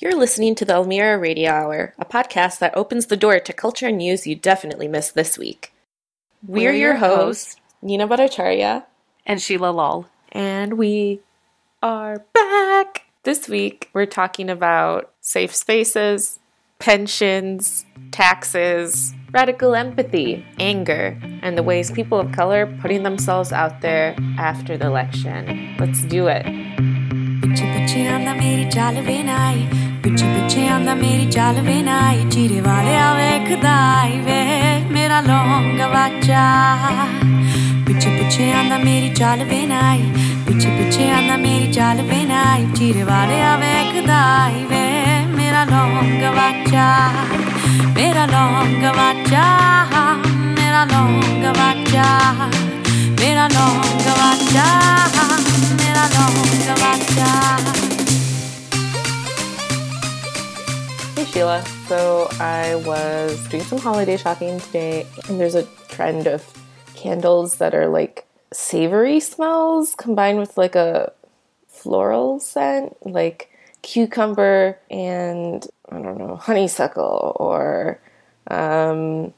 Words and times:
You're 0.00 0.16
listening 0.16 0.54
to 0.54 0.64
the 0.64 0.72
Elmira 0.72 1.18
Radio 1.18 1.50
Hour, 1.50 1.92
a 1.98 2.06
podcast 2.06 2.58
that 2.60 2.74
opens 2.74 3.04
the 3.06 3.18
door 3.18 3.38
to 3.38 3.52
culture 3.52 3.88
and 3.88 3.98
news 3.98 4.26
you 4.26 4.34
definitely 4.34 4.88
missed 4.88 5.14
this 5.14 5.36
week. 5.36 5.74
We're, 6.42 6.70
We're 6.70 6.72
your 6.72 6.72
your 6.72 6.96
hosts, 6.96 7.56
Nina 7.82 8.08
Bhattacharya, 8.08 8.86
and 9.26 9.42
Sheila 9.42 9.70
Lal. 9.70 10.08
and 10.32 10.78
we 10.78 11.20
are 11.82 12.24
back. 12.32 13.02
This 13.24 13.46
week, 13.46 13.90
we're 13.92 14.06
talking 14.06 14.48
about 14.48 15.12
safe 15.20 15.54
spaces, 15.54 16.38
pensions, 16.78 17.84
taxes, 18.10 19.12
radical 19.32 19.74
empathy, 19.74 20.46
anger, 20.58 21.20
and 21.42 21.58
the 21.58 21.62
ways 21.62 21.90
people 21.90 22.18
of 22.18 22.32
color 22.32 22.64
are 22.64 22.78
putting 22.80 23.02
themselves 23.02 23.52
out 23.52 23.82
there 23.82 24.16
after 24.38 24.78
the 24.78 24.86
election. 24.86 25.76
Let's 25.78 26.02
do 26.06 26.28
it. 26.28 26.46
ਪਿੱਛੇ 30.03 30.25
ਪਿੱਛੇ 30.25 30.67
ਆਂਦਾ 30.67 30.93
ਮੇਰੀ 30.95 31.25
ਚੱਲ 31.31 31.61
ਵੇ 31.61 31.81
ਨਾਈ 31.81 32.23
ਪਿੱਛੇ 32.25 32.25
ਪਿੱਛੇ 32.25 32.25
ਆਂਦਾ 32.25 32.25
ਮੇਰੀ 32.25 32.25
ਚੱਲ 32.25 32.25
ਵੇ 32.25 32.25
ਨਾਈ 32.25 32.29
ਚੀਰੇ 32.29 32.61
ਵਾਲਿਆ 32.61 33.13
ਵੇਖਦਾ 33.15 33.75
ਈ 34.05 34.17
ਵੇ 34.19 34.79
ਮੇਰਾ 34.91 35.19
ਲੌਂਗ 35.21 35.81
ਵਾਚਾ 35.93 36.43
ਪਿੱਛੇ 37.87 38.09
ਪਿੱਛੇ 38.09 38.51
ਆਂਦਾ 38.53 38.77
ਮੇਰੀ 38.77 39.09
ਚੱਲ 39.13 39.43
ਵੇ 39.43 39.65
ਨਾਈ 39.67 40.01
ਪਿੱਛੇ 40.47 40.69
ਪਿੱਛੇ 40.69 41.09
ਆਂਦਾ 41.11 41.37
ਮੇਰੀ 41.37 41.71
ਚੱਲ 41.73 42.01
ਵੇ 42.01 42.23
ਨਾਈ 42.25 42.65
ਚੀਰੇ 42.75 43.03
ਵਾਲਿਆ 43.03 43.55
ਵੇਖਦਾ 43.57 44.21
ਈ 44.49 44.63
ਵੇ 44.65 44.83
ਮੇਰਾ 45.35 45.63
ਲੌਂਗ 45.65 46.23
ਵਾਚਾ 46.35 46.87
ਮੇਰਾ 47.95 48.25
ਲੌਂਗ 48.25 48.83
ਵਾਚਾ 48.97 49.43
ਮੇਰਾ 50.59 50.83
ਲੌਂਗ 50.85 51.45
ਵਾਚਾ 51.57 52.05
ਮੇਰਾ 53.19 53.47
ਲੌਂਗ 53.47 54.07
ਵਾਚਾ 54.09 54.65
ਮੇਰਾ 55.73 56.07
ਲੌਂਗ 56.15 56.69
ਵਾਚਾ 56.81 57.57
Hey 61.20 61.26
Sheila. 61.26 61.62
So 61.86 62.28
I 62.40 62.76
was 62.76 63.46
doing 63.48 63.62
some 63.62 63.78
holiday 63.78 64.16
shopping 64.16 64.58
today, 64.58 65.06
and 65.28 65.38
there's 65.38 65.54
a 65.54 65.64
trend 65.88 66.26
of 66.26 66.42
candles 66.94 67.56
that 67.56 67.74
are 67.74 67.88
like 67.88 68.26
savory 68.54 69.20
smells 69.20 69.94
combined 69.94 70.38
with 70.38 70.56
like 70.56 70.74
a 70.74 71.12
floral 71.68 72.40
scent, 72.40 72.96
like 73.04 73.50
cucumber 73.82 74.78
and 74.90 75.66
I 75.90 76.00
don't 76.00 76.16
know, 76.16 76.36
honeysuckle 76.36 77.36
or 77.38 78.00
um, 78.46 79.34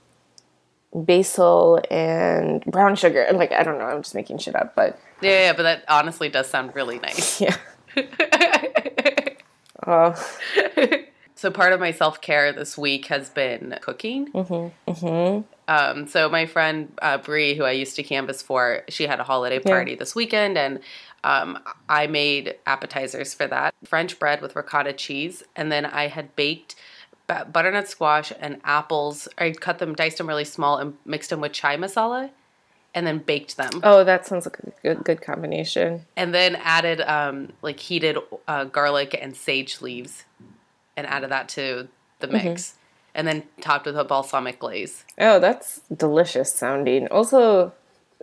basil 0.94 1.82
and 1.90 2.64
brown 2.64 2.94
sugar. 2.94 3.22
And 3.22 3.38
like, 3.38 3.50
I 3.50 3.64
don't 3.64 3.78
know, 3.78 3.86
I'm 3.86 4.02
just 4.02 4.14
making 4.14 4.38
shit 4.38 4.54
up, 4.54 4.76
but 4.76 5.00
Yeah, 5.20 5.46
yeah, 5.46 5.52
but 5.52 5.64
that 5.64 5.84
honestly 5.88 6.28
does 6.28 6.48
sound 6.48 6.76
really 6.76 7.00
nice. 7.00 7.40
yeah. 7.40 7.56
Oh, 9.84 10.14
so 11.42 11.50
part 11.50 11.72
of 11.72 11.80
my 11.80 11.90
self 11.90 12.20
care 12.20 12.52
this 12.52 12.78
week 12.78 13.06
has 13.06 13.28
been 13.28 13.76
cooking. 13.82 14.30
Mm-hmm. 14.30 14.90
Mm 14.90 15.44
Um, 15.66 16.06
so 16.06 16.28
my 16.28 16.46
friend 16.46 16.92
uh, 17.02 17.18
Bree, 17.18 17.56
who 17.56 17.64
I 17.64 17.72
used 17.72 17.96
to 17.96 18.04
canvas 18.04 18.40
for, 18.42 18.84
she 18.88 19.08
had 19.08 19.18
a 19.18 19.24
holiday 19.24 19.58
party 19.58 19.96
this 19.96 20.14
weekend, 20.14 20.56
and 20.56 20.78
um, 21.24 21.58
I 21.88 22.06
made 22.06 22.54
appetizers 22.64 23.34
for 23.34 23.48
that: 23.48 23.74
French 23.84 24.20
bread 24.20 24.40
with 24.40 24.54
ricotta 24.54 24.92
cheese, 24.92 25.42
and 25.56 25.72
then 25.72 25.84
I 25.84 26.06
had 26.06 26.34
baked 26.36 26.76
butternut 27.26 27.88
squash 27.88 28.32
and 28.38 28.60
apples. 28.62 29.26
I 29.36 29.50
cut 29.50 29.80
them, 29.80 29.96
diced 29.96 30.18
them 30.18 30.28
really 30.28 30.44
small, 30.44 30.78
and 30.78 30.96
mixed 31.04 31.30
them 31.30 31.40
with 31.40 31.52
chai 31.52 31.76
masala, 31.76 32.30
and 32.94 33.04
then 33.04 33.18
baked 33.18 33.56
them. 33.56 33.80
oh, 33.82 34.04
that 34.04 34.26
sounds 34.26 34.46
like 34.46 34.60
a 34.60 34.70
good, 34.80 35.02
good 35.02 35.20
combination. 35.20 36.06
and 36.16 36.32
then 36.32 36.54
added 36.62 37.00
um, 37.00 37.52
like 37.62 37.80
heated 37.80 38.16
uh, 38.46 38.62
garlic 38.62 39.18
and 39.20 39.34
sage 39.34 39.80
leaves 39.80 40.24
and 40.96 41.06
added 41.06 41.30
that 41.30 41.48
to 41.50 41.88
the 42.20 42.28
mm-hmm. 42.28 42.48
mix. 42.48 42.74
And 43.14 43.28
then 43.28 43.42
topped 43.60 43.84
with 43.84 43.98
a 43.98 44.04
balsamic 44.04 44.58
glaze. 44.58 45.04
Oh, 45.18 45.38
that's 45.38 45.82
delicious 45.94 46.50
sounding. 46.54 47.08
Also, 47.08 47.74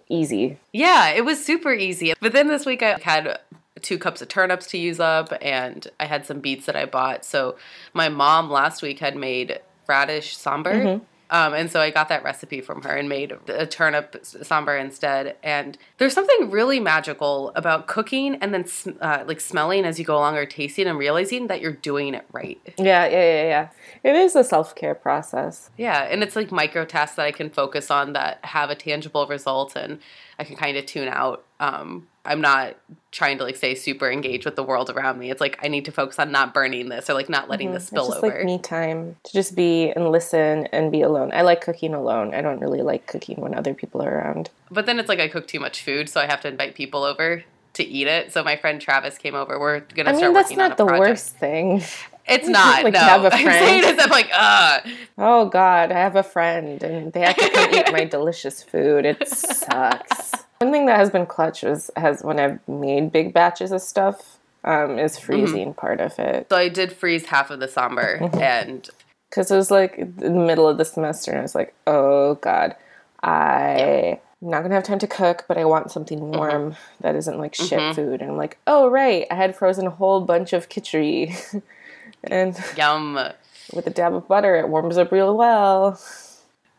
easy. 0.09 0.57
yeah 0.74 1.09
it 1.09 1.24
was 1.24 1.44
super 1.44 1.72
easy. 1.72 2.13
But 2.19 2.34
then 2.34 2.47
this 2.47 2.66
week 2.66 2.81
i 2.81 2.97
had 3.02 3.40
two 3.81 3.97
cups 3.97 4.22
of 4.22 4.28
turnips 4.28 4.68
to 4.68 4.78
use 4.78 5.00
up 5.00 5.31
and 5.41 5.88
i 6.00 6.06
had 6.06 6.25
some 6.25 6.40
beets 6.40 6.66
that 6.66 6.75
i 6.75 6.85
bought. 6.85 7.24
So 7.24 7.56
my 7.94 8.09
mom 8.09 8.50
last 8.50 8.81
week 8.81 9.00
had 9.00 9.16
made 9.16 9.59
radish 9.88 10.38
sambar 10.38 10.74
mm-hmm. 10.74 11.03
Um, 11.31 11.53
and 11.53 11.72
so 11.72 11.79
I 11.79 11.91
got 11.91 12.09
that 12.09 12.23
recipe 12.23 12.62
from 12.62 12.81
her 12.84 12.95
and 12.95 13.07
made 13.07 13.38
a 13.47 13.67
turnip 13.67 14.13
sambar 14.23 14.79
instead. 14.79 15.35
And 15.44 15.78
there's 15.97 16.13
something 16.13 16.50
really 16.50 16.79
magical 16.79 17.51
about 17.56 17.88
cooking 17.88 18.35
and 18.35 18.53
then 18.53 18.66
uh, 19.01 19.23
like 19.28 19.39
smelling 19.39 19.85
as 19.85 20.00
you 20.00 20.06
go 20.06 20.16
along 20.16 20.38
or 20.38 20.45
tasting 20.45 20.88
and 20.88 20.97
realizing 20.97 21.47
that 21.47 21.62
you're 21.62 21.73
doing 21.73 22.13
it 22.13 22.25
right. 22.31 22.59
Yeah, 22.78 23.06
yeah, 23.06 23.09
yeah, 23.09 23.44
yeah. 23.44 23.69
It 24.03 24.16
is 24.16 24.35
a 24.35 24.44
self 24.44 24.75
care 24.75 24.95
process. 24.95 25.69
Yeah, 25.78 26.03
and 26.03 26.23
it's 26.23 26.35
like 26.35 26.51
micro 26.51 26.85
tasks 26.85 27.16
that 27.18 27.25
I 27.25 27.31
can 27.31 27.50
focus 27.50 27.91
on 27.91 28.13
that 28.13 28.44
have 28.44 28.69
a 28.69 28.75
tangible 28.75 29.28
result, 29.28 29.75
and 29.75 30.00
I 30.38 30.44
can 30.44 30.56
kind 30.56 30.78
of 30.78 30.85
tune 30.85 31.09
out. 31.09 31.45
Um, 31.59 32.07
I'm 32.29 32.41
not 32.41 32.78
trying 33.12 33.40
to 33.40 33.44
like 33.44 33.56
stay 33.56 33.73
super 33.73 34.09
engaged 34.09 34.45
with 34.45 34.56
the 34.56 34.62
world 34.62 34.91
around 34.91 35.17
me. 35.17 35.31
It's 35.31 35.41
like 35.41 35.57
I 35.63 35.67
need 35.67 35.85
to 35.85 35.91
focus 35.91 36.19
on 36.19 36.31
not 36.31 36.53
burning 36.53 36.88
this 36.90 37.09
or 37.09 37.16
like 37.16 37.28
not 37.28 37.50
letting 37.50 37.69
mm-hmm. 37.69 37.73
this 37.73 37.88
spill 37.88 38.06
It's 38.06 38.16
just 38.16 38.23
over. 38.23 38.38
like 38.38 38.45
me 38.45 38.59
time 38.59 39.16
to 39.23 39.34
just 39.34 39.56
be 39.56 39.90
and 39.90 40.12
listen 40.12 40.68
and 40.68 40.91
be 40.91 41.01
alone. 41.01 41.31
I 41.34 41.41
like 41.41 41.62
cooking 41.62 41.95
alone. 41.95 42.35
I 42.35 42.41
don't 42.41 42.59
really 42.59 42.84
like 42.84 43.07
cooking 43.07 43.41
when 43.41 43.56
other 43.56 43.73
people 43.73 44.03
are 44.03 44.13
around. 44.13 44.51
But 44.69 44.85
then 44.85 45.00
it's 45.00 45.09
like 45.09 45.19
I 45.19 45.28
cook 45.28 45.47
too 45.47 45.59
much 45.59 45.81
food, 45.81 46.07
so 46.07 46.22
I 46.22 46.28
have 46.28 46.39
to 46.41 46.47
invite 46.47 46.75
people 46.75 47.03
over 47.03 47.44
to 47.73 47.84
eat 47.84 48.06
it. 48.06 48.31
So 48.31 48.44
my 48.44 48.57
friend 48.57 48.79
Travis 48.79 49.18
came 49.18 49.34
over. 49.34 49.59
We're 49.59 49.79
gonna 49.79 50.12
I 50.12 50.13
start 50.13 50.29
mean, 50.29 50.34
that's 50.35 50.50
working 50.50 50.62
on 50.62 50.69
not 50.69 50.78
the 50.78 50.85
project. 50.85 51.09
worst 51.09 51.35
thing. 51.35 51.81
It's 52.28 52.47
not. 52.47 52.84
Like, 52.84 52.94
no, 52.94 53.00
have 53.00 53.25
a 53.25 53.34
I'm 53.34 53.44
saying 53.44 53.81
friend. 53.81 54.00
is 54.00 54.06
I'm 54.06 54.12
like. 54.12 54.29
Oh 55.18 55.50
God, 55.50 55.91
I 55.91 55.97
have 55.97 56.16
a 56.16 56.22
friend, 56.22 56.84
and 56.84 57.12
they 57.12 57.22
have 57.22 57.35
to 57.35 57.50
come 57.50 57.73
eat 57.73 57.91
my 57.91 58.03
delicious 58.18 58.62
food. 58.62 59.06
It 59.06 59.28
sucks. 59.28 60.34
One 60.59 60.72
thing 60.72 60.88
that 60.88 60.97
has 60.97 61.09
been 61.09 61.25
clutch 61.25 61.64
was 61.64 61.90
has 61.96 62.22
when 62.22 62.38
I've 62.40 62.59
made 62.68 63.12
big 63.14 63.34
batches 63.34 63.72
of 63.72 63.81
stuff 63.81 64.38
um, 64.66 65.00
is 65.00 65.18
freezing 65.18 65.74
part 65.74 66.02
of 66.02 66.20
it. 66.20 66.47
So 66.50 66.58
I 66.58 66.68
did 66.68 66.92
freeze 66.92 67.25
half 67.28 67.50
of 67.50 67.59
the 67.62 67.68
sambar, 67.68 68.20
Mm-hmm. 68.20 68.40
and 68.40 68.90
because 69.30 69.52
it 69.52 69.56
was 69.56 69.72
like 69.72 69.98
in 69.98 70.16
the 70.18 70.30
middle 70.31 70.68
of 70.68 70.78
the 70.78 70.84
semester 70.86 71.31
and 71.31 71.40
I 71.40 71.44
was 71.44 71.56
like, 71.56 71.74
oh 71.88 72.36
god, 72.36 72.75
I 73.24 74.19
am 74.42 74.50
not 74.50 74.64
gonna 74.64 74.75
have 74.75 74.84
time 74.84 75.00
to 75.00 75.08
cook, 75.08 75.46
but 75.48 75.58
I 75.58 75.64
want 75.64 75.92
something 75.92 76.19
Mm-hmm. 76.19 76.38
warm 76.38 76.75
that 77.00 77.16
isn't 77.16 77.38
like 77.38 77.56
shit 77.56 77.96
food. 77.96 78.22
And 78.22 78.31
I'm 78.31 78.38
like, 78.38 78.58
oh 78.68 78.90
right, 78.90 79.28
I 79.31 79.36
had 79.36 79.56
frozen 79.56 79.88
a 79.88 79.92
whole 79.92 80.19
bunch 80.25 80.52
of 80.52 80.68
khichdi, 80.68 81.62
and 82.25 82.58
yum. 82.75 83.18
with 83.74 83.88
a 83.88 83.92
dab 83.92 84.14
of 84.14 84.28
butter, 84.28 84.58
it 84.58 84.68
warms 84.68 84.98
up 84.98 85.12
real 85.14 85.38
well. 85.38 86.02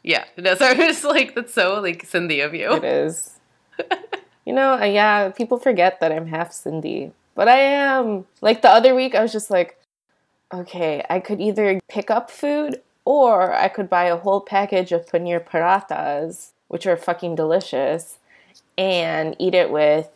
Yeah, 0.02 0.24
no, 0.36 0.54
so 0.54 0.66
I'm 0.66 0.76
just 0.76 1.02
like 1.04 1.34
that's 1.34 1.54
so 1.54 1.80
like 1.80 2.06
Sindhi 2.06 2.44
of 2.44 2.54
you. 2.54 2.72
It 2.74 2.84
is, 2.84 3.38
you 4.46 4.52
know, 4.52 4.74
uh, 4.74 4.84
yeah. 4.84 5.30
People 5.30 5.58
forget 5.58 6.00
that 6.00 6.12
I'm 6.12 6.26
half 6.26 6.50
Sindhi, 6.50 7.12
but 7.34 7.48
I 7.48 7.58
am. 7.58 8.26
Like 8.40 8.62
the 8.62 8.70
other 8.70 8.94
week, 8.94 9.14
I 9.14 9.22
was 9.22 9.32
just 9.32 9.50
like, 9.50 9.78
okay, 10.52 11.04
I 11.08 11.20
could 11.20 11.40
either 11.40 11.80
pick 11.88 12.10
up 12.10 12.30
food 12.30 12.80
or 13.04 13.52
I 13.52 13.68
could 13.68 13.88
buy 13.88 14.04
a 14.04 14.16
whole 14.16 14.40
package 14.40 14.92
of 14.92 15.06
paneer 15.06 15.44
parathas, 15.44 16.50
which 16.68 16.86
are 16.86 16.96
fucking 16.96 17.34
delicious, 17.34 18.18
and 18.76 19.36
eat 19.38 19.54
it 19.54 19.70
with 19.70 20.08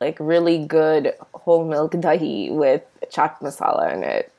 like 0.00 0.16
really 0.20 0.64
good 0.64 1.14
whole 1.34 1.64
milk 1.64 1.92
dahi 1.92 2.52
with 2.52 2.82
chaat 3.10 3.40
masala 3.40 3.92
in 3.94 4.02
it. 4.02 4.32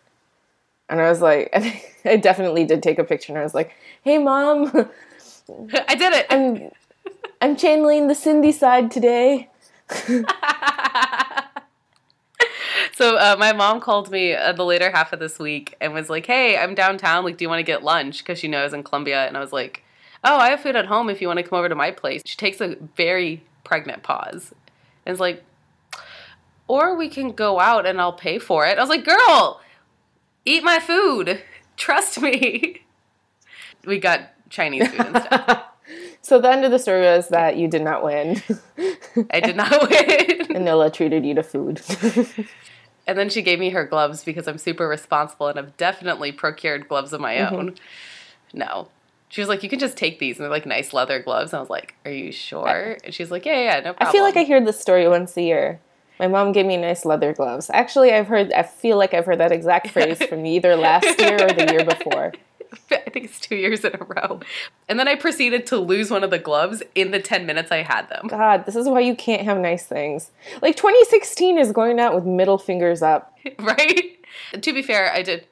And 0.87 1.01
I 1.01 1.09
was 1.09 1.21
like, 1.21 1.49
I 2.05 2.15
definitely 2.17 2.65
did 2.65 2.81
take 2.81 2.99
a 2.99 3.03
picture, 3.03 3.33
and 3.33 3.39
I 3.39 3.43
was 3.43 3.53
like, 3.53 3.71
"Hey, 4.03 4.17
mom, 4.17 4.71
I 5.87 5.95
did 5.95 6.13
it. 6.13 6.25
I'm 6.29 6.71
I'm 7.41 7.55
channeling 7.55 8.07
the 8.07 8.13
Sindhi 8.13 8.53
side 8.53 8.91
today." 8.91 9.49
so 12.95 13.17
uh, 13.17 13.35
my 13.39 13.53
mom 13.53 13.79
called 13.79 14.11
me 14.11 14.33
uh, 14.33 14.51
the 14.53 14.65
later 14.65 14.91
half 14.91 15.13
of 15.13 15.19
this 15.19 15.39
week 15.39 15.75
and 15.81 15.93
was 15.93 16.09
like, 16.09 16.25
"Hey, 16.25 16.57
I'm 16.57 16.75
downtown. 16.75 17.23
Like, 17.23 17.37
do 17.37 17.45
you 17.45 17.49
want 17.49 17.59
to 17.59 17.63
get 17.63 17.83
lunch?" 17.83 18.19
Because 18.19 18.39
she 18.39 18.47
knows 18.47 18.73
in 18.73 18.83
Columbia, 18.83 19.25
and 19.25 19.37
I 19.37 19.39
was 19.39 19.53
like, 19.53 19.83
"Oh, 20.23 20.37
I 20.37 20.49
have 20.49 20.61
food 20.61 20.75
at 20.75 20.85
home. 20.85 21.09
If 21.09 21.21
you 21.21 21.27
want 21.27 21.37
to 21.37 21.43
come 21.43 21.57
over 21.57 21.69
to 21.69 21.75
my 21.75 21.91
place." 21.91 22.21
She 22.25 22.37
takes 22.37 22.61
a 22.61 22.75
very 22.95 23.43
pregnant 23.63 24.03
pause 24.03 24.53
and 25.05 25.13
is 25.13 25.19
like, 25.19 25.43
"Or 26.67 26.95
we 26.95 27.09
can 27.09 27.31
go 27.31 27.59
out 27.59 27.85
and 27.85 27.99
I'll 27.99 28.13
pay 28.13 28.39
for 28.39 28.65
it." 28.65 28.77
I 28.77 28.81
was 28.81 28.89
like, 28.89 29.05
"Girl, 29.05 29.61
eat 30.45 30.63
my 30.63 30.79
food. 30.79 31.41
Trust 31.77 32.21
me." 32.21 32.81
we 33.85 33.97
got 33.97 34.21
Chinese 34.49 34.87
food 34.89 35.07
instead. 35.07 35.61
So 36.29 36.39
the 36.39 36.51
end 36.51 36.63
of 36.63 36.69
the 36.69 36.77
story 36.77 37.01
was 37.01 37.29
that 37.29 37.57
you 37.57 37.67
did 37.67 37.81
not 37.81 38.03
win, 38.03 38.41
I 39.31 39.39
did 39.39 39.55
not 39.55 39.89
win. 39.89 40.41
and 40.55 40.63
Nola 40.63 40.91
treated 40.91 41.25
you 41.25 41.33
to 41.33 41.43
food. 41.43 41.81
And 43.07 43.17
then 43.17 43.29
she 43.31 43.41
gave 43.41 43.57
me 43.57 43.71
her 43.71 43.85
gloves 43.85 44.23
because 44.23 44.47
I'm 44.47 44.59
super 44.59 44.87
responsible 44.87 45.47
and 45.47 45.57
I've 45.57 45.75
definitely 45.77 46.31
procured 46.31 46.87
gloves 46.87 47.11
of 47.11 47.19
my 47.19 47.37
Mm-hmm. 47.37 47.55
own. 47.55 47.75
No. 48.53 48.89
She 49.29 49.41
was 49.41 49.47
like, 49.47 49.63
you 49.63 49.69
can 49.69 49.79
just 49.79 49.97
take 49.97 50.19
these 50.19 50.37
and 50.37 50.43
they're 50.43 50.51
like 50.51 50.67
nice 50.67 50.93
leather 50.93 51.17
gloves. 51.19 51.51
And 51.51 51.57
I 51.57 51.61
was 51.61 51.71
like, 51.71 51.95
are 52.05 52.11
you 52.11 52.31
sure? 52.31 52.97
And 53.03 53.11
she's 53.11 53.31
like, 53.31 53.47
yeah, 53.47 53.59
yeah, 53.63 53.75
no 53.79 53.93
problem. 53.93 54.07
I 54.07 54.11
feel 54.11 54.21
like 54.23 54.37
I 54.37 54.43
hear 54.43 54.63
this 54.63 54.79
story 54.79 55.07
once 55.07 55.35
a 55.37 55.41
year. 55.41 55.79
My 56.19 56.27
mom 56.27 56.51
gave 56.51 56.67
me 56.67 56.77
nice 56.77 57.03
leather 57.03 57.33
gloves. 57.33 57.71
Actually, 57.73 58.13
I've 58.13 58.27
heard, 58.27 58.53
I 58.53 58.61
feel 58.61 58.97
like 58.97 59.15
I've 59.15 59.25
heard 59.25 59.39
that 59.39 59.51
exact 59.51 59.87
phrase 59.89 60.21
from 60.21 60.45
either 60.45 60.75
last 60.75 61.19
year 61.19 61.37
or 61.43 61.51
the 61.51 61.71
year 61.71 61.83
before. 61.85 62.33
I 62.91 63.09
think 63.09 63.25
it's 63.25 63.39
two 63.39 63.55
years 63.55 63.83
in 63.83 63.93
a 63.93 64.03
row. 64.03 64.39
And 64.87 64.99
then 64.99 65.07
I 65.07 65.15
proceeded 65.15 65.65
to 65.67 65.77
lose 65.77 66.11
one 66.11 66.23
of 66.23 66.29
the 66.29 66.39
gloves 66.39 66.83
in 66.95 67.11
the 67.11 67.19
10 67.19 67.45
minutes 67.45 67.71
I 67.71 67.83
had 67.83 68.09
them. 68.09 68.27
God, 68.27 68.65
this 68.65 68.75
is 68.75 68.87
why 68.87 68.99
you 68.99 69.15
can't 69.15 69.43
have 69.43 69.57
nice 69.57 69.85
things. 69.85 70.31
Like 70.61 70.75
2016 70.75 71.57
is 71.57 71.71
going 71.71 71.99
out 71.99 72.15
with 72.15 72.25
middle 72.25 72.57
fingers 72.57 73.01
up. 73.01 73.37
right? 73.59 74.17
To 74.61 74.73
be 74.73 74.81
fair, 74.81 75.11
I 75.11 75.21
did 75.21 75.47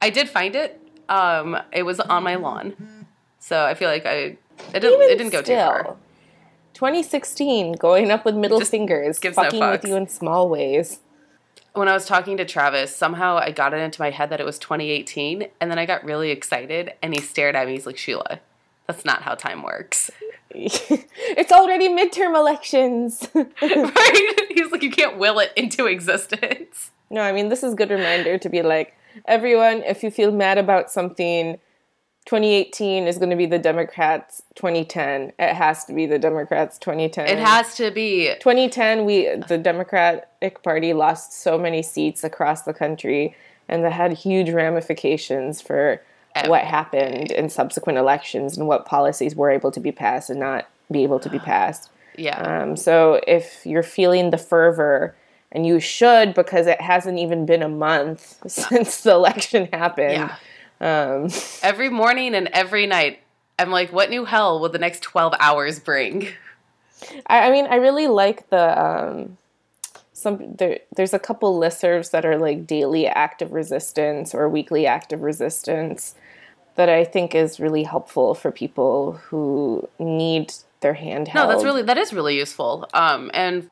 I 0.00 0.10
did 0.10 0.28
find 0.28 0.54
it. 0.54 0.80
Um, 1.08 1.58
it 1.72 1.82
was 1.82 2.00
on 2.00 2.22
my 2.22 2.36
lawn. 2.36 3.06
So 3.38 3.64
I 3.64 3.74
feel 3.74 3.88
like 3.88 4.06
I 4.06 4.12
it 4.12 4.38
didn't, 4.74 4.94
Even 4.94 5.08
it 5.08 5.18
didn't 5.18 5.32
go 5.32 5.42
too 5.42 5.54
far. 5.54 5.96
2016 6.74 7.72
going 7.72 8.10
up 8.10 8.24
with 8.24 8.36
middle 8.36 8.60
Just 8.60 8.70
fingers, 8.70 9.18
gives 9.18 9.36
no 9.36 9.44
fucking 9.44 9.60
with 9.60 9.84
you 9.84 9.96
in 9.96 10.08
small 10.08 10.48
ways. 10.48 11.00
When 11.74 11.88
I 11.88 11.92
was 11.92 12.06
talking 12.06 12.36
to 12.38 12.44
Travis, 12.44 12.94
somehow 12.94 13.36
I 13.36 13.50
got 13.50 13.74
it 13.74 13.78
into 13.78 14.00
my 14.00 14.10
head 14.10 14.30
that 14.30 14.40
it 14.40 14.46
was 14.46 14.58
2018, 14.58 15.48
and 15.60 15.70
then 15.70 15.78
I 15.78 15.86
got 15.86 16.04
really 16.04 16.30
excited, 16.30 16.92
and 17.02 17.14
he 17.14 17.20
stared 17.20 17.54
at 17.54 17.66
me. 17.66 17.74
He's 17.74 17.86
like, 17.86 17.98
Sheila, 17.98 18.40
that's 18.86 19.04
not 19.04 19.22
how 19.22 19.34
time 19.34 19.62
works. 19.62 20.10
it's 20.50 21.52
already 21.52 21.88
midterm 21.88 22.34
elections. 22.36 23.28
right? 23.34 24.40
He's 24.48 24.72
like, 24.72 24.82
you 24.82 24.90
can't 24.90 25.18
will 25.18 25.38
it 25.38 25.52
into 25.56 25.86
existence. 25.86 26.90
no, 27.10 27.20
I 27.20 27.32
mean, 27.32 27.48
this 27.48 27.62
is 27.62 27.74
a 27.74 27.76
good 27.76 27.90
reminder 27.90 28.38
to 28.38 28.48
be 28.48 28.62
like, 28.62 28.96
everyone, 29.26 29.82
if 29.82 30.02
you 30.02 30.10
feel 30.10 30.32
mad 30.32 30.58
about 30.58 30.90
something, 30.90 31.58
2018 32.28 33.06
is 33.06 33.16
going 33.16 33.30
to 33.30 33.36
be 33.36 33.46
the 33.46 33.58
Democrats' 33.58 34.42
2010. 34.54 35.32
It 35.38 35.54
has 35.54 35.86
to 35.86 35.94
be 35.94 36.04
the 36.04 36.18
Democrats' 36.18 36.76
2010. 36.76 37.26
It 37.26 37.38
has 37.38 37.74
to 37.76 37.90
be. 37.90 38.34
2010 38.38 39.06
we 39.06 39.34
the 39.48 39.56
democratic 39.56 40.62
party 40.62 40.92
lost 40.92 41.32
so 41.32 41.56
many 41.56 41.82
seats 41.82 42.22
across 42.22 42.62
the 42.62 42.74
country 42.74 43.34
and 43.66 43.82
that 43.82 43.92
had 43.92 44.12
huge 44.12 44.50
ramifications 44.50 45.62
for 45.62 46.02
what 46.46 46.64
happened 46.64 47.30
in 47.30 47.48
subsequent 47.48 47.98
elections 47.98 48.58
and 48.58 48.68
what 48.68 48.84
policies 48.84 49.34
were 49.34 49.50
able 49.50 49.70
to 49.72 49.80
be 49.80 49.90
passed 49.90 50.28
and 50.28 50.38
not 50.38 50.68
be 50.92 51.02
able 51.04 51.18
to 51.20 51.30
be 51.30 51.38
passed 51.38 51.90
Yeah. 52.18 52.36
um, 52.42 52.76
so 52.76 53.20
if 53.26 53.64
you're 53.64 53.82
feeling 53.82 54.30
the 54.30 54.38
fervor 54.38 55.16
and 55.50 55.66
you 55.66 55.80
should 55.80 56.34
because 56.34 56.66
it 56.66 56.80
hasn't 56.80 57.18
even 57.18 57.46
been 57.46 57.62
a 57.62 57.68
month 57.70 58.38
since 58.46 59.00
the 59.00 59.12
election 59.12 59.68
happened 59.72 60.12
yeah. 60.12 60.36
Um, 60.80 61.28
Every 61.62 61.90
morning 61.90 62.34
and 62.34 62.48
every 62.48 62.86
night, 62.86 63.20
I'm 63.58 63.70
like, 63.70 63.92
what 63.92 64.10
new 64.10 64.24
hell 64.24 64.60
will 64.60 64.68
the 64.68 64.78
next 64.78 65.02
12 65.02 65.34
hours 65.40 65.78
bring? 65.80 66.28
I, 67.26 67.48
I 67.48 67.50
mean, 67.50 67.66
I 67.66 67.76
really 67.76 68.06
like 68.06 68.48
the 68.50 68.80
um, 68.80 69.38
some 70.12 70.54
there. 70.56 70.80
There's 70.94 71.14
a 71.14 71.18
couple 71.18 71.58
listservs 71.58 72.10
that 72.10 72.24
are 72.24 72.36
like 72.36 72.66
daily 72.66 73.06
active 73.06 73.52
resistance 73.52 74.34
or 74.34 74.48
weekly 74.48 74.86
active 74.86 75.22
resistance 75.22 76.14
that 76.74 76.88
I 76.88 77.04
think 77.04 77.34
is 77.34 77.58
really 77.58 77.82
helpful 77.82 78.34
for 78.34 78.50
people 78.52 79.12
who 79.12 79.88
need 79.98 80.54
their 80.80 80.94
handheld. 80.94 81.34
No, 81.34 81.48
that's 81.48 81.64
really 81.64 81.82
that 81.82 81.98
is 81.98 82.12
really 82.12 82.36
useful. 82.36 82.88
Um, 82.94 83.30
and 83.34 83.68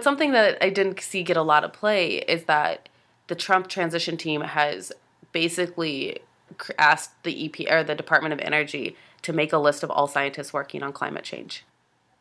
something 0.00 0.32
that 0.32 0.58
I 0.62 0.70
didn't 0.70 1.00
see 1.00 1.22
get 1.22 1.36
a 1.36 1.42
lot 1.42 1.64
of 1.64 1.72
play 1.72 2.16
is 2.16 2.44
that 2.44 2.88
the 3.28 3.34
Trump 3.34 3.68
transition 3.68 4.16
team 4.16 4.40
has 4.40 4.92
basically 5.32 6.20
asked 6.78 7.22
the 7.22 7.46
EP 7.46 7.70
or 7.70 7.82
the 7.82 7.94
Department 7.94 8.32
of 8.32 8.40
Energy 8.40 8.96
to 9.22 9.32
make 9.32 9.52
a 9.52 9.58
list 9.58 9.82
of 9.82 9.90
all 9.90 10.06
scientists 10.06 10.52
working 10.52 10.82
on 10.82 10.92
climate 10.92 11.24
change. 11.24 11.64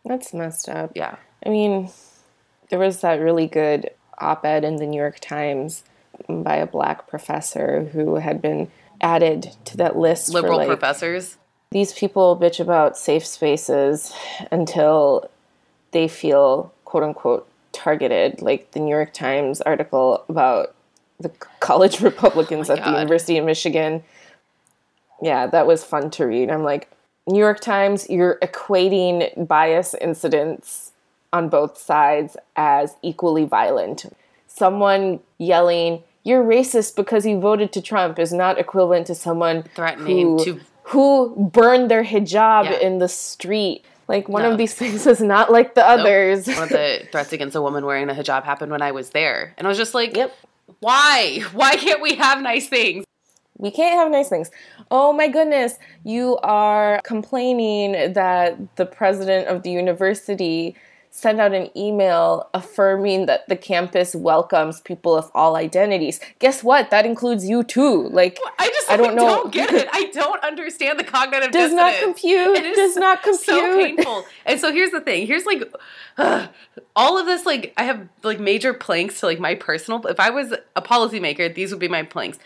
that's 0.05 0.33
messed 0.33 0.67
up. 0.69 0.91
Yeah. 0.95 1.15
I 1.45 1.49
mean, 1.49 1.89
there 2.69 2.79
was 2.79 3.01
that 3.01 3.19
really 3.19 3.47
good 3.47 3.91
op-ed 4.19 4.63
in 4.63 4.77
the 4.77 4.85
New 4.85 4.97
York 4.99 5.19
Times 5.19 5.83
by 6.27 6.57
a 6.57 6.65
black 6.65 7.07
professor 7.07 7.85
who 7.93 8.15
had 8.15 8.41
been 8.41 8.69
added 9.01 9.55
to 9.65 9.77
that 9.77 9.97
list 9.97 10.29
Liberal 10.29 10.57
like 10.57 10.67
professors. 10.67 11.37
these 11.71 11.93
people 11.93 12.37
bitch 12.37 12.59
about 12.59 12.97
safe 12.97 13.25
spaces 13.25 14.13
until 14.51 15.29
they 15.91 16.07
feel 16.07 16.73
quote 16.85 17.03
unquote 17.03 17.47
targeted 17.71 18.41
like 18.41 18.71
the 18.71 18.79
new 18.79 18.89
york 18.93 19.13
times 19.13 19.61
article 19.61 20.25
about 20.27 20.75
the 21.19 21.29
college 21.59 22.01
republicans 22.01 22.69
oh 22.69 22.73
at 22.73 22.83
the 22.83 22.91
university 22.91 23.37
of 23.37 23.45
michigan 23.45 24.03
yeah 25.21 25.45
that 25.47 25.65
was 25.67 25.83
fun 25.83 26.09
to 26.09 26.25
read 26.25 26.49
i'm 26.49 26.63
like 26.63 26.89
new 27.27 27.39
york 27.39 27.59
times 27.59 28.09
you're 28.09 28.37
equating 28.41 29.47
bias 29.47 29.93
incidents 30.01 30.91
on 31.33 31.47
both 31.49 31.77
sides 31.77 32.35
as 32.55 32.95
equally 33.01 33.45
violent 33.45 34.05
someone 34.47 35.19
yelling 35.37 36.01
you're 36.23 36.43
racist 36.43 36.95
because 36.95 37.25
you 37.25 37.39
voted 37.39 37.71
to 37.71 37.81
trump 37.81 38.19
is 38.19 38.33
not 38.33 38.57
equivalent 38.57 39.07
to 39.07 39.15
someone 39.15 39.63
Threatening 39.75 40.37
who- 40.39 40.43
to 40.45 40.59
who 40.83 41.49
burned 41.53 41.91
their 41.91 42.03
hijab 42.03 42.65
Yeah. 42.65 42.79
in 42.79 42.97
the 42.97 43.07
street. 43.07 43.85
Like 44.07 44.27
one 44.27 44.41
No. 44.41 44.49
of 44.53 44.57
these 44.57 44.73
things 44.81 45.05
is 45.05 45.21
not 45.21 45.51
like 45.51 45.75
the 45.75 45.87
others. 45.87 46.47
one 46.47 46.63
of 46.63 46.69
the 46.69 47.07
threats 47.11 47.31
against 47.31 47.55
a 47.55 47.61
woman 47.61 47.85
wearing 47.85 48.09
a 48.09 48.13
hijab 48.15 48.43
happened 48.43 48.71
when 48.71 48.81
I 48.81 48.91
was 48.91 49.11
there. 49.11 49.53
And 49.59 49.67
I 49.67 49.69
was 49.69 49.77
just 49.77 49.93
like, 49.93 50.17
yep. 50.17 50.35
why? 50.79 51.41
Why 51.53 51.75
can't 51.75 52.01
we 52.01 52.15
have 52.15 52.41
nice 52.41 52.67
things? 52.67 53.05
We 53.59 53.71
can't 53.71 53.99
have 53.99 54.11
nice 54.11 54.29
things. 54.29 54.49
Oh 54.89 55.13
my 55.13 55.27
goodness, 55.27 55.77
you 56.03 56.37
are 56.37 57.01
complaining 57.03 58.13
that 58.13 58.75
the 58.77 58.85
president 58.85 59.47
of 59.47 59.63
the 59.63 59.69
university 59.69 60.75
sent 61.11 61.41
out 61.41 61.53
an 61.53 61.69
email 61.75 62.47
affirming 62.53 63.25
that 63.25 63.47
the 63.49 63.55
campus 63.55 64.15
welcomes 64.15 64.79
people 64.79 65.15
of 65.17 65.29
all 65.33 65.55
identities. 65.55 66.19
Guess 66.37 66.63
what? 66.63 66.91
That 66.91 67.05
includes 67.05 67.49
you 67.49 67.63
too. 67.63 68.07
Like 68.09 68.39
I 68.57 68.67
just 68.67 68.89
I 68.89 68.95
don't 68.95 69.07
like, 69.07 69.15
know. 69.15 69.27
don't 69.27 69.51
get 69.51 69.73
it. 69.73 69.87
I 69.91 70.05
don't 70.13 70.41
understand 70.43 70.99
the 70.99 71.03
cognitive 71.03 71.51
does 71.51 71.73
not 71.73 71.95
compute. 72.01 72.55
It 72.57 72.65
is 72.65 72.77
does 72.77 72.95
not 72.95 73.23
compute. 73.23 73.43
So 73.43 73.77
painful. 73.77 74.25
And 74.45 74.59
so 74.59 74.71
here's 74.71 74.91
the 74.91 75.01
thing. 75.01 75.27
Here's 75.27 75.45
like 75.45 75.63
all 76.95 77.17
of 77.17 77.25
this. 77.25 77.45
Like 77.45 77.73
I 77.75 77.83
have 77.83 78.07
like 78.23 78.39
major 78.39 78.73
planks 78.73 79.19
to 79.19 79.25
like 79.25 79.39
my 79.39 79.55
personal. 79.55 80.05
If 80.05 80.19
I 80.19 80.29
was 80.29 80.53
a 80.75 80.81
policymaker, 80.81 81.53
these 81.53 81.71
would 81.71 81.79
be 81.79 81.89
my 81.89 82.03
planks. 82.03 82.39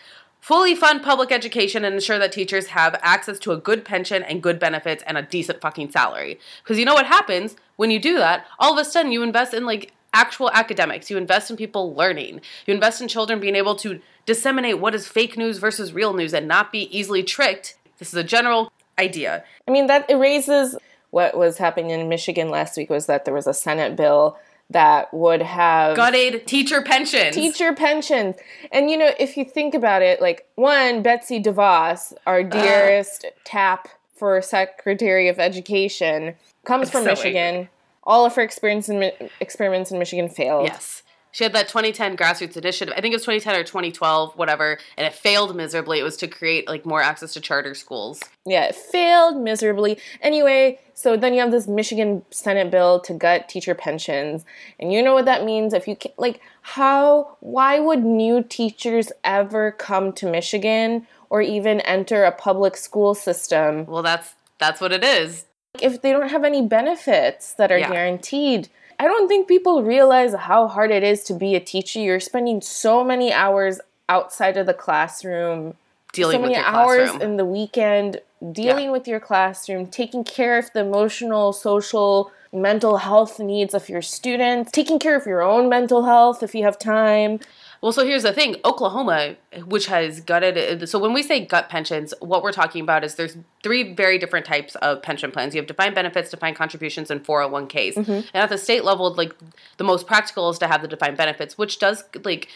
Fully 0.44 0.74
fund 0.74 1.02
public 1.02 1.32
education 1.32 1.86
and 1.86 1.94
ensure 1.94 2.18
that 2.18 2.30
teachers 2.30 2.66
have 2.66 3.00
access 3.00 3.38
to 3.38 3.52
a 3.52 3.56
good 3.56 3.82
pension 3.82 4.22
and 4.22 4.42
good 4.42 4.58
benefits 4.58 5.02
and 5.06 5.16
a 5.16 5.22
decent 5.22 5.62
fucking 5.62 5.90
salary. 5.90 6.38
Because 6.62 6.78
you 6.78 6.84
know 6.84 6.92
what 6.92 7.06
happens 7.06 7.56
when 7.76 7.90
you 7.90 7.98
do 7.98 8.18
that? 8.18 8.44
All 8.58 8.74
of 8.74 8.78
a 8.78 8.84
sudden, 8.84 9.10
you 9.10 9.22
invest 9.22 9.54
in 9.54 9.64
like 9.64 9.94
actual 10.12 10.50
academics. 10.50 11.08
You 11.08 11.16
invest 11.16 11.50
in 11.50 11.56
people 11.56 11.94
learning. 11.94 12.42
You 12.66 12.74
invest 12.74 13.00
in 13.00 13.08
children 13.08 13.40
being 13.40 13.56
able 13.56 13.74
to 13.76 14.02
disseminate 14.26 14.80
what 14.80 14.94
is 14.94 15.08
fake 15.08 15.38
news 15.38 15.56
versus 15.56 15.94
real 15.94 16.12
news 16.12 16.34
and 16.34 16.46
not 16.46 16.70
be 16.70 16.94
easily 16.94 17.22
tricked. 17.22 17.78
This 17.98 18.08
is 18.08 18.14
a 18.14 18.22
general 18.22 18.70
idea. 18.98 19.44
I 19.66 19.70
mean, 19.70 19.86
that 19.86 20.10
erases 20.10 20.76
what 21.08 21.38
was 21.38 21.56
happening 21.56 21.88
in 21.88 22.06
Michigan 22.10 22.50
last 22.50 22.76
week 22.76 22.90
was 22.90 23.06
that 23.06 23.24
there 23.24 23.32
was 23.32 23.46
a 23.46 23.54
Senate 23.54 23.96
bill 23.96 24.36
that 24.74 25.14
would 25.14 25.40
have 25.40 25.96
Gutted 25.96 26.46
teacher 26.46 26.82
pensions. 26.82 27.34
teacher 27.34 27.72
pensions. 27.72 28.36
And 28.70 28.90
you 28.90 28.98
know, 28.98 29.12
if 29.18 29.36
you 29.36 29.44
think 29.44 29.74
about 29.74 30.02
it, 30.02 30.20
like 30.20 30.46
one, 30.56 31.02
Betsy 31.02 31.40
DeVos, 31.40 32.12
our 32.26 32.42
dearest 32.42 33.24
tap 33.44 33.88
for 34.14 34.42
Secretary 34.42 35.28
of 35.28 35.38
Education, 35.38 36.34
comes 36.64 36.90
from 36.90 37.04
Michigan. 37.04 37.68
All 38.02 38.26
of 38.26 38.34
her 38.34 38.42
experience 38.42 38.90
in, 38.90 39.10
experiments 39.40 39.90
in 39.90 39.98
Michigan 39.98 40.28
failed. 40.28 40.66
Yes. 40.66 41.03
She 41.34 41.42
had 41.42 41.52
that 41.54 41.66
2010 41.66 42.16
grassroots 42.16 42.56
initiative. 42.56 42.94
I 42.96 43.00
think 43.00 43.12
it 43.12 43.16
was 43.16 43.22
2010 43.24 43.56
or 43.56 43.64
2012, 43.64 44.36
whatever, 44.36 44.78
and 44.96 45.04
it 45.04 45.12
failed 45.12 45.56
miserably. 45.56 45.98
It 45.98 46.04
was 46.04 46.16
to 46.18 46.28
create 46.28 46.68
like 46.68 46.86
more 46.86 47.02
access 47.02 47.32
to 47.32 47.40
charter 47.40 47.74
schools. 47.74 48.20
Yeah, 48.46 48.66
it 48.66 48.76
failed 48.76 49.38
miserably. 49.42 49.98
Anyway, 50.22 50.78
so 50.94 51.16
then 51.16 51.34
you 51.34 51.40
have 51.40 51.50
this 51.50 51.66
Michigan 51.66 52.24
Senate 52.30 52.70
bill 52.70 53.00
to 53.00 53.14
gut 53.14 53.48
teacher 53.48 53.74
pensions. 53.74 54.44
And 54.78 54.92
you 54.92 55.02
know 55.02 55.12
what 55.12 55.24
that 55.24 55.44
means 55.44 55.74
if 55.74 55.88
you 55.88 55.96
can 55.96 56.12
like 56.18 56.40
how 56.62 57.36
why 57.40 57.80
would 57.80 58.04
new 58.04 58.44
teachers 58.44 59.10
ever 59.24 59.72
come 59.72 60.12
to 60.12 60.30
Michigan 60.30 61.04
or 61.30 61.42
even 61.42 61.80
enter 61.80 62.22
a 62.22 62.30
public 62.30 62.76
school 62.76 63.12
system 63.12 63.86
Well, 63.86 64.04
that's 64.04 64.34
that's 64.58 64.80
what 64.80 64.92
it 64.92 65.02
is. 65.02 65.46
if 65.82 66.00
they 66.00 66.12
don't 66.12 66.28
have 66.30 66.44
any 66.44 66.62
benefits 66.62 67.54
that 67.54 67.72
are 67.72 67.78
Yeah. 67.78 67.90
guaranteed? 67.90 68.68
I 68.98 69.04
don't 69.04 69.28
think 69.28 69.48
people 69.48 69.82
realize 69.82 70.34
how 70.34 70.68
hard 70.68 70.90
it 70.90 71.02
is 71.02 71.24
to 71.24 71.34
be 71.34 71.54
a 71.54 71.60
teacher. 71.60 72.00
You're 72.00 72.20
spending 72.20 72.60
so 72.60 73.04
many 73.04 73.32
hours 73.32 73.80
outside 74.08 74.56
of 74.56 74.66
the 74.66 74.74
classroom 74.74 75.74
Dealing 76.12 76.36
so 76.36 76.40
with 76.42 76.50
many 76.52 76.62
your 76.62 76.68
hours 76.68 77.10
classroom. 77.10 77.30
in 77.30 77.36
the 77.36 77.44
weekend 77.44 78.20
dealing 78.52 78.90
with 78.92 79.08
your 79.08 79.20
classroom, 79.20 79.86
taking 79.86 80.24
care 80.24 80.58
of 80.58 80.70
the 80.72 80.80
emotional, 80.80 81.52
social, 81.52 82.30
mental 82.52 82.98
health 82.98 83.40
needs 83.40 83.74
of 83.74 83.88
your 83.88 84.02
students, 84.02 84.70
taking 84.70 84.98
care 84.98 85.16
of 85.16 85.26
your 85.26 85.42
own 85.42 85.68
mental 85.68 86.04
health 86.04 86.42
if 86.42 86.54
you 86.54 86.64
have 86.64 86.78
time. 86.78 87.40
Well, 87.84 87.92
so 87.92 88.02
here's 88.02 88.22
the 88.22 88.32
thing 88.32 88.56
Oklahoma, 88.64 89.36
which 89.66 89.88
has 89.88 90.20
gutted, 90.20 90.88
so 90.88 90.98
when 90.98 91.12
we 91.12 91.22
say 91.22 91.44
gut 91.44 91.68
pensions, 91.68 92.14
what 92.20 92.42
we're 92.42 92.50
talking 92.50 92.80
about 92.80 93.04
is 93.04 93.16
there's 93.16 93.36
three 93.62 93.92
very 93.92 94.16
different 94.16 94.46
types 94.46 94.74
of 94.76 95.02
pension 95.02 95.30
plans. 95.30 95.54
You 95.54 95.60
have 95.60 95.66
defined 95.66 95.94
benefits, 95.94 96.30
defined 96.30 96.56
contributions, 96.56 97.10
and 97.10 97.22
401ks. 97.22 97.94
Mm-hmm. 97.96 98.12
And 98.12 98.26
at 98.32 98.48
the 98.48 98.56
state 98.56 98.84
level, 98.84 99.12
like 99.12 99.34
the 99.76 99.84
most 99.84 100.06
practical 100.06 100.48
is 100.48 100.58
to 100.60 100.66
have 100.66 100.80
the 100.80 100.88
defined 100.88 101.18
benefits, 101.18 101.58
which 101.58 101.78
does 101.78 102.04
like 102.24 102.48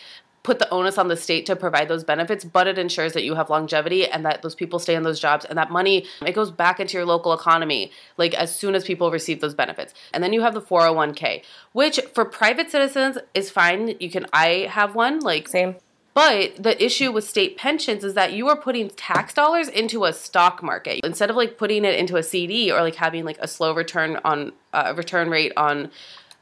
put 0.48 0.58
the 0.58 0.70
onus 0.70 0.96
on 0.96 1.08
the 1.08 1.16
state 1.16 1.44
to 1.44 1.54
provide 1.54 1.88
those 1.88 2.04
benefits, 2.04 2.42
but 2.42 2.66
it 2.66 2.78
ensures 2.78 3.12
that 3.12 3.22
you 3.22 3.34
have 3.34 3.50
longevity 3.50 4.06
and 4.08 4.24
that 4.24 4.40
those 4.40 4.54
people 4.54 4.78
stay 4.78 4.94
in 4.94 5.02
those 5.02 5.20
jobs 5.20 5.44
and 5.44 5.58
that 5.58 5.70
money 5.70 6.06
it 6.24 6.32
goes 6.32 6.50
back 6.50 6.80
into 6.80 6.96
your 6.96 7.04
local 7.04 7.34
economy 7.34 7.92
like 8.16 8.32
as 8.32 8.56
soon 8.56 8.74
as 8.74 8.82
people 8.82 9.10
receive 9.10 9.42
those 9.42 9.54
benefits. 9.54 9.92
And 10.14 10.24
then 10.24 10.32
you 10.32 10.40
have 10.40 10.54
the 10.54 10.62
401k, 10.62 11.42
which 11.72 12.00
for 12.14 12.24
private 12.24 12.70
citizens 12.70 13.18
is 13.34 13.50
fine. 13.50 13.94
You 14.00 14.10
can 14.10 14.24
I 14.32 14.68
have 14.70 14.94
one 14.94 15.20
like 15.20 15.48
Same. 15.48 15.76
but 16.14 16.56
the 16.56 16.82
issue 16.82 17.12
with 17.12 17.24
state 17.24 17.58
pensions 17.58 18.02
is 18.02 18.14
that 18.14 18.32
you 18.32 18.48
are 18.48 18.56
putting 18.56 18.88
tax 18.88 19.34
dollars 19.34 19.68
into 19.68 20.06
a 20.06 20.14
stock 20.14 20.62
market 20.62 21.00
instead 21.04 21.28
of 21.28 21.36
like 21.36 21.58
putting 21.58 21.84
it 21.84 21.94
into 21.94 22.16
a 22.16 22.22
CD 22.22 22.72
or 22.72 22.80
like 22.80 22.94
having 22.94 23.26
like 23.26 23.38
a 23.40 23.46
slow 23.46 23.74
return 23.74 24.18
on 24.24 24.52
uh, 24.72 24.94
return 24.96 25.28
rate 25.28 25.52
on 25.58 25.90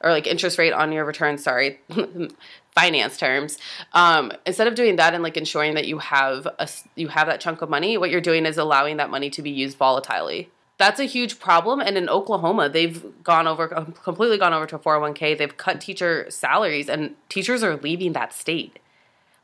or 0.00 0.10
like 0.10 0.28
interest 0.28 0.58
rate 0.58 0.72
on 0.72 0.92
your 0.92 1.04
return. 1.04 1.38
Sorry, 1.38 1.80
finance 2.76 3.16
terms. 3.16 3.58
Um, 3.92 4.30
instead 4.46 4.68
of 4.68 4.76
doing 4.76 4.96
that 4.96 5.14
and 5.14 5.24
like 5.24 5.36
ensuring 5.36 5.74
that 5.74 5.88
you 5.88 5.98
have 5.98 6.46
a 6.58 6.68
you 6.94 7.08
have 7.08 7.26
that 7.26 7.40
chunk 7.40 7.62
of 7.62 7.68
money, 7.68 7.98
what 7.98 8.10
you're 8.10 8.20
doing 8.20 8.46
is 8.46 8.56
allowing 8.58 8.98
that 8.98 9.10
money 9.10 9.30
to 9.30 9.42
be 9.42 9.50
used 9.50 9.76
volatilely. 9.78 10.46
That's 10.78 11.00
a 11.00 11.04
huge 11.06 11.40
problem. 11.40 11.80
And 11.80 11.96
in 11.96 12.08
Oklahoma, 12.08 12.68
they've 12.68 13.02
gone 13.24 13.48
over 13.48 13.66
completely 14.04 14.38
gone 14.38 14.52
over 14.52 14.66
to 14.66 14.78
401k. 14.78 15.36
They've 15.36 15.56
cut 15.56 15.80
teacher 15.80 16.26
salaries, 16.28 16.88
and 16.88 17.16
teachers 17.28 17.64
are 17.64 17.76
leaving 17.76 18.12
that 18.12 18.32
state 18.32 18.78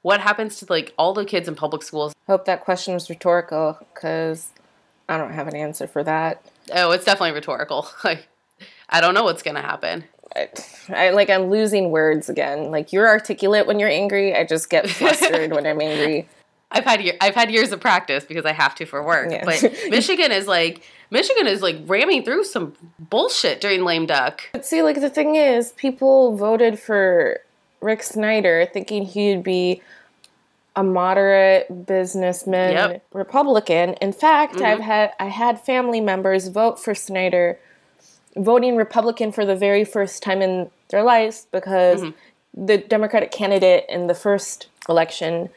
what 0.02 0.20
happens 0.20 0.56
to 0.56 0.66
like 0.68 0.92
all 0.98 1.14
the 1.14 1.24
kids 1.24 1.48
in 1.48 1.54
public 1.54 1.82
schools 1.82 2.14
Hope 2.26 2.44
that 2.44 2.64
question 2.64 2.94
was 2.94 3.08
rhetorical 3.08 3.78
because 3.94 4.50
I 5.08 5.16
don't 5.16 5.32
have 5.32 5.48
an 5.48 5.56
answer 5.56 5.86
for 5.86 6.02
that. 6.04 6.44
oh 6.72 6.90
it's 6.90 7.04
definitely 7.04 7.32
rhetorical 7.32 7.88
like 8.04 8.28
i 8.88 9.00
don't 9.00 9.14
know 9.14 9.24
what's 9.24 9.42
gonna 9.42 9.62
happen 9.62 10.04
I, 10.34 10.48
I 10.88 11.10
like 11.10 11.30
I'm 11.30 11.50
losing 11.50 11.90
words 11.90 12.28
again. 12.28 12.70
Like 12.70 12.92
you're 12.92 13.08
articulate 13.08 13.66
when 13.66 13.78
you're 13.78 13.88
angry. 13.88 14.34
I 14.34 14.44
just 14.44 14.70
get 14.70 14.88
flustered 14.98 15.52
when 15.52 15.66
I'm 15.66 15.80
angry. 15.80 16.28
i've 16.70 16.84
had 16.84 17.02
year, 17.02 17.12
i've 17.20 17.34
had 17.34 17.50
years 17.50 17.70
of 17.70 17.80
practice 17.80 18.24
because 18.24 18.46
i 18.46 18.52
have 18.52 18.74
to 18.74 18.86
for 18.86 19.02
work 19.02 19.30
Yeah. 19.30 19.44
but 19.44 19.60
michigan 19.90 20.32
is 20.32 20.46
like 20.46 20.82
michigan 21.10 21.46
is 21.46 21.60
like 21.60 21.76
ramming 21.86 22.24
through 22.24 22.44
some 22.44 22.72
bullshit 22.98 23.60
during 23.60 23.84
lame 23.84 24.06
duck 24.06 24.40
But 24.54 24.64
see, 24.64 24.80
like 24.82 24.98
the 24.98 25.10
thing 25.10 25.36
is, 25.36 25.72
people 25.72 26.34
voted 26.34 26.78
for 26.78 27.40
Rick 27.82 28.02
Snyder 28.02 28.66
thinking 28.72 29.04
he'd 29.04 29.42
be 29.42 29.82
a 30.74 30.82
moderate 30.82 31.84
businessman 31.86 32.72
Yep. 32.72 32.90
Mm-hmm. 32.90 33.18
Republican. 33.18 33.94
In 34.00 34.12
fact, 34.12 34.56
I've 34.62 34.80
had 34.80 35.12
I 35.20 35.26
had 35.26 35.60
family 35.60 36.00
members 36.00 36.48
vote 36.48 36.80
for 36.80 36.94
Snyder, 36.94 37.58
voting 38.36 38.76
Republican 38.76 39.32
for 39.32 39.44
the 39.44 39.56
very 39.56 39.84
first 39.84 40.22
time 40.22 40.42
in 40.42 40.70
their 40.88 41.02
lives 41.02 41.46
because 41.52 42.02
Mm-hmm. 42.02 42.66
the 42.66 42.78
Democratic 42.78 43.30
candidate 43.30 43.84
in 43.88 44.06
the 44.06 44.14
first 44.14 44.68
election 44.88 45.48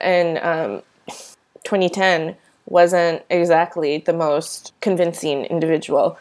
in 0.00 0.38
um, 0.42 0.82
2010 1.64 2.36
wasn't 2.66 3.22
exactly 3.30 3.98
the 3.98 4.12
most 4.12 4.72
convincing 4.80 5.44
individual. 5.46 6.18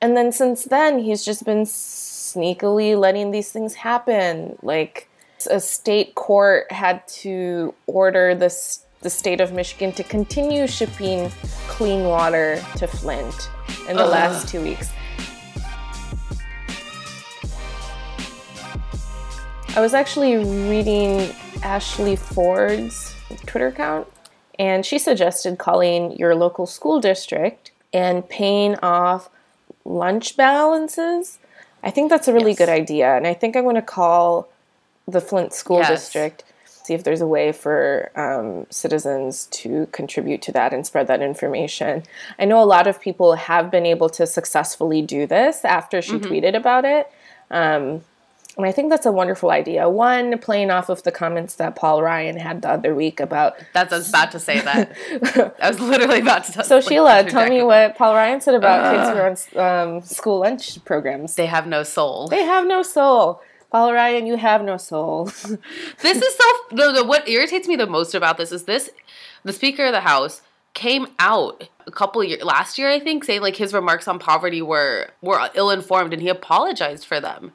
And 0.00 0.16
then 0.16 0.30
since 0.32 0.64
then, 0.64 1.00
he's 1.00 1.24
just 1.24 1.44
been 1.44 1.62
sneakily 1.64 2.98
letting 2.98 3.30
these 3.32 3.50
things 3.50 3.74
happen. 3.74 4.56
Like 4.62 5.08
a 5.50 5.60
state 5.60 6.14
court 6.14 6.70
had 6.70 7.06
to 7.22 7.74
order 7.86 8.34
this 8.34 8.84
the 9.00 9.10
state 9.10 9.40
of 9.40 9.52
Michigan 9.52 9.92
to 9.92 10.02
continue 10.02 10.66
shipping 10.66 11.30
clean 11.68 12.04
water 12.04 12.60
to 12.76 12.86
Flint 12.88 13.48
in 13.88 13.96
the 13.96 14.02
Ugh. 14.02 14.10
last 14.10 14.48
two 14.48 14.60
weeks. 14.60 14.90
I 19.76 19.80
was 19.80 19.94
actually 19.94 20.36
reading 20.68 21.30
Ashley 21.62 22.16
Ford's 22.16 23.14
Twitter 23.46 23.68
account, 23.68 24.08
and 24.58 24.84
she 24.84 24.98
suggested 24.98 25.58
calling 25.58 26.16
your 26.16 26.34
local 26.34 26.66
school 26.66 27.00
district 27.00 27.70
and 27.92 28.28
paying 28.28 28.76
off 28.76 29.28
lunch 29.84 30.36
balances. 30.36 31.38
I 31.82 31.90
think 31.90 32.10
that's 32.10 32.26
a 32.26 32.32
really 32.32 32.50
Yes. 32.52 32.58
good 32.58 32.68
idea, 32.68 33.16
and 33.16 33.26
I 33.26 33.34
think 33.34 33.56
I'm 33.56 33.62
going 33.64 33.76
to 33.76 33.82
call 33.82 34.48
the 35.06 35.20
Flint 35.20 35.52
School 35.52 35.78
Yes. 35.78 35.88
District 35.88 36.44
see 36.88 36.94
if 36.94 37.04
there's 37.04 37.20
a 37.20 37.26
way 37.26 37.52
for 37.52 38.10
um, 38.16 38.66
citizens 38.70 39.44
to 39.50 39.86
contribute 39.92 40.40
to 40.40 40.50
that 40.52 40.72
and 40.72 40.86
spread 40.86 41.06
that 41.06 41.20
information. 41.20 42.02
I 42.38 42.46
know 42.46 42.62
a 42.62 42.64
lot 42.64 42.86
of 42.86 42.98
people 42.98 43.34
have 43.34 43.70
been 43.70 43.84
able 43.84 44.08
to 44.10 44.26
successfully 44.26 45.02
do 45.02 45.26
this 45.26 45.66
after 45.66 46.00
she 46.00 46.12
tweeted 46.12 46.56
about 46.56 46.86
it. 46.86 47.06
Um, 47.50 48.04
and 48.58 48.66
I 48.66 48.72
think 48.72 48.90
that's 48.90 49.06
a 49.06 49.12
wonderful 49.12 49.50
idea. 49.50 49.88
One, 49.88 50.36
playing 50.38 50.70
off 50.70 50.88
of 50.88 51.02
the 51.04 51.12
comments 51.12 51.54
that 51.54 51.76
Paul 51.76 52.02
Ryan 52.02 52.36
had 52.36 52.62
the 52.62 52.70
other 52.70 52.94
week 52.94 53.20
about. 53.20 53.56
that's 53.72 53.92
i 53.92 53.96
was 53.98 54.08
about 54.10 54.32
to 54.32 54.40
say 54.40 54.60
that 54.60 54.92
i 55.62 55.68
was 55.70 55.80
literally 55.80 56.20
about 56.20 56.44
to 56.44 56.64
So, 56.64 56.80
Sheila, 56.86 57.24
tell 57.24 57.48
me 57.48 57.62
what 57.62 57.96
Paul 57.96 58.14
Ryan 58.14 58.40
said 58.40 58.54
about 58.54 58.84
Uh. 58.84 58.90
kids 58.92 59.08
who 59.54 59.62
are 59.62 59.70
on 59.70 59.86
um, 59.96 60.02
school 60.02 60.40
lunch 60.40 60.84
programs. 60.84 61.36
they 61.36 61.46
have 61.46 61.66
no 61.66 61.82
soul 61.82 62.28
They 62.28 62.42
have 62.44 62.66
no 62.66 62.82
soul. 62.82 63.40
Paul 63.70 63.92
Ryan, 63.92 64.26
you 64.26 64.36
have 64.38 64.62
no 64.64 64.76
soul. 64.78 65.24
this 66.02 66.22
is 66.22 66.34
so 66.36 66.44
no, 66.72 66.90
no, 66.92 67.04
what 67.04 67.28
irritates 67.28 67.68
me 67.68 67.76
the 67.76 67.86
most 67.86 68.14
about 68.14 68.38
this 68.38 68.50
is 68.52 68.64
this 68.64 68.90
the 69.44 69.52
speaker 69.52 69.84
of 69.86 69.92
the 69.92 70.00
house 70.00 70.42
came 70.74 71.06
out 71.18 71.68
a 71.86 71.90
couple 71.90 72.22
years 72.22 72.42
last 72.42 72.78
year 72.78 72.88
i 72.90 73.00
think 73.00 73.24
saying 73.24 73.40
like 73.40 73.56
his 73.56 73.72
remarks 73.72 74.06
on 74.06 74.18
poverty 74.18 74.60
were 74.62 75.08
were 75.22 75.40
ill-informed 75.54 76.12
and 76.12 76.20
he 76.22 76.28
apologized 76.28 77.04
for 77.04 77.20
them 77.20 77.52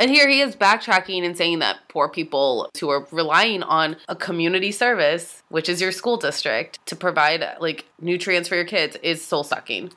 and 0.00 0.10
here 0.10 0.28
he 0.28 0.40
is 0.40 0.56
backtracking 0.56 1.24
and 1.24 1.36
saying 1.36 1.58
that 1.60 1.76
poor 1.88 2.08
people 2.08 2.70
who 2.80 2.88
are 2.88 3.06
relying 3.12 3.62
on 3.62 3.96
a 4.08 4.16
community 4.16 4.72
service 4.72 5.42
which 5.50 5.68
is 5.68 5.80
your 5.80 5.92
school 5.92 6.16
district 6.16 6.84
to 6.86 6.96
provide 6.96 7.44
like 7.60 7.84
nutrients 8.00 8.48
for 8.48 8.56
your 8.56 8.64
kids 8.64 8.96
is 9.02 9.22
soul 9.22 9.44
sucking. 9.44 9.92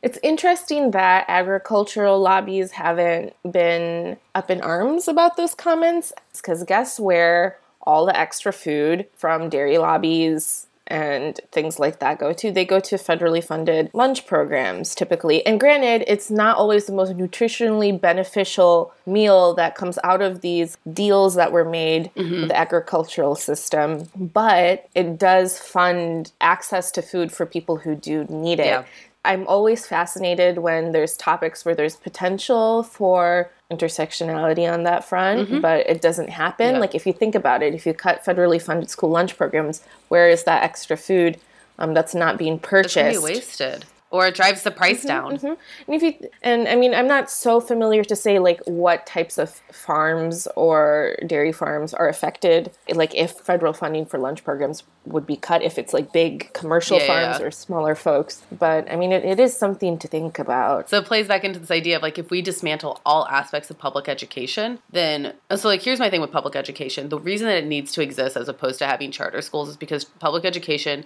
It's 0.00 0.18
interesting 0.22 0.92
that 0.92 1.24
agricultural 1.26 2.20
lobbies 2.20 2.72
haven't 2.72 3.34
been 3.50 4.16
up 4.34 4.48
in 4.48 4.60
arms 4.60 5.08
about 5.08 5.36
those 5.36 5.54
comments 5.54 6.12
because 6.36 6.62
guess 6.62 7.00
where 7.00 7.58
all 7.82 8.06
the 8.06 8.16
extra 8.16 8.52
food 8.52 9.06
from 9.16 9.48
dairy 9.48 9.78
lobbies 9.78 10.67
and 10.88 11.40
things 11.52 11.78
like 11.78 12.00
that 12.00 12.18
go 12.18 12.32
to? 12.32 12.50
They 12.50 12.64
go 12.64 12.80
to 12.80 12.96
federally 12.96 13.42
funded 13.42 13.90
lunch 13.92 14.26
programs 14.26 14.94
typically. 14.94 15.44
And 15.46 15.60
granted, 15.60 16.04
it's 16.06 16.30
not 16.30 16.56
always 16.56 16.86
the 16.86 16.92
most 16.92 17.16
nutritionally 17.16 17.98
beneficial 17.98 18.92
meal 19.06 19.54
that 19.54 19.74
comes 19.74 19.98
out 20.02 20.20
of 20.20 20.40
these 20.40 20.76
deals 20.92 21.34
that 21.36 21.52
were 21.52 21.64
made 21.64 22.10
mm-hmm. 22.14 22.40
with 22.40 22.48
the 22.48 22.56
agricultural 22.56 23.34
system, 23.34 24.08
but 24.16 24.88
it 24.94 25.18
does 25.18 25.58
fund 25.58 26.32
access 26.40 26.90
to 26.92 27.02
food 27.02 27.30
for 27.30 27.46
people 27.46 27.76
who 27.76 27.94
do 27.94 28.24
need 28.28 28.60
it. 28.60 28.66
Yeah. 28.66 28.84
I'm 29.24 29.46
always 29.46 29.86
fascinated 29.86 30.58
when 30.58 30.92
there's 30.92 31.16
topics 31.16 31.64
where 31.64 31.74
there's 31.74 31.96
potential 31.96 32.82
for 32.82 33.50
intersectionality 33.70 34.70
on 34.72 34.84
that 34.84 35.04
front, 35.04 35.60
but 35.60 35.88
it 35.88 36.00
doesn't 36.00 36.30
happen. 36.30 36.74
Yeah. 36.74 36.80
Like 36.80 36.94
if 36.94 37.06
you 37.06 37.12
think 37.12 37.34
about 37.34 37.62
it, 37.62 37.74
if 37.74 37.84
you 37.84 37.92
cut 37.92 38.24
federally 38.24 38.62
funded 38.62 38.90
school 38.90 39.10
lunch 39.10 39.36
programs, 39.36 39.82
where 40.08 40.28
is 40.28 40.44
that 40.44 40.62
extra 40.62 40.96
food 40.96 41.38
um, 41.78 41.94
that's 41.94 42.14
not 42.14 42.38
being 42.38 42.58
purchased? 42.58 42.96
it's 42.96 43.18
be 43.18 43.24
wasted 43.24 43.84
or 44.10 44.26
it 44.26 44.34
drives 44.34 44.62
the 44.62 44.70
price 44.70 45.00
mm-hmm, 45.00 45.08
down 45.08 45.36
mm-hmm. 45.36 45.46
And 45.46 45.56
if 45.88 46.02
you 46.02 46.30
and 46.42 46.68
I 46.68 46.76
mean, 46.76 46.94
I'm 46.94 47.06
not 47.06 47.30
so 47.30 47.60
familiar 47.60 48.04
to 48.04 48.16
say 48.16 48.38
like 48.38 48.60
what 48.64 49.06
types 49.06 49.38
of 49.38 49.50
farms 49.72 50.48
or 50.56 51.16
dairy 51.26 51.52
farms 51.52 51.94
are 51.94 52.08
affected. 52.08 52.70
Like 52.92 53.14
if 53.14 53.32
federal 53.32 53.72
funding 53.72 54.06
for 54.06 54.18
lunch 54.18 54.44
programs 54.44 54.82
would 55.04 55.26
be 55.26 55.36
cut, 55.36 55.62
if 55.62 55.78
it's 55.78 55.92
like 55.92 56.12
big 56.12 56.52
commercial 56.52 56.98
Yeah, 56.98 57.06
farms 57.06 57.40
yeah. 57.40 57.46
or 57.46 57.50
smaller 57.50 57.94
folks. 57.94 58.42
But 58.50 58.90
I 58.90 58.96
mean, 58.96 59.12
it, 59.12 59.24
it 59.24 59.40
is 59.40 59.56
something 59.56 59.98
to 59.98 60.08
think 60.08 60.38
about. 60.38 60.88
So 60.88 60.98
it 60.98 61.04
plays 61.04 61.28
back 61.28 61.44
into 61.44 61.58
this 61.58 61.70
idea 61.70 61.96
of 61.96 62.02
like 62.02 62.18
if 62.18 62.30
we 62.30 62.42
dismantle 62.42 63.00
all 63.04 63.26
aspects 63.28 63.70
of 63.70 63.78
public 63.78 64.08
education, 64.08 64.78
then 64.90 65.34
uh, 65.50 65.56
so 65.56 65.68
like 65.68 65.82
here's 65.82 65.98
my 65.98 66.10
thing 66.10 66.20
with 66.20 66.32
public 66.32 66.56
education. 66.56 67.08
The 67.08 67.18
reason 67.18 67.46
that 67.46 67.58
it 67.58 67.66
needs 67.66 67.92
to 67.92 68.02
exist 68.02 68.36
as 68.36 68.48
opposed 68.48 68.78
to 68.80 68.86
having 68.86 69.10
charter 69.10 69.42
schools 69.42 69.68
is 69.68 69.76
because 69.76 70.04
public 70.04 70.44
education 70.44 71.04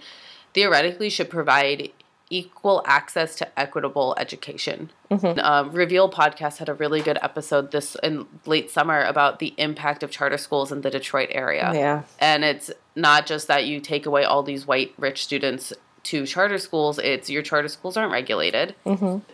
theoretically 0.53 1.09
should 1.09 1.29
provide 1.29 1.91
equal 2.33 2.81
access 2.85 3.35
to 3.35 3.59
equitable 3.59 4.15
education. 4.17 4.89
Um, 5.11 5.71
Reveal 5.71 6.09
podcast 6.09 6.57
had 6.57 6.67
a 6.67 6.73
really 6.73 7.01
good 7.01 7.19
episode 7.21 7.71
this 7.71 7.95
in 8.01 8.25
late 8.47 8.71
summer 8.71 9.03
about 9.03 9.37
the 9.37 9.53
impact 9.57 10.01
of 10.01 10.09
charter 10.09 10.39
schools 10.39 10.71
in 10.71 10.81
the 10.81 10.89
Detroit 10.89 11.29
area. 11.31 11.71
Yeah. 11.73 12.03
And 12.17 12.43
it's 12.43 12.71
not 12.95 13.27
just 13.27 13.47
that 13.47 13.65
you 13.65 13.79
take 13.79 14.07
away 14.07 14.23
all 14.23 14.41
these 14.41 14.65
white 14.65 14.93
rich 14.97 15.23
students 15.23 15.71
to 16.03 16.25
charter 16.25 16.57
schools, 16.57 16.97
it's 16.99 17.29
your 17.29 17.43
charter 17.43 17.67
schools 17.67 17.95
aren't 17.95 18.11
regulated. 18.11 18.75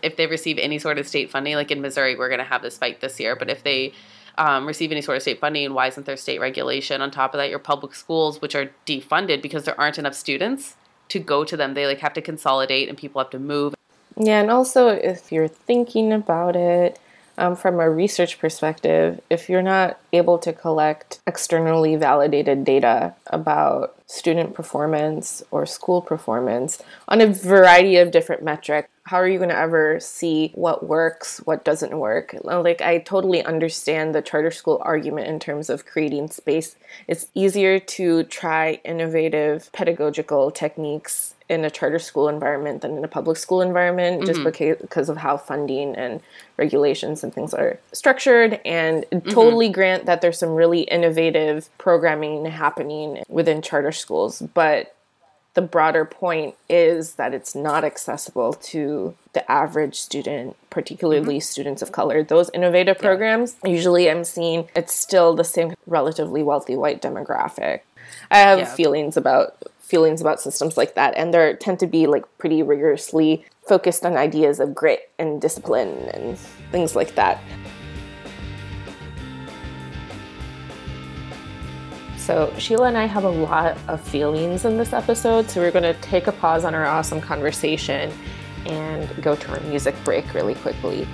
If 0.04 0.18
they 0.18 0.28
receive 0.28 0.58
any 0.60 0.78
sort 0.78 1.00
of 1.00 1.08
state 1.08 1.32
funding, 1.32 1.56
like 1.56 1.72
in 1.72 1.82
Missouri, 1.82 2.16
we're 2.16 2.30
going 2.30 2.40
to 2.40 2.46
have 2.46 2.62
this 2.62 2.78
fight 2.78 3.00
this 3.00 3.20
year, 3.20 3.36
but 3.36 3.50
if 3.50 3.64
they 3.64 3.94
um, 4.38 4.66
receive 4.66 4.92
any 4.92 5.02
sort 5.02 5.18
of 5.18 5.22
state 5.22 5.40
funding? 5.40 5.74
Why 5.74 5.88
isn't 5.88 6.06
there 6.06 6.16
state 6.16 6.40
regulation? 6.40 7.02
On 7.02 7.12
top 7.12 7.34
of 7.34 7.40
that, 7.40 7.50
your 7.50 7.60
public 7.60 7.94
schools, 7.94 8.42
which 8.42 8.56
are 8.56 8.72
defunded 8.86 9.42
because 9.42 9.66
there 9.66 9.80
aren't 9.80 9.98
enough 9.98 10.14
students 10.14 10.76
to 11.10 11.20
go 11.20 11.44
to 11.44 11.58
them, 11.58 11.74
they 11.74 11.86
like 11.86 12.00
have 12.00 12.14
to 12.14 12.22
consolidate 12.22 12.90
and 12.90 12.98
people 12.98 13.20
have 13.20 13.32
to 13.32 13.40
move. 13.40 13.76
Yeah, 14.18 14.42
and 14.42 14.52
also 14.52 14.90
if 14.90 15.32
you're 15.32 15.48
thinking 15.48 16.12
about 16.12 16.56
it, 16.56 17.00
um, 17.40 17.56
from 17.56 17.80
a 17.80 17.90
research 17.90 18.38
perspective, 18.38 19.22
if 19.30 19.50
you're 19.50 19.62
not 19.62 19.98
able 20.12 20.38
to 20.40 20.52
collect 20.52 21.22
externally 21.26 21.96
validated 21.96 22.66
data 22.66 23.16
about 23.28 23.96
student 24.08 24.54
performance 24.54 25.42
or 25.50 25.66
school 25.66 26.02
performance 26.02 26.84
on 27.08 27.22
a 27.22 27.28
variety 27.28 27.96
of 27.96 28.12
different 28.12 28.44
metrics, 28.44 28.90
how 29.04 29.18
are 29.18 29.28
you 29.28 29.38
going 29.38 29.50
to 29.50 29.58
ever 29.58 30.00
see 30.02 30.52
what 30.54 30.86
works, 30.86 31.38
what 31.46 31.64
doesn't 31.64 31.98
work? 31.98 32.36
Like, 32.44 32.82
I 32.82 33.00
totally 33.00 33.44
understand 33.44 34.14
the 34.14 34.22
charter 34.22 34.52
school 34.52 34.82
argument 34.84 35.28
in 35.28 35.40
terms 35.40 35.70
of 35.70 35.86
creating 35.86 36.30
space. 36.32 36.76
It's 37.08 37.28
easier 37.34 37.80
to 37.80 38.24
try 38.26 38.82
innovative 38.84 39.72
pedagogical 39.72 40.52
techniques 40.52 41.36
in 41.50 41.66
a 41.66 41.70
charter 41.70 42.00
school 42.00 42.30
environment 42.30 42.82
than 42.82 42.96
in 42.98 43.04
a 43.04 43.08
public 43.08 43.36
school 43.36 43.62
environment 43.62 44.26
just 44.26 44.40
mm-hmm. 44.40 44.82
because, 44.82 45.10
of 45.10 45.18
how 45.18 45.36
funding 45.36 45.96
and 45.96 46.22
regulations 46.58 47.24
and 47.24 47.34
things 47.34 47.54
are 47.54 47.80
structured 47.92 48.62
and 48.64 49.04
mm-hmm. 49.12 49.30
totally 49.30 49.70
grant 49.70 50.06
that 50.06 50.22
there's 50.22 50.38
some 50.38 50.54
really 50.54 50.82
innovative 50.82 51.70
programming 51.78 52.46
happening 52.46 53.24
within 53.28 53.62
charter 53.62 53.92
schools 53.92 54.42
but 54.54 54.96
the 55.56 55.62
broader 55.62 56.06
point 56.06 56.56
is 56.70 57.16
that 57.16 57.34
it's 57.34 57.56
not 57.56 57.84
accessible 57.84 58.54
to 58.54 59.16
the 59.34 59.52
average 59.52 60.00
student, 60.00 60.56
particularly 60.70 61.38
mm-hmm. 61.38 61.42
students 61.42 61.82
of 61.82 61.92
color. 61.92 62.24
Those 62.24 62.50
innovative 62.54 63.00
programs, 63.00 63.56
usually 63.66 64.10
I'm 64.10 64.24
seeing 64.24 64.70
it's 64.76 64.94
still 64.94 65.36
the 65.36 65.44
same 65.44 65.74
relatively 65.88 66.44
wealthy 66.44 66.76
white 66.76 67.02
demographic. 67.02 67.82
I 68.32 68.38
have 68.38 68.60
Yeah. 68.60 68.76
feelings 68.76 69.18
about 69.18 69.56
feelings 69.90 70.22
about 70.22 70.40
systems 70.40 70.78
like 70.78 70.94
that 70.94 71.16
and 71.18 71.34
they 71.34 71.56
tend 71.60 71.80
to 71.80 71.88
be 71.88 72.06
like 72.06 72.24
pretty 72.38 72.62
rigorously 72.62 73.44
focused 73.68 74.06
on 74.06 74.16
ideas 74.16 74.60
of 74.60 74.76
grit 74.76 75.12
and 75.18 75.42
discipline 75.42 76.10
and 76.14 76.38
things 76.72 76.96
like 76.96 77.16
that. 77.16 77.42
So, 82.18 82.54
Sheila 82.60 82.90
and 82.90 82.98
I 82.98 83.06
have 83.06 83.24
a 83.24 83.30
lot 83.30 83.76
of 83.88 84.00
feelings 84.02 84.64
in 84.64 84.78
this 84.78 84.94
episode, 84.94 85.50
so 85.50 85.62
we're 85.62 85.72
going 85.72 85.82
to 85.82 86.00
take 86.00 86.28
a 86.28 86.32
pause 86.32 86.64
on 86.64 86.76
our 86.76 86.86
awesome 86.86 87.20
conversation 87.20 88.14
and 88.68 89.10
go 89.24 89.36
to 89.36 89.52
our 89.52 89.60
music 89.62 89.96
break 90.04 90.32
really 90.36 90.54
quickly. 90.54 91.08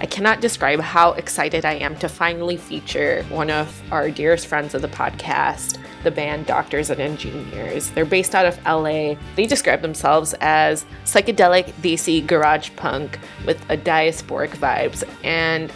I 0.00 0.06
cannot 0.06 0.40
describe 0.40 0.80
how 0.80 1.12
excited 1.12 1.64
I 1.64 1.74
am 1.74 1.96
to 1.98 2.08
finally 2.08 2.56
feature 2.56 3.24
one 3.28 3.50
of 3.50 3.82
our 3.92 4.10
dearest 4.10 4.46
friends 4.48 4.74
of 4.74 4.82
the 4.82 4.88
podcast, 4.88 5.78
the 6.02 6.10
band 6.10 6.46
Doctors 6.46 6.90
and 6.90 7.00
Engineers. 7.00 7.90
They're 7.90 8.04
based 8.04 8.34
out 8.34 8.44
of 8.44 8.62
LA. 8.64 9.14
They 9.36 9.46
describe 9.46 9.82
themselves 9.82 10.34
as 10.40 10.84
psychedelic 11.04 11.72
desi 11.74 12.26
garage 12.26 12.70
punk 12.76 13.18
with 13.46 13.62
a 13.70 13.76
diasporic 13.76 14.50
vibes. 14.50 15.04
And 15.22 15.72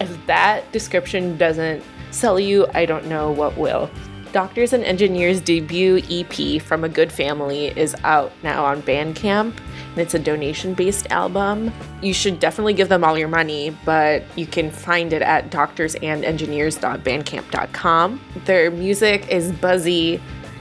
if 0.00 0.26
that 0.26 0.70
description 0.72 1.36
doesn't 1.36 1.84
sell 2.10 2.40
you, 2.40 2.66
I 2.74 2.86
don't 2.86 3.06
know 3.06 3.30
what 3.30 3.56
will. 3.58 3.90
Doctors 4.32 4.72
and 4.72 4.84
Engineers 4.84 5.40
debut 5.40 6.00
EP 6.08 6.62
from 6.62 6.84
a 6.84 6.88
Good 6.88 7.12
Family 7.12 7.66
is 7.76 7.94
out 8.04 8.32
now 8.42 8.64
on 8.64 8.80
Bandcamp, 8.82 9.54
and 9.54 9.54
it's 9.96 10.14
a 10.14 10.18
donation 10.18 10.74
based 10.74 11.10
album. 11.10 11.72
You 12.00 12.14
should 12.14 12.40
definitely 12.40 12.74
give 12.74 12.88
them 12.88 13.04
all 13.04 13.16
your 13.18 13.28
money, 13.28 13.76
but 13.84 14.24
you 14.36 14.46
can 14.46 14.70
find 14.70 15.12
it 15.12 15.22
at 15.22 15.50
doctorsandengineers.bandcamp.com. 15.50 18.20
Their 18.44 18.70
music 18.70 19.28
is 19.28 19.50
buzzy, 19.52 20.20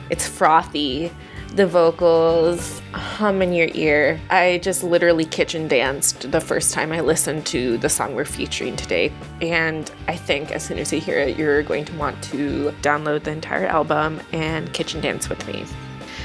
it's 0.10 0.28
frothy, 0.28 1.12
the 1.56 1.66
vocals 1.66 2.82
hum 2.94 3.42
in 3.42 3.54
your 3.54 3.70
ear. 3.74 4.20
I 4.30 4.60
just 4.62 4.84
literally 4.84 5.26
kitchen 5.26 5.68
danced 5.68 6.32
the 6.32 6.40
first 6.40 6.74
time 6.74 6.92
I 6.92 7.00
listened 7.00 7.46
to 7.48 7.78
the 7.78 7.90
song 7.90 8.16
we're 8.16 8.26
featuring 8.26 8.76
today. 8.76 9.12
And 9.42 9.92
I 10.08 10.16
think 10.16 10.52
as 10.52 10.64
soon 10.64 10.80
as 10.80 10.94
you 10.94 11.00
hear 11.00 11.20
it, 11.20 11.38
you're 11.38 11.64
going 11.64 11.86
to 11.86 11.98
want 11.98 12.22
to 12.26 12.74
download 12.82 13.24
the 13.24 13.32
entire 13.32 13.66
album 13.66 14.22
and 14.32 14.72
kitchen 14.74 15.02
dance 15.02 15.30
with 15.30 15.46
me. 15.48 15.66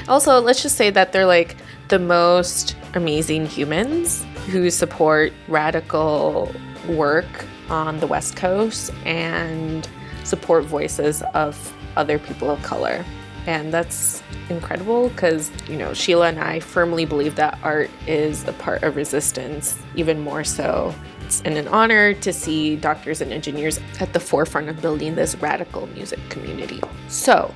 Also, 0.07 0.39
let's 0.39 0.61
just 0.61 0.75
say 0.75 0.89
that 0.91 1.11
they're 1.11 1.25
like 1.25 1.55
the 1.87 1.99
most 1.99 2.75
amazing 2.95 3.45
humans 3.45 4.25
who 4.47 4.69
support 4.69 5.33
radical 5.47 6.53
work 6.87 7.45
on 7.69 7.99
the 7.99 8.07
West 8.07 8.35
Coast 8.35 8.91
and 9.05 9.87
support 10.23 10.65
voices 10.65 11.21
of 11.33 11.73
other 11.95 12.19
people 12.19 12.49
of 12.49 12.61
color. 12.63 13.05
And 13.47 13.71
that's 13.71 14.23
incredible 14.49 15.09
because, 15.09 15.51
you 15.69 15.77
know, 15.77 15.93
Sheila 15.93 16.29
and 16.29 16.39
I 16.39 16.59
firmly 16.59 17.05
believe 17.05 17.35
that 17.35 17.59
art 17.61 17.91
is 18.07 18.47
a 18.47 18.53
part 18.53 18.81
of 18.81 18.95
resistance, 18.95 19.77
even 19.95 20.19
more 20.19 20.43
so. 20.43 20.95
It's 21.21 21.41
an 21.41 21.67
honor 21.67 22.13
to 22.13 22.33
see 22.33 22.75
doctors 22.75 23.21
and 23.21 23.31
engineers 23.31 23.79
at 23.99 24.13
the 24.13 24.19
forefront 24.19 24.69
of 24.69 24.81
building 24.81 25.15
this 25.15 25.35
radical 25.35 25.87
music 25.87 26.19
community. 26.29 26.81
So, 27.07 27.53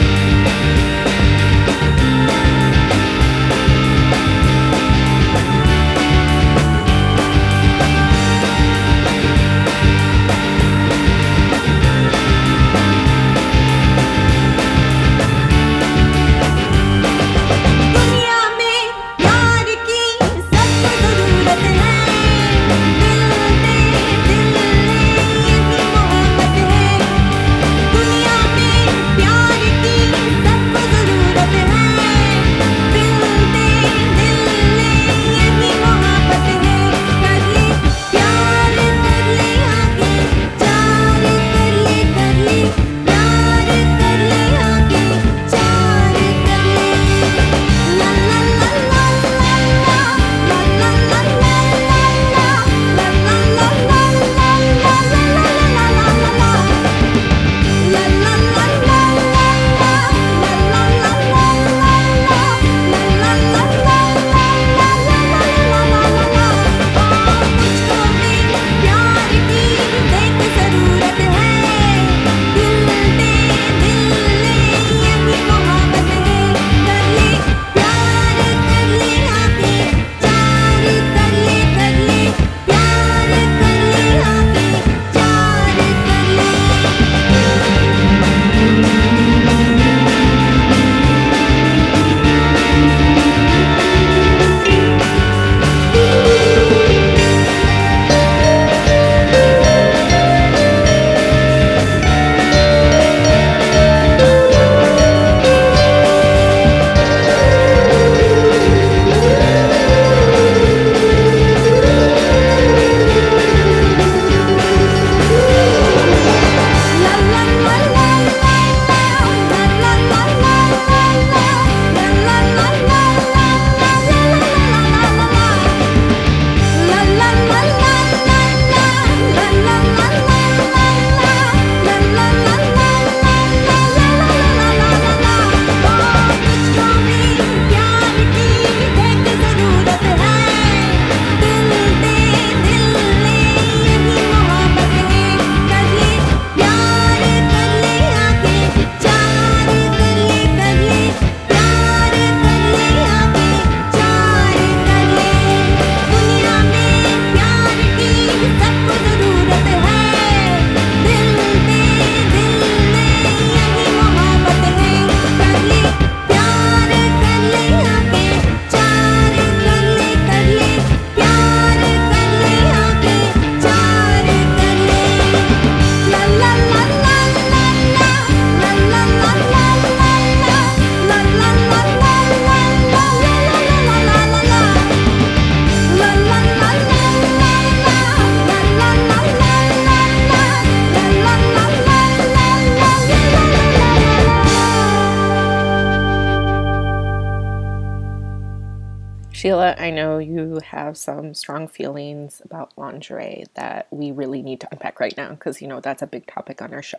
I 199.79 199.91
know 199.91 200.19
you 200.19 200.61
have 200.65 200.97
some 200.97 201.35
strong 201.35 201.69
feelings 201.69 202.41
about 202.45 202.73
lingerie 202.77 203.45
that 203.55 203.87
we 203.91 204.11
really 204.11 204.43
need 204.43 204.61
to 204.61 204.69
unpack 204.71 205.01
right 205.01 205.17
now 205.17 205.31
because, 205.31 205.61
you 205.61 205.69
know, 205.69 205.81
that's 205.81 206.03
a 206.03 206.07
big 206.07 206.27
topic 206.27 206.63
on 206.63 206.73
our 206.73 206.83
show. 206.83 206.99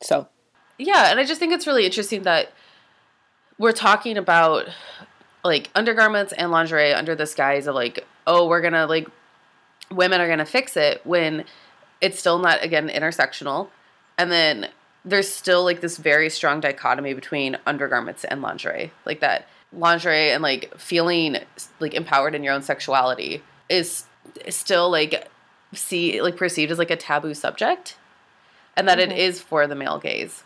So, 0.00 0.28
Yeah, 0.78 1.10
and 1.10 1.20
I 1.20 1.24
just 1.24 1.38
think 1.38 1.52
it's 1.52 1.66
really 1.66 1.84
interesting 1.84 2.22
that 2.22 2.52
we're 3.58 3.72
talking 3.72 4.16
about 4.16 4.66
like 5.44 5.70
undergarments 5.74 6.32
and 6.32 6.50
lingerie 6.50 6.92
under 6.92 7.14
the 7.14 7.32
guise 7.36 7.66
of 7.66 7.74
like, 7.74 8.04
oh, 8.26 8.48
we're 8.48 8.60
gonna 8.60 8.86
like 8.86 9.08
women 9.90 10.20
are 10.20 10.28
gonna 10.28 10.46
fix 10.46 10.76
it 10.76 11.00
when 11.04 11.44
it's 12.00 12.18
still 12.18 12.38
not 12.38 12.64
again 12.64 12.88
intersectional. 12.88 13.68
And 14.18 14.30
then 14.30 14.68
there's 15.04 15.28
still 15.28 15.64
like 15.64 15.80
this 15.80 15.96
very 15.96 16.30
strong 16.30 16.60
dichotomy 16.60 17.14
between 17.14 17.56
undergarments 17.66 18.24
and 18.24 18.42
lingerie. 18.42 18.92
Like 19.04 19.20
that 19.20 19.46
lingerie 19.72 20.30
and 20.30 20.42
like 20.42 20.76
feeling 20.76 21.38
like 21.80 21.94
empowered 21.94 22.34
in 22.34 22.42
your 22.42 22.54
own 22.54 22.62
sexuality 22.62 23.42
is, 23.68 24.04
is 24.44 24.56
still 24.56 24.90
like 24.90 25.28
see 25.74 26.20
like 26.20 26.36
perceived 26.36 26.70
as 26.70 26.78
like 26.78 26.90
a 26.90 26.96
taboo 26.96 27.34
subject 27.34 27.96
and 28.76 28.86
that 28.86 28.98
it 28.98 29.12
is 29.12 29.40
for 29.40 29.66
the 29.66 29.74
male 29.74 29.98
gaze 29.98 30.42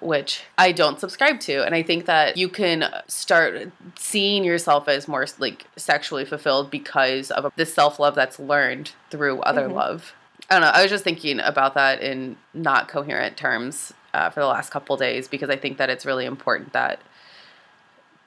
which 0.00 0.42
I 0.58 0.72
don't 0.72 1.00
subscribe 1.00 1.40
to. 1.40 1.64
And 1.64 1.74
I 1.74 1.82
think 1.82 2.06
that 2.06 2.36
you 2.36 2.48
can 2.48 2.84
start 3.08 3.70
seeing 3.96 4.44
yourself 4.44 4.88
as 4.88 5.08
more 5.08 5.26
like 5.38 5.66
sexually 5.76 6.24
fulfilled 6.24 6.70
because 6.70 7.30
of 7.30 7.52
the 7.56 7.66
self 7.66 7.98
love 7.98 8.14
that's 8.14 8.38
learned 8.38 8.92
through 9.10 9.40
other 9.40 9.68
love. 9.68 10.14
I 10.50 10.54
don't 10.54 10.62
know. 10.62 10.68
I 10.68 10.82
was 10.82 10.90
just 10.90 11.04
thinking 11.04 11.40
about 11.40 11.74
that 11.74 12.02
in 12.02 12.36
not 12.52 12.88
coherent 12.88 13.36
terms 13.36 13.94
uh, 14.12 14.30
for 14.30 14.40
the 14.40 14.46
last 14.46 14.70
couple 14.70 14.96
days 14.96 15.26
because 15.26 15.48
I 15.48 15.56
think 15.56 15.78
that 15.78 15.88
it's 15.88 16.04
really 16.04 16.26
important 16.26 16.72
that 16.74 17.00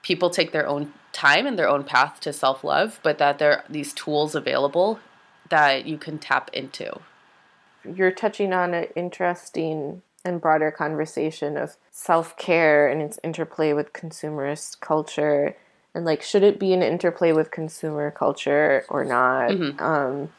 people 0.01 0.29
take 0.29 0.51
their 0.51 0.67
own 0.67 0.93
time 1.11 1.45
and 1.47 1.57
their 1.57 1.67
own 1.69 1.83
path 1.83 2.19
to 2.21 2.31
self 2.33 2.63
love, 2.63 2.99
but 3.03 3.17
that 3.17 3.39
there 3.39 3.51
are 3.51 3.63
these 3.69 3.93
tools 3.93 4.35
available 4.35 4.99
that 5.49 5.85
you 5.85 5.97
can 5.97 6.17
tap 6.19 6.49
into. 6.53 6.99
you're 7.95 8.11
touching 8.11 8.51
on 8.53 8.73
an 8.73 8.87
interesting 8.95 10.01
and 10.25 10.41
broader 10.41 10.71
conversation 10.71 11.55
of 11.57 11.77
self 11.91 12.35
care 12.37 12.87
and 12.89 13.01
its 13.01 13.17
interplay 13.23 13.71
with 13.73 13.93
consumerist 13.93 14.79
culture. 14.81 15.55
And 15.93 16.03
like, 16.05 16.21
should 16.21 16.43
it 16.43 16.59
be 16.59 16.73
an 16.73 16.83
interplay 16.83 17.31
with 17.31 17.49
consumer 17.49 18.11
culture 18.11 18.85
or 18.89 19.03
not? 19.05 19.51
Um, 19.79 20.29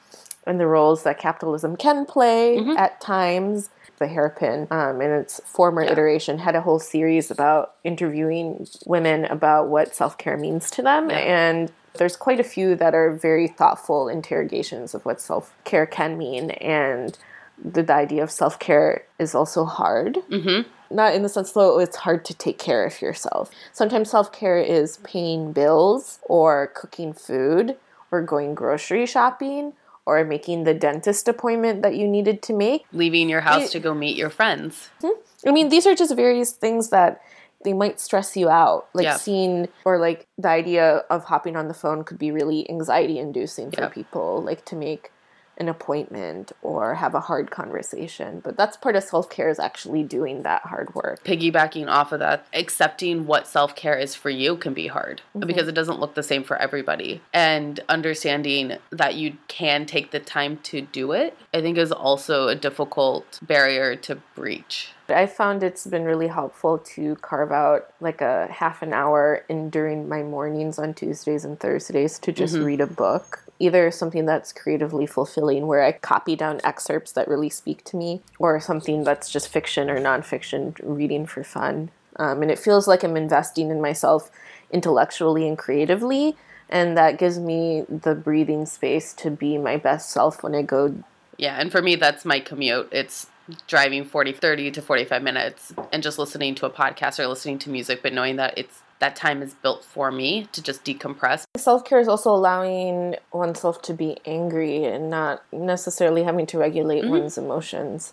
and 0.47 0.61
the 0.61 0.66
roles 0.66 1.03
that 1.03 1.18
capitalism 1.18 1.77
can 1.77 2.05
play 2.07 2.59
at 2.77 3.01
times. 3.01 3.71
The 3.98 4.06
hairpin, 4.06 4.68
um, 4.70 5.00
in 5.00 5.11
its 5.11 5.40
former 5.44 5.82
iteration, 5.82 6.38
had 6.38 6.54
a 6.54 6.61
whole 6.61 6.78
series 6.78 7.30
about 7.30 7.74
interviewing 7.82 8.66
women 8.87 9.24
about 9.24 9.68
what 9.68 9.94
self 9.94 10.16
care 10.18 10.37
means 10.37 10.70
to 10.72 10.82
them. 10.82 11.11
And 11.11 11.72
there's 11.94 12.16
quite 12.16 12.40
a 12.40 12.44
few 12.44 12.76
that 12.76 12.94
are 12.94 13.12
very 13.12 13.48
thoughtful 13.48 14.08
interrogations 14.08 14.94
of 14.94 15.04
what 15.04 15.20
self 15.20 15.54
care 15.64 15.87
can 15.87 16.16
mean. 16.16 16.50
And 16.52 17.18
the, 17.62 17.82
the 17.82 17.92
idea 17.92 18.22
of 18.22 18.30
self 18.30 18.58
care 18.58 19.04
is 19.18 19.34
also 19.34 19.64
hard. 19.64 20.18
Mm-hmm. 20.30 20.68
Not 20.94 21.14
in 21.14 21.22
the 21.22 21.28
sense 21.28 21.52
though 21.52 21.78
it's 21.78 21.96
hard 21.96 22.24
to 22.26 22.34
take 22.34 22.58
care 22.58 22.84
of 22.84 23.02
yourself. 23.02 23.50
Sometimes 23.72 24.11
self 24.11 24.32
care 24.32 24.58
is 24.58 24.98
paying 24.98 25.52
bills 25.52 26.20
or 26.22 26.68
cooking 26.74 27.12
food 27.12 27.76
or 28.11 28.22
going 28.22 28.54
grocery 28.54 29.06
shopping 29.06 29.74
or 30.09 30.25
making 30.25 30.64
the 30.64 30.73
dentist 30.73 31.29
appointment 31.29 31.83
that 31.83 31.94
you 31.94 32.09
needed 32.09 32.40
to 32.40 32.55
make. 32.55 32.87
Leaving 32.92 33.29
your 33.29 33.42
house 33.42 33.71
to 33.73 33.79
go 33.79 33.92
meet 33.92 34.16
your 34.16 34.31
friends. 34.31 34.88
Hmm. 35.03 35.21
I 35.47 35.53
mean, 35.53 35.68
these 35.68 35.87
are 35.87 35.94
just 35.94 36.16
various 36.16 36.53
things 36.53 36.88
that 36.88 37.21
they 37.62 37.75
might 37.75 38.01
stress 38.01 38.35
you 38.35 38.49
out. 38.49 38.88
Like 38.94 39.05
Yeah. 39.05 39.16
seeing 39.16 39.68
or 39.85 39.99
like 39.99 40.27
the 40.38 40.49
idea 40.49 41.05
of 41.11 41.25
hopping 41.25 41.57
on 41.57 41.68
the 41.68 41.75
phone 41.75 42.05
could 42.05 42.18
be 42.18 42.31
really 42.31 42.68
anxiety 42.71 43.18
inducing 43.18 43.71
for 43.71 43.83
Yeah. 43.83 43.88
people, 43.88 44.40
like 44.42 44.64
to 44.66 44.77
make 44.77 45.11
an 45.59 45.68
appointment 45.68 46.53
or 46.62 46.94
have 46.94 47.14
a 47.14 47.21
hard 47.21 47.51
conversation. 47.51 48.40
But 48.40 48.57
that's 48.57 48.77
part 48.77 48.97
of 48.97 49.05
self 49.05 49.29
care 49.29 49.49
is 49.49 49.59
actually 49.59 50.03
doing 50.05 50.42
that 50.42 50.62
hard 50.62 50.94
work. 50.94 51.23
piggybacking 51.25 51.88
off 51.88 52.12
of 52.12 52.21
that, 52.21 52.47
accepting 52.55 53.27
what 53.27 53.47
self 53.47 53.77
care 53.77 53.99
is 53.99 54.14
for 54.14 54.31
you 54.31 54.57
can 54.57 54.73
be 54.73 54.87
hard 54.87 55.23
mm-hmm. 55.37 55.47
because 55.47 55.68
it 55.68 55.75
doesn't 55.75 56.01
look 56.01 56.14
the 56.14 56.23
same 56.23 56.44
for 56.44 56.57
everybody. 56.57 57.21
And 57.33 57.81
understanding 57.88 58.79
that 58.90 59.16
you 59.16 59.37
can 59.49 59.85
take 59.85 60.11
the 60.11 60.21
time 60.21 60.59
to 60.64 60.81
do 60.81 61.12
it, 61.12 61.37
I 61.53 61.61
think, 61.61 61.77
is 61.77 61.92
also 61.92 62.49
a 62.49 62.55
difficult 62.55 63.38
barrier 63.42 63.97
to 63.97 64.16
breach. 64.35 64.92
I 65.09 65.27
found 65.27 65.62
it's 65.62 65.87
been 65.87 66.05
really 66.05 66.29
helpful 66.29 66.79
to 66.79 67.16
carve 67.16 67.51
out 67.51 67.92
like 68.01 68.21
a 68.21 68.47
half 68.49 68.83
an 68.83 68.92
hour 68.92 69.44
in 69.49 69.71
during 69.71 70.09
my 70.09 70.23
mornings 70.23 70.79
on 70.79 70.92
Tuesdays 70.92 71.44
and 71.44 71.59
Thursdays 71.59 72.18
to 72.21 72.33
just 72.33 72.55
mm-hmm. 72.55 72.64
read 72.64 72.81
a 72.81 72.87
book. 72.87 73.47
Either 73.59 73.90
something 73.90 74.27
that's 74.27 74.53
creatively 74.53 75.07
fulfilling 75.07 75.66
where 75.66 75.83
I 75.83 75.92
copy 75.92 76.37
down 76.37 76.61
excerpts 76.62 77.12
that 77.12 77.29
really 77.29 77.51
speak 77.51 77.85
to 77.85 77.97
me, 77.97 78.23
or 78.38 78.61
something 78.61 79.05
that's 79.05 79.31
just 79.31 79.49
fiction 79.49 79.90
or 79.90 80.01
nonfiction 80.01 80.79
reading 80.83 81.27
for 81.27 81.42
fun. 81.42 81.90
Um, 82.16 82.42
and 82.42 82.51
it 82.51 82.59
feels 82.59 82.88
like 82.88 83.03
I'm 83.03 83.16
investing 83.16 83.71
in 83.71 83.81
myself 83.81 84.31
intellectually 84.71 85.47
and 85.47 85.57
creatively. 85.57 86.37
And 86.68 86.97
that 86.97 87.18
gives 87.18 87.38
me 87.38 87.85
the 87.88 88.14
breathing 88.14 88.66
space 88.66 89.12
to 89.14 89.31
be 89.31 89.57
my 89.57 89.77
best 89.77 90.11
self 90.11 90.42
when 90.42 90.55
I 90.55 90.62
go 90.62 90.94
Yeah, 91.38 91.59
and 91.59 91.73
for 91.73 91.81
me, 91.81 91.97
that's 91.97 92.25
my 92.25 92.40
commute. 92.40 92.88
It's 92.92 93.29
driving 93.66 94.05
40, 94.05 94.33
30 94.33 94.71
to 94.73 94.83
45 94.83 95.23
minutes 95.23 95.73
and 95.92 96.03
just 96.03 96.18
listening 96.18 96.55
to 96.57 96.66
a 96.66 96.71
podcast 96.71 97.18
or 97.18 97.27
listening 97.27 97.59
to 97.61 97.71
music, 97.71 98.03
but 98.03 98.12
knowing 98.12 98.37
that 98.37 98.59
it's 98.59 98.83
that 99.00 99.14
time 99.16 99.42
is 99.42 99.54
built 99.54 99.84
for 99.84 100.11
me 100.11 100.48
to 100.52 100.62
just 100.62 100.84
decompress. 100.84 101.44
Self 101.56 101.84
care 101.84 102.00
is 102.00 102.08
also 102.08 102.30
allowing 102.30 103.16
oneself 103.32 103.80
to 103.82 103.94
be 103.94 104.18
angry 104.24 104.84
and 104.84 105.11
not 105.11 105.42
necessarily 105.52 106.22
having 106.24 106.46
to 106.46 106.58
regulate 106.58 107.02
Mm-hmm. 107.02 107.11
one's 107.11 107.38
emotions. 107.38 108.12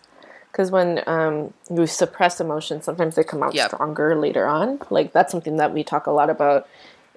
Because 0.51 0.71
when 0.71 1.03
um, 1.07 1.53
you 1.69 1.85
suppress 1.85 2.39
emotions, 2.39 2.85
sometimes 2.85 3.15
they 3.15 3.23
come 3.23 3.43
out 3.43 3.53
Yep. 3.53 3.71
stronger 3.71 4.15
later 4.15 4.47
on. 4.47 4.79
Like 4.89 5.11
that's 5.11 5.31
something 5.31 5.57
that 5.57 5.73
we 5.73 5.83
talk 5.83 6.07
a 6.07 6.11
lot 6.11 6.29
about 6.29 6.67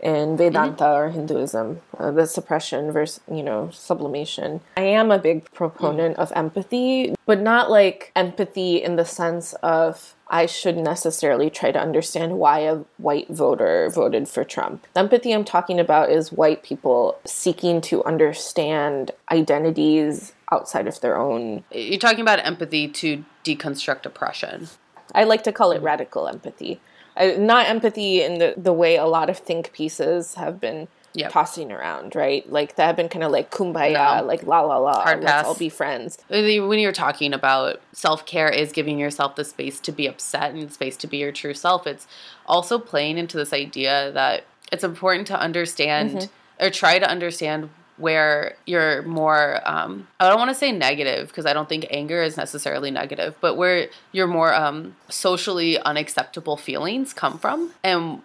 in 0.02 0.36
Vedanta 0.36 0.84
Mm-hmm. 0.84 0.96
or 0.96 1.08
Hinduism, 1.10 1.80
uh, 1.98 2.10
the 2.10 2.26
suppression 2.26 2.92
versus 2.92 3.20
you 3.30 3.42
know 3.42 3.70
sublimation. 3.72 4.60
I 4.76 4.82
am 4.82 5.10
a 5.10 5.18
big 5.18 5.50
proponent 5.52 6.16
Mm. 6.16 6.20
of 6.22 6.32
empathy, 6.36 7.14
but 7.26 7.40
not 7.40 7.70
like 7.70 8.12
empathy 8.16 8.82
in 8.82 8.96
the 8.96 9.04
sense 9.04 9.54
of 9.62 10.14
I 10.30 10.44
should 10.46 10.76
necessarily 10.76 11.48
try 11.48 11.72
to 11.72 11.80
understand 11.80 12.38
why 12.38 12.60
a 12.60 12.76
white 12.98 13.28
voter 13.30 13.88
voted 13.88 14.28
for 14.28 14.44
Trump. 14.44 14.86
The 14.92 15.00
empathy 15.00 15.32
I'm 15.32 15.44
talking 15.44 15.80
about 15.80 16.10
is 16.10 16.30
white 16.30 16.62
people 16.62 17.18
seeking 17.24 17.80
to 17.82 18.04
understand 18.04 19.10
identities 19.32 20.32
outside 20.52 20.86
of 20.86 21.00
their 21.00 21.16
own. 21.16 21.64
You're 21.72 21.98
talking 21.98 22.20
about 22.20 22.44
empathy 22.44 22.88
to 22.88 23.24
deconstruct 23.44 24.04
oppression. 24.06 24.68
I 25.14 25.24
like 25.24 25.42
to 25.44 25.52
call 25.52 25.72
it 25.72 25.80
radical 25.82 26.28
empathy. 26.28 26.80
Not 27.18 27.68
empathy 27.68 28.22
in 28.22 28.38
the, 28.38 28.54
the 28.56 28.72
way 28.72 28.96
a 28.96 29.06
lot 29.06 29.28
of 29.30 29.38
think 29.38 29.72
pieces 29.72 30.34
have 30.34 30.60
been 30.60 30.88
Yep. 31.14 31.32
tossing 31.32 31.72
around, 31.72 32.14
right? 32.14 32.48
Like 32.52 32.76
that 32.76 32.86
have 32.86 32.96
been 32.96 33.08
kind 33.08 33.24
of 33.24 33.32
like 33.32 33.50
kumbaya, 33.50 34.18
No. 34.20 34.24
like 34.26 34.44
la 34.44 34.60
la 34.60 34.76
la, 34.76 35.02
Hard 35.02 35.20
let's 35.22 35.32
pass. 35.32 35.46
all 35.46 35.54
be 35.54 35.68
friends. 35.70 36.18
when 36.28 36.78
you're 36.78 36.92
talking 36.92 37.32
about 37.32 37.80
self-care 37.92 38.50
is 38.50 38.70
giving 38.72 38.98
yourself 38.98 39.34
the 39.34 39.44
space 39.44 39.80
to 39.80 39.90
be 39.90 40.06
upset 40.06 40.52
and 40.54 40.70
space 40.72 40.96
to 40.98 41.06
be 41.08 41.16
your 41.16 41.32
true 41.32 41.54
self 41.54 41.86
it's 41.86 42.06
also 42.46 42.78
playing 42.78 43.18
into 43.18 43.36
this 43.36 43.52
idea 43.54 44.12
that 44.12 44.44
it's 44.70 44.84
important 44.84 45.26
to 45.28 45.40
understand 45.40 46.10
mm-hmm. 46.10 46.64
or 46.66 46.70
try 46.70 46.98
to 46.98 47.08
understand 47.10 47.70
where 47.98 48.54
you're 48.66 49.02
more 49.02 49.60
um, 49.68 50.06
i 50.20 50.28
don't 50.28 50.38
want 50.38 50.50
to 50.50 50.54
say 50.54 50.72
negative 50.72 51.28
because 51.28 51.46
i 51.46 51.52
don't 51.52 51.68
think 51.68 51.86
anger 51.90 52.22
is 52.22 52.36
necessarily 52.36 52.90
negative 52.90 53.34
but 53.40 53.56
where 53.56 53.88
your 54.12 54.26
more 54.26 54.54
um, 54.54 54.94
socially 55.08 55.78
unacceptable 55.80 56.56
feelings 56.56 57.12
come 57.12 57.38
from 57.38 57.72
and 57.82 58.22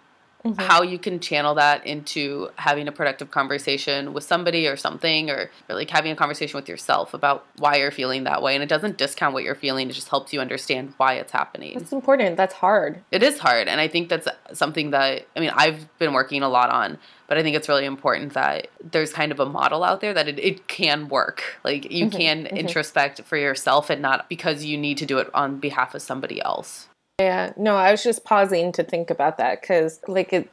how 0.58 0.82
you 0.82 0.98
can 0.98 1.20
channel 1.20 1.54
that 1.54 1.86
into 1.86 2.50
having 2.56 2.86
a 2.86 2.92
productive 2.92 3.30
conversation 3.30 4.12
with 4.12 4.22
somebody 4.24 4.66
or 4.68 4.76
something 4.76 5.30
or, 5.30 5.50
or 5.70 5.74
like 5.74 5.88
having 5.88 6.12
a 6.12 6.16
conversation 6.16 6.58
with 6.58 6.68
yourself 6.68 7.14
about 7.14 7.46
why 7.56 7.76
you're 7.76 7.90
feeling 7.90 8.24
that 8.24 8.42
way 8.42 8.54
and 8.54 8.62
it 8.62 8.68
doesn't 8.68 8.98
discount 8.98 9.32
what 9.32 9.42
you're 9.42 9.54
feeling 9.54 9.88
it 9.88 9.94
just 9.94 10.10
helps 10.10 10.34
you 10.34 10.40
understand 10.42 10.92
why 10.98 11.14
it's 11.14 11.32
happening 11.32 11.72
It's 11.80 11.92
important. 11.92 12.36
That's 12.36 12.52
hard. 12.52 13.00
it 13.10 13.22
is 13.22 13.38
hard 13.38 13.68
and 13.68 13.80
i 13.80 13.88
think 13.88 14.10
that's 14.10 14.28
something 14.52 14.90
that 14.90 15.26
i 15.34 15.40
mean 15.40 15.50
i've 15.54 15.88
been 15.98 16.12
working 16.12 16.42
a 16.42 16.48
lot 16.50 16.68
on 16.68 16.98
but 17.26 17.38
i 17.38 17.42
think 17.42 17.56
it's 17.56 17.68
really 17.68 17.84
important 17.84 18.34
that 18.34 18.68
there's 18.82 19.12
kind 19.12 19.32
of 19.32 19.40
a 19.40 19.46
model 19.46 19.82
out 19.84 20.00
there 20.00 20.14
that 20.14 20.28
it, 20.28 20.38
it 20.38 20.68
can 20.68 21.08
work. 21.08 21.58
Like 21.64 21.90
you 21.90 22.06
mm-hmm. 22.06 22.16
can 22.16 22.44
mm-hmm. 22.44 22.56
introspect 22.56 23.22
for 23.22 23.36
yourself 23.36 23.90
and 23.90 24.02
not 24.02 24.28
because 24.28 24.64
you 24.64 24.76
need 24.76 24.98
to 24.98 25.06
do 25.06 25.18
it 25.18 25.28
on 25.34 25.58
behalf 25.58 25.94
of 25.94 26.02
somebody 26.02 26.40
else. 26.42 26.88
Yeah, 27.20 27.52
no, 27.56 27.76
I 27.76 27.92
was 27.92 28.02
just 28.02 28.24
pausing 28.24 28.72
to 28.72 28.82
think 28.82 29.08
about 29.08 29.38
that 29.38 29.60
because, 29.60 30.00
like, 30.08 30.32
it, 30.32 30.50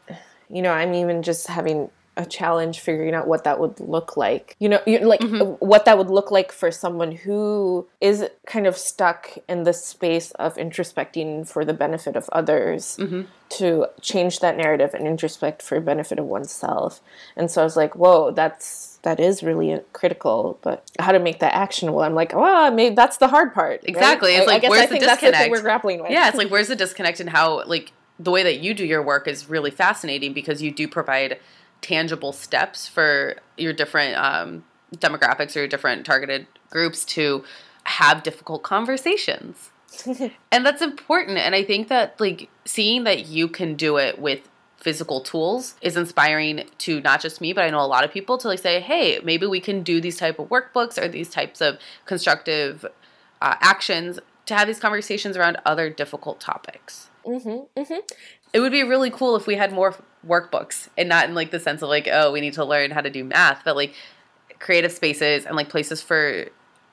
you 0.48 0.62
know, 0.62 0.72
I'm 0.72 0.94
even 0.94 1.24
just 1.24 1.48
having 1.48 1.90
a 2.18 2.26
challenge 2.26 2.80
figuring 2.82 3.14
out 3.14 3.28
what 3.28 3.46
that 3.46 3.60
would 3.60 3.80
look 3.80 4.18
like. 4.18 4.56
You 4.60 4.70
know, 4.70 4.82
like 4.86 5.22
mm-hmm. 5.22 5.66
what 5.66 5.86
that 5.86 5.98
would 5.98 6.10
look 6.10 6.30
like 6.30 6.52
for 6.52 6.70
someone 6.70 7.14
who 7.14 7.88
is 8.02 8.26
kind 8.46 8.68
of 8.68 8.78
stuck 8.78 9.38
in 9.48 9.64
the 9.64 9.74
space 9.74 10.32
of 10.32 10.56
introspecting 10.56 11.48
for 11.48 11.64
the 11.64 11.74
benefit 11.74 12.18
of 12.18 12.28
others 12.34 12.98
mm-hmm. 13.00 13.22
to 13.50 13.88
change 14.02 14.40
that 14.40 14.58
narrative 14.58 14.94
and 14.94 15.08
introspect 15.08 15.62
for 15.62 15.80
benefit 15.80 16.20
of 16.20 16.26
oneself. 16.26 17.02
And 17.38 17.50
so 17.50 17.62
I 17.62 17.64
was 17.64 17.78
like, 17.78 17.96
whoa, 17.96 18.32
that's 18.32 19.00
that 19.04 19.20
is 19.20 19.42
really 19.42 19.74
uh, 19.74 19.80
critical, 19.94 20.60
but 20.62 20.90
how 21.00 21.12
to 21.12 21.20
make 21.20 21.40
that 21.40 21.54
actionable? 21.54 22.02
I'm 22.02 22.14
like, 22.14 22.34
oh, 22.36 22.72
maybe 22.72 22.94
that's 22.94 23.18
the 23.18 23.30
hard 23.30 23.54
part. 23.54 23.82
right? 23.82 23.90
Exactly. 23.90 24.34
It's 24.34 24.42
I- 24.42 24.52
I 24.52 24.54
like, 24.54 24.62
guess 24.62 24.70
where's 24.70 24.82
I 24.82 24.86
the 24.86 24.92
think 24.92 25.04
that's 25.06 25.22
the 25.22 25.26
thing 25.28 25.32
disconnect? 25.32 25.52
we're 25.52 25.62
grappling 25.62 26.02
with. 26.02 26.12
Yeah, 26.12 26.28
it's 26.28 26.38
like 26.38 26.52
where's 26.52 26.68
the 26.68 26.76
disconnect 26.76 27.20
and 27.22 27.30
how 27.30 27.64
like 27.66 27.94
the 28.20 28.32
way 28.32 28.44
that 28.44 28.60
you 28.60 28.74
do 28.74 28.86
your 28.86 29.02
work 29.02 29.28
is 29.28 29.50
really 29.50 29.72
fascinating 29.72 30.34
because 30.34 30.62
you 30.62 30.72
do 30.72 30.88
provide 30.88 31.40
tangible 31.82 32.32
steps 32.32 32.88
for 32.88 33.36
your 33.58 33.74
different 33.74 34.16
um, 34.18 34.64
demographics 34.96 35.56
or 35.56 35.60
your 35.60 35.68
different 35.68 36.06
targeted 36.06 36.48
groups 36.70 37.06
to 37.06 37.44
have 37.84 38.24
difficult 38.24 38.64
conversations. 38.64 39.72
and 40.52 40.66
that's 40.66 40.82
important 40.82 41.38
and 41.38 41.54
I 41.54 41.66
think 41.66 41.90
that 41.90 42.18
like 42.18 42.50
seeing 42.64 43.04
that 43.04 43.28
you 43.28 43.50
can 43.50 43.76
do 43.76 43.98
it 43.98 44.20
with 44.20 44.48
physical 44.78 45.20
tools 45.20 45.76
is 45.82 45.98
inspiring 45.98 46.64
to 46.78 47.02
not 47.02 47.20
just 47.20 47.42
me 47.42 47.52
but 47.52 47.66
I 47.66 47.70
know 47.70 47.82
a 47.82 47.86
lot 47.88 48.06
of 48.06 48.12
people 48.12 48.38
to 48.38 48.48
like 48.48 48.60
say 48.60 48.80
hey 48.80 49.20
maybe 49.22 49.46
we 49.46 49.60
can 49.60 49.84
do 49.84 50.00
these 50.00 50.18
type 50.18 50.40
of 50.40 50.48
workbooks 50.48 50.98
or 50.98 51.10
these 51.10 51.30
types 51.30 51.60
of 51.60 51.78
constructive 52.06 52.86
uh, 53.42 53.56
actions 53.60 54.18
to 54.46 54.56
have 54.56 54.68
these 54.68 54.80
conversations 54.80 55.36
around 55.38 55.58
other 55.66 55.90
difficult 55.90 56.40
topics. 56.40 57.10
Mm-hmm, 57.26 57.80
mm-hmm. 57.80 58.00
It 58.54 58.60
would 58.60 58.72
be 58.72 58.84
really 58.84 59.10
cool 59.10 59.36
if 59.36 59.48
we 59.48 59.56
had 59.56 59.72
more 59.72 59.96
workbooks 60.28 60.88
and 60.98 61.10
not 61.10 61.28
in 61.28 61.36
like 61.36 61.52
the 61.52 61.60
sense 61.60 61.82
of 61.82 61.90
like, 61.90 62.08
oh, 62.12 62.32
we 62.32 62.42
need 62.42 62.54
to 62.54 62.66
learn 62.66 62.92
how 62.92 63.02
to 63.02 63.10
do 63.10 63.24
math, 63.24 63.64
but 63.64 63.76
like 63.76 63.94
creative 64.60 64.92
spaces 64.92 65.46
and 65.46 65.56
like 65.56 65.70
places 65.70 66.02
for 66.02 66.46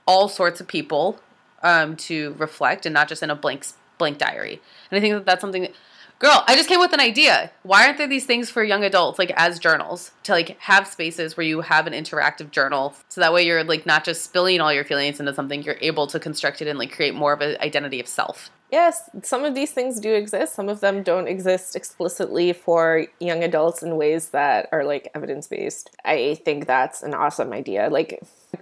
all 0.06 0.28
sorts 0.28 0.60
of 0.60 0.66
people 0.66 1.20
um, 1.62 1.96
to 1.96 2.34
reflect 2.38 2.86
and 2.86 2.94
not 2.94 3.08
just 3.08 3.22
in 3.22 3.30
a 3.30 3.36
blank 3.36 3.66
blank 3.98 4.18
diary. 4.18 4.60
And 4.90 4.98
I 4.98 5.00
think 5.00 5.14
that 5.14 5.26
that's 5.26 5.40
something 5.40 5.62
that, 5.62 5.72
girl, 6.20 6.44
I 6.46 6.54
just 6.54 6.68
came 6.68 6.78
with 6.78 6.92
an 6.92 7.00
idea. 7.00 7.50
Why 7.64 7.84
aren't 7.84 7.98
there 7.98 8.06
these 8.08 8.26
things 8.26 8.48
for 8.48 8.62
young 8.62 8.84
adults 8.84 9.18
like 9.18 9.32
as 9.36 9.58
journals 9.58 10.12
to 10.22 10.32
like 10.32 10.58
have 10.60 10.86
spaces 10.86 11.36
where 11.36 11.44
you 11.44 11.60
have 11.62 11.86
an 11.86 11.92
interactive 11.92 12.50
journal 12.50 12.94
so 13.08 13.20
that 13.20 13.32
way 13.32 13.44
you're 13.44 13.64
like 13.64 13.86
not 13.86 14.04
just 14.04 14.22
spilling 14.24 14.60
all 14.60 14.72
your 14.72 14.84
feelings 14.84 15.20
into 15.20 15.34
something, 15.34 15.62
you're 15.62 15.78
able 15.80 16.06
to 16.06 16.20
construct 16.20 16.62
it 16.62 16.68
and 16.68 16.78
like 16.78 16.92
create 16.92 17.14
more 17.14 17.32
of 17.32 17.40
an 17.40 17.56
identity 17.60 18.00
of 18.00 18.06
self. 18.06 18.50
Yes, 18.70 19.08
some 19.22 19.44
of 19.44 19.54
these 19.54 19.70
things 19.70 19.98
do 19.98 20.12
exist. 20.12 20.54
Some 20.54 20.68
of 20.68 20.80
them 20.80 21.02
don't 21.02 21.26
exist 21.26 21.74
explicitly 21.74 22.52
for 22.52 23.06
young 23.18 23.42
adults 23.42 23.82
in 23.82 23.96
ways 23.96 24.30
that 24.30 24.68
are 24.72 24.84
like 24.84 25.10
evidence 25.14 25.46
based. 25.46 25.90
I 26.04 26.38
think 26.44 26.66
that's 26.66 27.02
an 27.02 27.14
awesome 27.14 27.52
idea. 27.52 27.88
Like, 27.90 28.20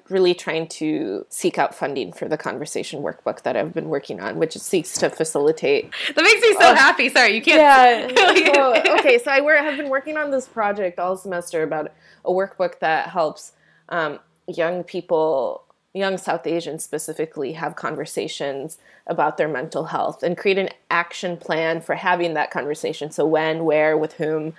really 0.09 0.35
trying 0.35 0.69
to 0.69 1.27
seek 1.29 1.59
out 1.59 1.75
funding 1.75 2.13
for 2.13 2.29
the 2.29 2.37
conversation 2.37 3.03
workbook 3.03 3.43
that 3.43 3.57
I've 3.57 3.73
been 3.75 3.89
working 3.89 4.21
on, 4.21 4.37
which 4.39 4.57
seeks 4.57 4.95
to 4.99 5.11
facilitate 5.11 5.91
That 6.15 6.23
makes 6.23 6.41
me 6.41 6.53
so 6.55 6.75
happy. 6.75 7.09
Sorry, 7.09 7.35
you 7.35 7.43
can't. 7.43 8.13
yeah. 8.17 8.53
Oh, 8.59 8.99
okay, 8.99 9.19
so 9.19 9.31
I 9.31 9.41
wor- 9.41 9.57
have 9.57 9.77
been 9.77 9.89
working 9.91 10.17
on 10.17 10.31
this 10.31 10.47
project 10.47 10.99
all 10.99 11.17
semester 11.17 11.63
about 11.63 11.93
a 12.25 12.31
workbook 12.31 12.79
that 12.81 13.09
helps 13.09 13.53
um, 13.89 14.19
young 14.49 14.83
people, 14.85 15.65
young 15.97 16.19
South 16.19 16.47
Asians 16.47 16.85
specifically, 16.85 17.53
have 17.53 17.75
conversations 17.75 18.79
about 19.07 19.37
their 19.37 19.49
mental 19.49 19.85
health 19.87 20.23
and 20.23 20.37
create 20.37 20.59
an 20.59 20.69
action 20.91 21.37
plan 21.37 21.81
for 21.81 21.95
having 21.95 22.35
that 22.35 22.51
conversation. 22.51 23.11
So, 23.11 23.27
when, 23.27 23.65
where, 23.65 23.97
with 23.97 24.15
whom, 24.15 24.55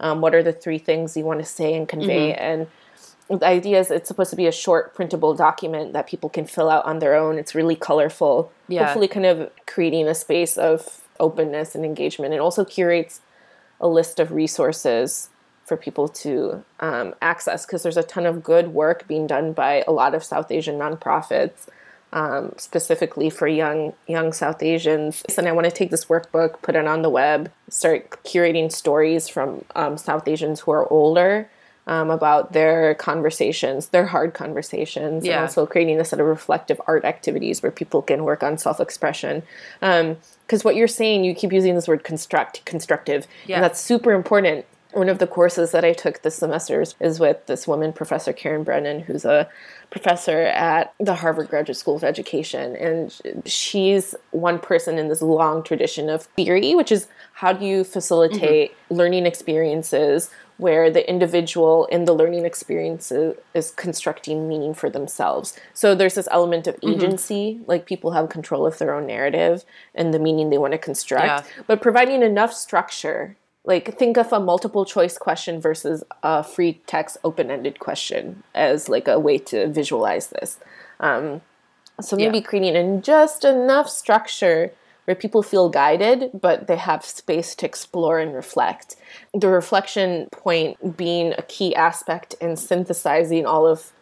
um, 0.00 0.20
what 0.20 0.34
are 0.34 0.42
the 0.42 0.52
three 0.52 0.78
things 0.78 1.16
you 1.16 1.24
want 1.24 1.40
to 1.40 1.46
say 1.46 1.74
and 1.74 1.88
convey, 1.88 2.34
and 2.34 2.66
the 3.28 3.46
idea 3.46 3.80
is 3.80 3.90
it's 3.90 4.08
supposed 4.08 4.30
to 4.30 4.36
be 4.36 4.46
a 4.46 4.52
short 4.52 4.94
printable 4.94 5.34
document 5.34 5.92
that 5.94 6.06
people 6.06 6.28
can 6.28 6.44
fill 6.44 6.68
out 6.68 6.84
on 6.84 6.98
their 6.98 7.14
own. 7.14 7.38
It's 7.38 7.54
really 7.54 7.76
colorful. 7.76 8.52
Yeah. 8.68 8.84
Hopefully 8.84 9.08
kind 9.08 9.26
of 9.26 9.50
creating 9.66 10.08
a 10.08 10.14
space 10.14 10.58
of 10.58 11.02
openness 11.18 11.74
and 11.74 11.84
engagement. 11.84 12.34
It 12.34 12.40
also 12.40 12.64
curates 12.64 13.20
a 13.80 13.88
list 13.88 14.20
of 14.20 14.32
resources 14.32 15.30
for 15.72 15.76
people 15.82 16.06
to 16.06 16.62
um, 16.80 17.14
access 17.22 17.64
because 17.64 17.82
there's 17.82 17.96
a 17.96 18.02
ton 18.02 18.26
of 18.26 18.42
good 18.42 18.68
work 18.74 19.08
being 19.08 19.26
done 19.26 19.54
by 19.54 19.82
a 19.88 19.92
lot 19.92 20.14
of 20.14 20.22
South 20.22 20.50
Asian 20.50 20.78
nonprofits 20.78 21.66
um, 22.12 22.52
specifically 22.58 23.30
for 23.30 23.48
young 23.48 23.94
young 24.06 24.34
South 24.34 24.62
Asians. 24.62 25.22
And 25.38 25.48
I 25.48 25.52
want 25.52 25.64
to 25.64 25.70
take 25.70 25.90
this 25.90 26.04
workbook, 26.06 26.60
put 26.60 26.76
it 26.76 26.86
on 26.86 27.00
the 27.00 27.08
web, 27.08 27.50
start 27.70 28.10
curating 28.22 28.70
stories 28.70 29.28
from 29.28 29.64
um, 29.74 29.96
South 29.96 30.28
Asians 30.28 30.60
who 30.60 30.72
are 30.72 30.86
older 30.92 31.48
um, 31.86 32.10
about 32.10 32.52
their 32.52 32.94
conversations, 32.94 33.88
their 33.88 34.06
hard 34.06 34.34
conversations, 34.34 35.24
Yeah. 35.24 35.36
and 35.36 35.42
also 35.44 35.64
creating 35.64 35.98
a 36.00 36.04
set 36.04 36.20
of 36.20 36.26
reflective 36.26 36.80
art 36.86 37.06
activities 37.06 37.62
where 37.62 37.72
people 37.72 38.02
can 38.02 38.24
work 38.24 38.42
on 38.42 38.58
self 38.58 38.78
expression. 38.78 39.42
Because 39.80 40.64
what 40.64 40.76
you're 40.76 40.86
saying, 40.86 41.24
you 41.24 41.34
keep 41.34 41.50
using 41.52 41.74
this 41.74 41.88
word 41.88 42.04
construct, 42.04 42.62
constructive, 42.66 43.26
Yeah. 43.46 43.56
and 43.56 43.64
that's 43.64 43.80
super 43.80 44.12
important. 44.12 44.66
One 44.92 45.08
of 45.08 45.18
the 45.18 45.26
courses 45.26 45.72
that 45.72 45.84
I 45.84 45.92
took 45.92 46.22
this 46.22 46.36
semester 46.36 46.84
is 47.00 47.18
with 47.18 47.46
this 47.46 47.66
woman, 47.66 47.92
Professor 47.92 48.32
Karen 48.32 48.62
Brennan, 48.62 49.00
who's 49.00 49.24
a 49.24 49.48
professor 49.90 50.40
at 50.42 50.94
the 51.00 51.14
Harvard 51.14 51.48
Graduate 51.48 51.76
School 51.76 51.96
of 51.96 52.04
Education. 52.04 52.76
And 52.76 53.42
she's 53.46 54.14
one 54.30 54.58
person 54.58 54.98
in 54.98 55.08
this 55.08 55.22
long 55.22 55.62
tradition 55.62 56.10
of 56.10 56.24
theory, 56.36 56.74
which 56.74 56.92
is 56.92 57.08
how 57.34 57.52
do 57.52 57.64
you 57.64 57.84
facilitate 57.84 58.72
mm-hmm. 58.72 58.94
learning 58.94 59.26
experiences 59.26 60.30
where 60.58 60.90
the 60.90 61.08
individual 61.08 61.86
in 61.86 62.04
the 62.04 62.12
learning 62.12 62.44
experience 62.44 63.10
is, 63.10 63.70
constructing 63.72 64.46
meaning 64.48 64.74
for 64.74 64.88
themselves. 64.88 65.58
So 65.74 65.94
there's 65.94 66.14
this 66.14 66.28
element 66.30 66.66
of 66.66 66.76
mm-hmm. 66.76 66.94
agency, 66.94 67.60
like 67.66 67.86
people 67.86 68.12
have 68.12 68.28
control 68.28 68.66
of 68.66 68.78
their 68.78 68.94
own 68.94 69.06
narrative 69.06 69.64
and 69.94 70.14
the 70.14 70.18
meaning 70.18 70.50
they 70.50 70.58
want 70.58 70.72
to 70.72 70.78
construct, 70.78 71.26
Yeah. 71.26 71.42
but 71.66 71.82
providing 71.82 72.22
enough 72.22 72.52
structure. 72.52 73.36
Like 73.64 73.96
think 73.96 74.16
of 74.16 74.32
a 74.32 74.40
multiple 74.40 74.84
choice 74.84 75.16
question 75.16 75.60
versus 75.60 76.02
a 76.22 76.42
free 76.42 76.80
text 76.86 77.16
open-ended 77.22 77.78
question 77.78 78.42
as 78.54 78.88
like 78.88 79.06
a 79.06 79.20
way 79.20 79.38
to 79.38 79.68
visualize 79.68 80.28
this. 80.28 80.58
Um, 80.98 81.42
so 82.00 82.16
maybe 82.16 82.38
Yeah. 82.38 82.44
creating 82.44 82.74
in 82.74 83.02
just 83.02 83.44
enough 83.44 83.88
structure 83.88 84.72
where 85.04 85.14
people 85.14 85.42
feel 85.42 85.68
guided, 85.68 86.30
but 86.32 86.66
they 86.66 86.76
have 86.76 87.04
space 87.04 87.54
to 87.56 87.66
explore 87.66 88.18
and 88.18 88.34
reflect. 88.34 88.96
The 89.34 89.48
reflection 89.48 90.28
point 90.32 90.96
being 90.96 91.34
a 91.36 91.42
key 91.42 91.74
aspect 91.74 92.34
in 92.40 92.56
synthesizing 92.56 93.44
all 93.46 93.66
of 93.66 93.92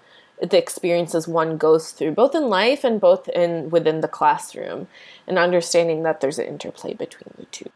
the 0.41 0.59
experiences 0.59 1.29
one 1.29 1.59
goes 1.59 1.91
through, 1.93 2.13
both 2.13 2.35
in 2.35 2.49
life 2.49 2.83
and 2.85 3.01
both 3.01 3.29
in 3.29 3.69
within 3.71 4.01
the 4.01 4.09
classroom, 4.09 4.89
and 5.27 5.39
understanding 5.39 6.03
that 6.03 6.21
there's 6.21 6.39
an 6.39 6.47
interplay 6.47 6.95
between 6.95 7.35
the 7.37 7.45
two. 7.47 7.71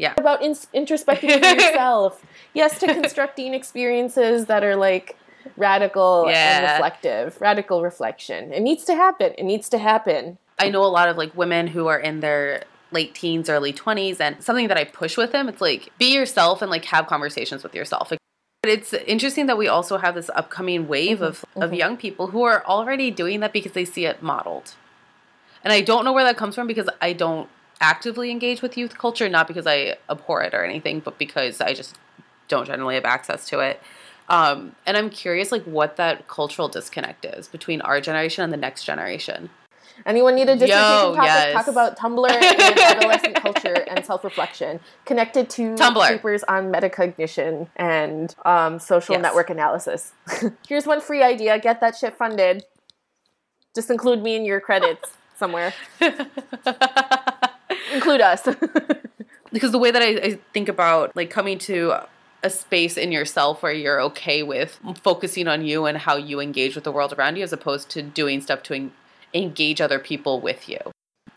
Yeah. 0.00 0.14
About 0.16 0.42
in- 0.42 0.54
introspecting 0.74 1.28
yourself. 1.28 2.24
Yes, 2.52 2.80
to 2.80 2.92
constructing 2.92 3.54
experiences 3.54 4.46
that 4.46 4.64
are 4.64 4.74
like 4.74 5.16
radical 5.56 6.28
and 6.28 6.64
reflective. 6.64 7.40
Radical 7.40 7.80
reflection. 7.80 8.52
It 8.52 8.60
needs 8.60 8.84
to 8.86 8.94
happen. 8.96 9.34
It 9.38 9.44
needs 9.44 9.68
to 9.68 9.78
happen. 9.78 10.38
I 10.58 10.68
know 10.68 10.82
a 10.82 10.90
lot 10.90 11.08
of 11.08 11.16
like 11.16 11.36
women 11.36 11.68
who 11.68 11.86
are 11.86 11.98
in 11.98 12.18
their 12.18 12.64
late 12.90 13.14
teens, 13.14 13.48
early 13.48 13.72
20s, 13.72 14.20
and 14.20 14.42
something 14.42 14.66
that 14.66 14.76
I 14.76 14.82
push 14.82 15.16
with 15.16 15.30
them, 15.30 15.48
it's 15.48 15.60
like 15.60 15.92
be 15.98 16.12
yourself 16.12 16.60
and 16.60 16.72
like 16.72 16.86
have 16.86 17.06
conversations 17.06 17.62
with 17.62 17.74
yourself. 17.74 18.10
Like, 18.10 18.18
but 18.62 18.72
it's 18.72 18.92
interesting 18.92 19.46
that 19.46 19.56
we 19.56 19.68
also 19.68 19.98
have 19.98 20.16
this 20.16 20.30
upcoming 20.34 20.88
wave 20.88 21.22
of, 21.22 21.38
mm-hmm. 21.38 21.62
of 21.62 21.70
mm-hmm. 21.70 21.78
young 21.78 21.96
people 21.96 22.28
who 22.28 22.42
are 22.42 22.64
already 22.66 23.12
doing 23.12 23.38
that 23.40 23.52
because 23.52 23.72
they 23.72 23.84
see 23.84 24.06
it 24.06 24.22
modeled. 24.22 24.74
And 25.62 25.72
I 25.72 25.82
don't 25.82 26.04
know 26.04 26.12
where 26.12 26.24
that 26.24 26.36
comes 26.36 26.56
from 26.56 26.66
because 26.66 26.88
I 27.00 27.12
don't 27.12 27.48
actively 27.80 28.30
engage 28.30 28.62
with 28.62 28.76
youth 28.76 28.98
culture, 28.98 29.28
not 29.28 29.48
because 29.48 29.66
I 29.66 29.96
abhor 30.08 30.42
it 30.42 30.54
or 30.54 30.64
anything, 30.64 31.00
but 31.00 31.18
because 31.18 31.60
I 31.60 31.72
just 31.74 31.96
don't 32.48 32.66
generally 32.66 32.94
have 32.94 33.04
access 33.04 33.46
to 33.48 33.60
it. 33.60 33.80
Um, 34.28 34.76
and 34.86 34.96
I'm 34.96 35.10
curious, 35.10 35.50
like, 35.50 35.64
what 35.64 35.96
that 35.96 36.28
cultural 36.28 36.68
disconnect 36.68 37.24
is 37.24 37.48
between 37.48 37.80
our 37.80 38.00
generation 38.00 38.44
and 38.44 38.52
the 38.52 38.56
next 38.56 38.84
generation. 38.84 39.50
Anyone 40.06 40.34
need 40.34 40.48
a 40.48 40.54
dissertation 40.56 40.68
Yo, 40.94 41.14
topic? 41.14 41.26
yes. 41.26 41.52
Talk 41.52 41.66
about 41.66 41.98
Tumblr 41.98 42.30
and 42.30 42.78
adolescent 42.80 43.36
culture 43.42 43.74
and 43.74 44.04
self-reflection 44.04 44.80
connected 45.04 45.50
to 45.50 45.74
Tumblr. 45.74 46.06
papers 46.08 46.42
on 46.44 46.72
metacognition 46.72 47.68
and 47.76 48.34
um, 48.46 48.78
social 48.78 49.14
Yes. 49.16 49.22
network 49.22 49.50
analysis. 49.50 50.12
Here's 50.68 50.86
one 50.86 51.00
free 51.00 51.22
idea: 51.22 51.58
get 51.58 51.80
that 51.80 51.96
shit 51.96 52.16
funded. 52.16 52.64
Just 53.74 53.90
include 53.90 54.22
me 54.22 54.36
in 54.36 54.44
your 54.44 54.60
credits 54.60 55.10
somewhere. 55.36 55.74
include 57.92 58.20
us. 58.20 58.46
because 59.52 59.72
the 59.72 59.78
way 59.78 59.90
that 59.90 60.02
I, 60.02 60.08
I 60.08 60.38
think 60.52 60.68
about 60.68 61.14
like 61.16 61.30
coming 61.30 61.58
to 61.60 61.94
a 62.42 62.50
space 62.50 62.96
in 62.96 63.12
yourself 63.12 63.62
where 63.62 63.72
you're 63.72 64.00
okay 64.00 64.42
with 64.42 64.80
focusing 65.02 65.46
on 65.46 65.64
you 65.64 65.84
and 65.84 65.98
how 65.98 66.16
you 66.16 66.40
engage 66.40 66.74
with 66.74 66.84
the 66.84 66.92
world 66.92 67.12
around 67.12 67.36
you 67.36 67.42
as 67.42 67.52
opposed 67.52 67.90
to 67.90 68.02
doing 68.02 68.40
stuff 68.40 68.62
to 68.62 68.74
en- 68.74 68.92
engage 69.34 69.80
other 69.80 69.98
people 69.98 70.40
with 70.40 70.68
you 70.68 70.78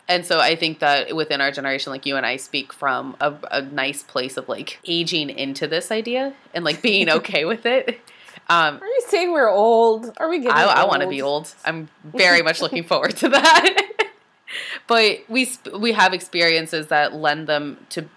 And 0.08 0.24
so 0.24 0.40
I 0.40 0.56
think 0.56 0.78
that 0.80 1.14
within 1.14 1.40
our 1.40 1.50
generation, 1.50 1.92
like 1.92 2.06
you 2.06 2.16
and 2.16 2.26
I 2.26 2.36
speak 2.36 2.72
from 2.72 3.16
a, 3.20 3.34
a 3.50 3.62
nice 3.62 4.02
place 4.02 4.36
of 4.36 4.48
like 4.48 4.78
aging 4.86 5.30
into 5.30 5.66
this 5.66 5.90
idea 5.90 6.32
and 6.54 6.64
like 6.64 6.82
being 6.82 7.08
okay 7.18 7.44
with 7.44 7.66
it. 7.66 8.00
Um, 8.48 8.78
Are 8.82 8.86
you 8.86 9.02
saying 9.08 9.32
we're 9.32 9.48
old? 9.50 10.12
Are 10.18 10.28
we 10.28 10.38
getting 10.38 10.52
I, 10.52 10.64
I 10.64 10.84
want 10.84 11.02
to 11.02 11.08
be 11.08 11.22
old. 11.22 11.54
I'm 11.64 11.88
very 12.04 12.42
much 12.42 12.60
looking 12.60 12.84
forward 12.84 13.16
to 13.18 13.30
that. 13.30 13.76
but 14.86 15.20
we 15.28 15.50
we 15.78 15.92
have 15.92 16.12
experiences 16.12 16.88
that 16.88 17.14
lend 17.14 17.46
them 17.46 17.86
to 17.90 18.08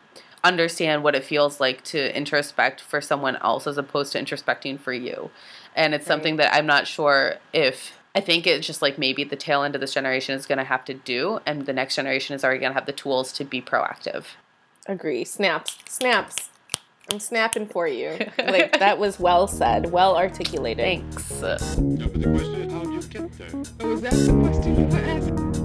understand 0.43 1.03
what 1.03 1.15
it 1.15 1.23
feels 1.23 1.60
like 1.60 1.84
to 1.84 2.15
introspect 2.15 2.82
for 2.82 3.01
someone 3.01 3.36
else 3.38 3.67
as 3.67 3.77
opposed 3.77 4.13
to 4.13 4.19
introspecting 4.19 4.80
for 4.80 4.93
you. 4.93 5.30
And 5.75 5.93
it's 5.93 6.08
something 6.08 6.38
that 6.38 6.53
I'm 6.53 6.65
not 6.65 6.88
sure 6.88 7.36
if 7.53 7.93
I 8.15 8.21
think 8.21 8.47
it's 8.47 8.65
just 8.65 8.82
like 8.82 8.97
maybe 8.97 9.23
the 9.23 9.36
tail 9.36 9.63
end 9.63 9.75
of 9.75 9.82
this 9.82 9.93
generation 9.93 10.36
is 10.36 10.45
going 10.45 10.58
to 10.58 10.63
have 10.63 10.86
to 10.86 10.93
do 10.93 11.39
and 11.45 11.65
the 11.65 11.73
next 11.73 11.95
generation 11.95 12.36
is 12.36 12.43
already 12.43 12.60
going 12.60 12.71
to 12.71 12.75
have 12.75 12.86
the 12.86 12.93
tools 12.93 13.32
to 13.34 13.43
be 13.43 13.62
proactive. 13.62 14.25
Agree. 14.88 15.23
Snaps. 15.23 15.77
Snaps. 15.88 16.49
I'm 17.12 17.19
snapping 17.19 17.67
for 17.67 17.88
you. 17.88 18.17
like 18.38 18.80
that 18.80 18.97
was 18.97 19.19
well 19.19 19.47
said, 19.47 19.91
well 19.91 20.17
articulated. 20.17 20.84
Thanks. 20.84 21.41
Now 21.41 21.58
for 22.08 22.17
the 22.17 22.30
question, 22.30 22.69
how'd 22.69 22.91
you 22.91 23.01
get 23.01 23.32
there? 23.38 23.63
Oh, 23.82 23.93
is 23.93 24.01
that 24.01 24.12
the 24.12 24.39
question 24.41 24.80
you 24.80 24.86
were 24.88 24.97
asking? 24.97 25.57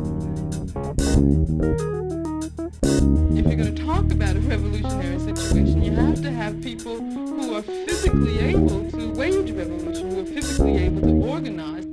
If 3.37 3.47
you're 3.47 3.57
going 3.57 3.75
to 3.75 3.85
talk 3.85 4.11
about 4.11 4.35
a 4.35 4.41
revolutionary 4.41 5.19
situation, 5.19 5.83
you 5.83 5.93
have 5.93 6.23
to 6.23 6.31
have 6.31 6.63
people 6.63 6.99
who 6.99 7.55
are 7.55 7.61
physically 7.61 8.39
able 8.39 8.91
to 8.93 9.11
wage 9.13 9.51
revolution, 9.51 10.11
who 10.11 10.23
are 10.23 10.25
physically 10.25 10.79
able 10.79 11.03
to 11.03 11.13
organize. 11.29 11.85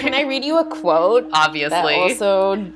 Can 0.00 0.14
I 0.14 0.22
read 0.22 0.44
you 0.44 0.58
a 0.58 0.64
quote? 0.64 1.28
That 1.30 1.48
Obviously. 1.48 1.94
also 1.94 2.52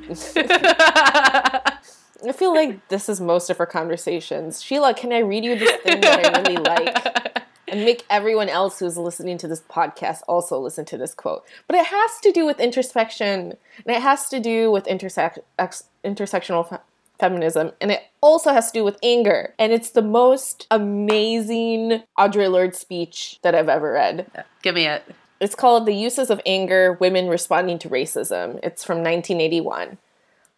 I 2.24 2.32
feel 2.32 2.52
like 2.52 2.88
this 2.88 3.08
is 3.08 3.20
most 3.20 3.48
of 3.50 3.60
our 3.60 3.66
conversations. 3.66 4.60
Sheila, 4.60 4.94
can 4.94 5.12
I 5.12 5.18
read 5.18 5.44
you 5.44 5.56
this 5.56 5.70
thing 5.82 6.00
that 6.00 6.26
I 6.26 6.40
really 6.40 6.56
like? 6.56 7.22
And 7.72 7.86
make 7.86 8.04
everyone 8.10 8.50
else 8.50 8.78
who's 8.78 8.98
listening 8.98 9.38
to 9.38 9.48
this 9.48 9.62
podcast 9.62 10.20
also 10.28 10.58
listen 10.58 10.84
to 10.84 10.98
this 10.98 11.14
quote. 11.14 11.42
But 11.66 11.76
it 11.76 11.86
has 11.86 12.20
to 12.20 12.30
do 12.30 12.44
with 12.44 12.60
introspection, 12.60 13.54
and 13.86 13.96
it 13.96 14.02
has 14.02 14.28
to 14.28 14.38
do 14.40 14.70
with 14.70 14.86
intersect, 14.86 15.38
ex, 15.58 15.84
intersectional 16.04 16.68
fe- 16.68 16.82
feminism, 17.18 17.72
and 17.80 17.90
it 17.90 18.02
also 18.20 18.52
has 18.52 18.70
to 18.70 18.80
do 18.80 18.84
with 18.84 18.98
anger. 19.02 19.54
And 19.58 19.72
it's 19.72 19.88
the 19.88 20.02
most 20.02 20.66
amazing 20.70 22.02
Audre 22.18 22.50
Lorde 22.50 22.76
speech 22.76 23.38
that 23.40 23.54
I've 23.54 23.70
ever 23.70 23.92
read. 23.92 24.30
Give 24.62 24.74
me 24.74 24.86
it. 24.86 25.02
It's 25.40 25.54
called 25.54 25.86
The 25.86 25.94
Uses 25.94 26.28
of 26.28 26.42
Anger 26.44 26.92
Women 27.00 27.28
Responding 27.28 27.78
to 27.80 27.88
Racism. 27.88 28.60
It's 28.62 28.84
from 28.84 28.98
1981. 28.98 29.96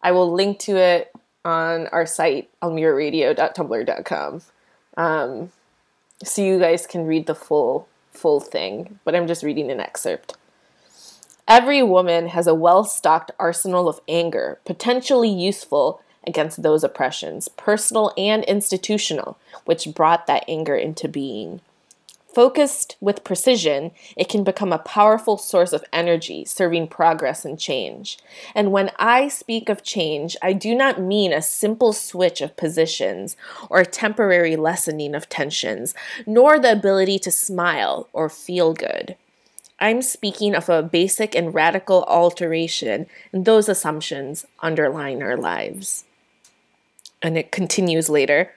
I 0.03 0.11
will 0.11 0.31
link 0.31 0.59
to 0.59 0.75
it 0.75 1.13
on 1.45 1.87
our 1.87 2.05
site, 2.05 2.49
almiraradio.tumblr.com. 2.61 4.41
Um, 4.97 5.51
so 6.23 6.41
you 6.41 6.59
guys 6.59 6.87
can 6.87 7.05
read 7.05 7.25
the 7.25 7.35
full 7.35 7.87
full 8.11 8.39
thing, 8.39 8.99
but 9.03 9.13
I'm 9.13 9.27
just 9.27 9.43
reading 9.43 9.69
an 9.69 9.79
excerpt. 9.79 10.37
Every 11.47 11.83
woman 11.83 12.29
has 12.29 12.47
a 12.47 12.55
well-stocked 12.55 13.29
arsenal 13.37 13.87
of 13.87 13.99
anger, 14.07 14.59
potentially 14.65 15.29
useful 15.29 16.01
against 16.25 16.63
those 16.63 16.83
oppressions, 16.83 17.47
personal 17.49 18.13
and 18.17 18.43
institutional, 18.45 19.37
which 19.65 19.93
brought 19.93 20.25
that 20.25 20.45
anger 20.47 20.75
into 20.75 21.07
being. 21.07 21.61
Focused 22.35 22.97
with 22.99 23.23
precision, 23.23 23.91
it 24.17 24.27
can 24.27 24.43
become 24.43 24.73
a 24.73 24.77
powerful 24.77 25.37
source 25.37 25.71
of 25.71 25.85
energy, 25.93 26.43
serving 26.43 26.89
progress 26.89 27.45
and 27.45 27.57
change. 27.57 28.17
And 28.53 28.73
when 28.73 28.91
I 28.99 29.29
speak 29.29 29.69
of 29.69 29.83
change, 29.83 30.35
I 30.41 30.51
do 30.51 30.75
not 30.75 30.99
mean 30.99 31.31
a 31.31 31.41
simple 31.41 31.93
switch 31.93 32.41
of 32.41 32.57
positions 32.57 33.37
or 33.69 33.79
a 33.79 33.85
temporary 33.85 34.57
lessening 34.57 35.15
of 35.15 35.29
tensions, 35.29 35.93
nor 36.27 36.59
the 36.59 36.73
ability 36.73 37.19
to 37.19 37.31
smile 37.31 38.09
or 38.11 38.27
feel 38.27 38.73
good. 38.73 39.15
I'm 39.79 40.01
speaking 40.01 40.55
of 40.55 40.67
a 40.67 40.83
basic 40.83 41.35
and 41.35 41.53
radical 41.53 42.03
alteration 42.03 43.07
in 43.31 43.45
those 43.45 43.69
assumptions 43.69 44.45
underlying 44.59 45.23
our 45.23 45.37
lives. 45.37 46.03
And 47.21 47.37
it 47.37 47.53
continues 47.53 48.09
later. 48.09 48.51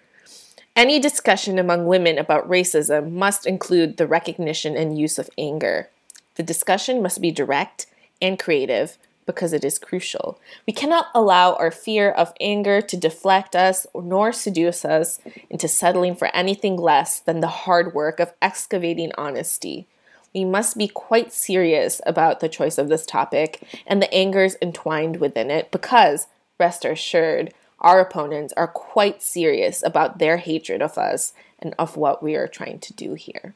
Any 0.78 1.00
discussion 1.00 1.58
among 1.58 1.86
women 1.86 2.18
about 2.18 2.48
racism 2.48 3.10
must 3.10 3.46
include 3.46 3.96
the 3.96 4.06
recognition 4.06 4.76
and 4.76 4.96
use 4.96 5.18
of 5.18 5.28
anger. 5.36 5.90
The 6.36 6.44
discussion 6.44 7.02
must 7.02 7.20
be 7.20 7.32
direct 7.32 7.86
and 8.22 8.38
creative 8.38 8.96
because 9.26 9.52
it 9.52 9.64
is 9.64 9.76
crucial. 9.76 10.38
We 10.68 10.72
cannot 10.72 11.06
allow 11.16 11.54
our 11.54 11.72
fear 11.72 12.12
of 12.12 12.32
anger 12.40 12.80
to 12.80 12.96
deflect 12.96 13.56
us 13.56 13.88
nor 13.92 14.30
seduce 14.30 14.84
us 14.84 15.18
into 15.50 15.66
settling 15.66 16.14
for 16.14 16.28
anything 16.28 16.76
less 16.76 17.18
than 17.18 17.40
the 17.40 17.48
hard 17.48 17.92
work 17.92 18.20
of 18.20 18.32
excavating 18.40 19.10
honesty. 19.18 19.88
We 20.32 20.44
must 20.44 20.78
be 20.78 20.86
quite 20.86 21.32
serious 21.32 22.00
about 22.06 22.38
the 22.38 22.48
choice 22.48 22.78
of 22.78 22.88
this 22.88 23.04
topic 23.04 23.64
and 23.84 24.00
the 24.00 24.14
angers 24.14 24.54
entwined 24.62 25.16
within 25.16 25.50
it 25.50 25.72
because, 25.72 26.28
rest 26.56 26.84
assured, 26.84 27.52
our 27.80 28.00
opponents 28.00 28.52
are 28.56 28.66
quite 28.66 29.22
serious 29.22 29.82
about 29.82 30.18
their 30.18 30.38
hatred 30.38 30.82
of 30.82 30.98
us 30.98 31.32
and 31.58 31.74
of 31.78 31.96
what 31.96 32.22
we 32.22 32.34
are 32.34 32.48
trying 32.48 32.78
to 32.80 32.92
do 32.92 33.14
here. 33.14 33.54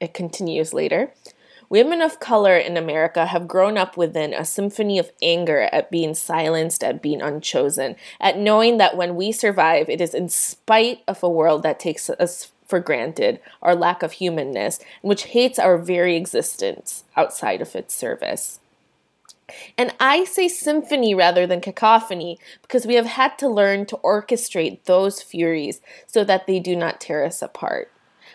It 0.00 0.14
continues 0.14 0.72
later. 0.72 1.12
Women 1.68 2.02
of 2.02 2.18
color 2.18 2.56
in 2.56 2.76
America 2.76 3.26
have 3.26 3.46
grown 3.46 3.78
up 3.78 3.96
within 3.96 4.34
a 4.34 4.44
symphony 4.44 4.98
of 4.98 5.12
anger 5.22 5.68
at 5.72 5.90
being 5.90 6.14
silenced, 6.14 6.82
at 6.82 7.00
being 7.00 7.22
unchosen, 7.22 7.94
at 8.20 8.36
knowing 8.36 8.78
that 8.78 8.96
when 8.96 9.14
we 9.14 9.30
survive, 9.30 9.88
it 9.88 10.00
is 10.00 10.12
in 10.12 10.28
spite 10.28 11.02
of 11.06 11.22
a 11.22 11.28
world 11.28 11.62
that 11.62 11.78
takes 11.78 12.10
us 12.10 12.50
for 12.66 12.80
granted, 12.80 13.40
our 13.62 13.74
lack 13.74 14.02
of 14.02 14.12
humanness, 14.12 14.78
and 15.02 15.08
which 15.08 15.24
hates 15.24 15.58
our 15.58 15.76
very 15.76 16.16
existence 16.16 17.04
outside 17.16 17.60
of 17.60 17.76
its 17.76 17.94
service. 17.94 18.60
And 19.76 19.94
I 20.00 20.24
say 20.24 20.48
symphony 20.48 21.14
rather 21.14 21.46
than 21.46 21.60
cacophony 21.60 22.38
because 22.62 22.86
we 22.86 22.94
have 22.94 23.06
had 23.06 23.38
to 23.38 23.48
learn 23.48 23.86
to 23.86 23.96
orchestrate 23.98 24.84
those 24.84 25.22
furies 25.22 25.80
so 26.06 26.24
that 26.24 26.46
they 26.46 26.58
do 26.58 26.76
not 26.76 27.00
tear 27.00 27.24
us 27.24 27.42
apart. 27.42 27.90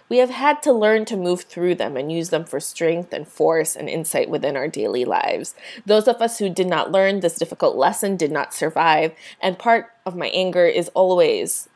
We 0.07 0.17
have 0.17 0.29
had 0.29 0.61
to 0.63 0.71
learn 0.71 1.05
to 1.05 1.17
move 1.17 1.41
through 1.41 1.75
them 1.75 1.97
and 1.97 2.11
use 2.11 2.29
them 2.29 2.45
for 2.45 2.59
strength 2.59 3.11
and 3.11 3.27
force 3.27 3.75
and 3.75 3.89
insight 3.89 4.29
within 4.29 4.55
our 4.55 4.67
daily 4.67 5.03
lives. 5.03 5.55
Those 5.85 6.07
of 6.07 6.21
us 6.21 6.37
who 6.37 6.49
did 6.49 6.67
not 6.67 6.91
learn 6.91 7.19
this 7.19 7.35
difficult 7.35 7.75
lesson 7.75 8.15
did 8.15 8.31
not 8.31 8.53
survive, 8.53 9.13
and 9.41 9.57
part 9.57 9.87
of 10.05 10.15
my 10.15 10.27
anger 10.27 10.65
is 10.65 10.89
always 10.89 11.69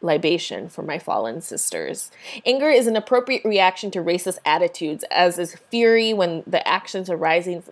libation 0.00 0.68
for 0.68 0.82
my 0.82 0.98
fallen 0.98 1.40
sisters. 1.40 2.10
Anger 2.44 2.70
is 2.70 2.86
an 2.86 2.96
appropriate 2.96 3.44
reaction 3.44 3.90
to 3.90 4.02
racist 4.02 4.38
attitudes, 4.44 5.04
as 5.10 5.38
is 5.38 5.56
fury 5.70 6.14
when 6.14 6.44
the 6.46 6.66
actions 6.66 7.10
arising 7.10 7.62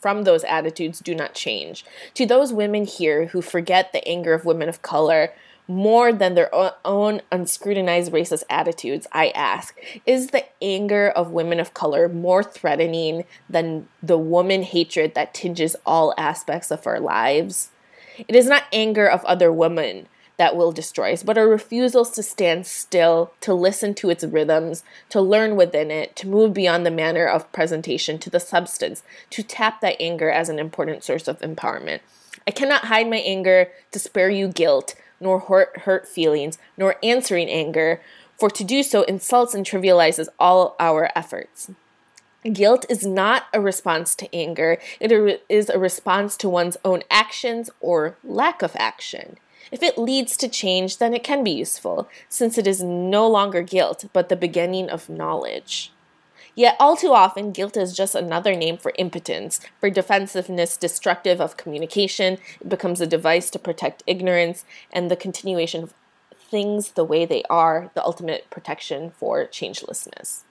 from 0.00 0.24
those 0.24 0.44
attitudes 0.44 0.98
do 1.00 1.14
not 1.14 1.34
change. 1.34 1.84
To 2.14 2.26
those 2.26 2.52
women 2.52 2.84
here 2.84 3.26
who 3.26 3.42
forget 3.42 3.92
the 3.92 4.06
anger 4.08 4.32
of 4.32 4.44
women 4.44 4.68
of 4.68 4.82
color 4.82 5.32
more 5.68 6.12
than 6.12 6.34
their 6.34 6.52
own 6.84 7.22
unscrutinized 7.30 8.10
racist 8.10 8.42
attitudes, 8.50 9.06
I 9.12 9.28
ask 9.28 9.78
Is 10.04 10.28
the 10.28 10.44
anger 10.60 11.10
of 11.10 11.30
women 11.30 11.60
of 11.60 11.74
color 11.74 12.08
more 12.08 12.42
threatening 12.42 13.24
than 13.48 13.88
the 14.02 14.18
woman 14.18 14.64
hatred 14.64 15.14
that 15.14 15.32
tinges 15.32 15.76
all 15.86 16.12
aspects 16.18 16.72
of 16.72 16.86
our 16.86 16.98
lives? 16.98 17.70
It 18.26 18.34
is 18.34 18.46
not 18.46 18.64
anger 18.72 19.08
of 19.08 19.24
other 19.24 19.52
women 19.52 20.08
that 20.40 20.56
will 20.56 20.72
destroy 20.72 21.12
us, 21.12 21.22
but 21.22 21.36
our 21.36 21.46
refusals 21.46 22.08
to 22.12 22.22
stand 22.22 22.66
still, 22.66 23.30
to 23.42 23.52
listen 23.52 23.92
to 23.92 24.08
its 24.08 24.24
rhythms, 24.24 24.82
to 25.10 25.20
learn 25.20 25.54
within 25.54 25.90
it, 25.90 26.16
to 26.16 26.26
move 26.26 26.54
beyond 26.54 26.86
the 26.86 26.90
manner 26.90 27.26
of 27.26 27.52
presentation 27.52 28.18
to 28.18 28.30
the 28.30 28.40
substance, 28.40 29.02
to 29.28 29.42
tap 29.42 29.82
that 29.82 30.00
anger 30.00 30.30
as 30.30 30.48
an 30.48 30.58
important 30.58 31.04
source 31.04 31.28
of 31.28 31.38
empowerment. 31.40 32.00
I 32.48 32.52
cannot 32.52 32.86
hide 32.86 33.10
my 33.10 33.18
anger 33.18 33.68
to 33.90 33.98
spare 33.98 34.30
you 34.30 34.48
guilt, 34.48 34.94
nor 35.20 35.40
hurt, 35.40 35.80
hurt 35.80 36.08
feelings, 36.08 36.56
nor 36.74 36.96
answering 37.02 37.50
anger, 37.50 38.00
for 38.38 38.48
to 38.48 38.64
do 38.64 38.82
so 38.82 39.02
insults 39.02 39.54
and 39.54 39.66
trivializes 39.66 40.28
all 40.38 40.74
our 40.80 41.10
efforts. 41.14 41.70
Guilt 42.50 42.86
is 42.88 43.04
not 43.04 43.44
a 43.52 43.60
response 43.60 44.14
to 44.14 44.34
anger, 44.34 44.78
it 45.00 45.42
is 45.50 45.68
a 45.68 45.78
response 45.78 46.38
to 46.38 46.48
one's 46.48 46.78
own 46.82 47.02
actions 47.10 47.68
or 47.82 48.16
lack 48.24 48.62
of 48.62 48.74
action. 48.76 49.36
If 49.70 49.82
it 49.82 49.98
leads 49.98 50.36
to 50.38 50.48
change, 50.48 50.98
then 50.98 51.14
it 51.14 51.22
can 51.22 51.44
be 51.44 51.50
useful, 51.50 52.08
since 52.28 52.58
it 52.58 52.66
is 52.66 52.82
no 52.82 53.28
longer 53.28 53.62
guilt, 53.62 54.06
but 54.12 54.28
the 54.28 54.36
beginning 54.36 54.90
of 54.90 55.08
knowledge. 55.08 55.92
Yet, 56.54 56.76
all 56.80 56.96
too 56.96 57.12
often, 57.12 57.52
guilt 57.52 57.76
is 57.76 57.96
just 57.96 58.14
another 58.14 58.54
name 58.56 58.76
for 58.76 58.92
impotence, 58.98 59.60
for 59.78 59.88
defensiveness 59.88 60.76
destructive 60.76 61.40
of 61.40 61.56
communication. 61.56 62.38
It 62.60 62.68
becomes 62.68 63.00
a 63.00 63.06
device 63.06 63.50
to 63.50 63.58
protect 63.58 64.02
ignorance 64.06 64.64
and 64.92 65.10
the 65.10 65.16
continuation 65.16 65.84
of 65.84 65.94
things 66.34 66.92
the 66.92 67.04
way 67.04 67.24
they 67.24 67.44
are, 67.48 67.90
the 67.94 68.04
ultimate 68.04 68.50
protection 68.50 69.12
for 69.12 69.46
changelessness. 69.46 70.42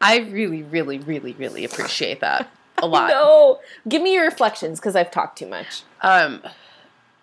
I 0.00 0.18
really, 0.18 0.62
really, 0.62 0.98
really, 0.98 1.32
really 1.32 1.64
appreciate 1.64 2.20
that 2.20 2.50
a 2.78 2.86
lot. 2.88 3.08
No, 3.08 3.60
give 3.88 4.02
me 4.02 4.14
your 4.14 4.24
reflections 4.24 4.80
because 4.80 4.96
I've 4.96 5.10
talked 5.10 5.38
too 5.38 5.46
much. 5.46 5.82
Um, 6.00 6.42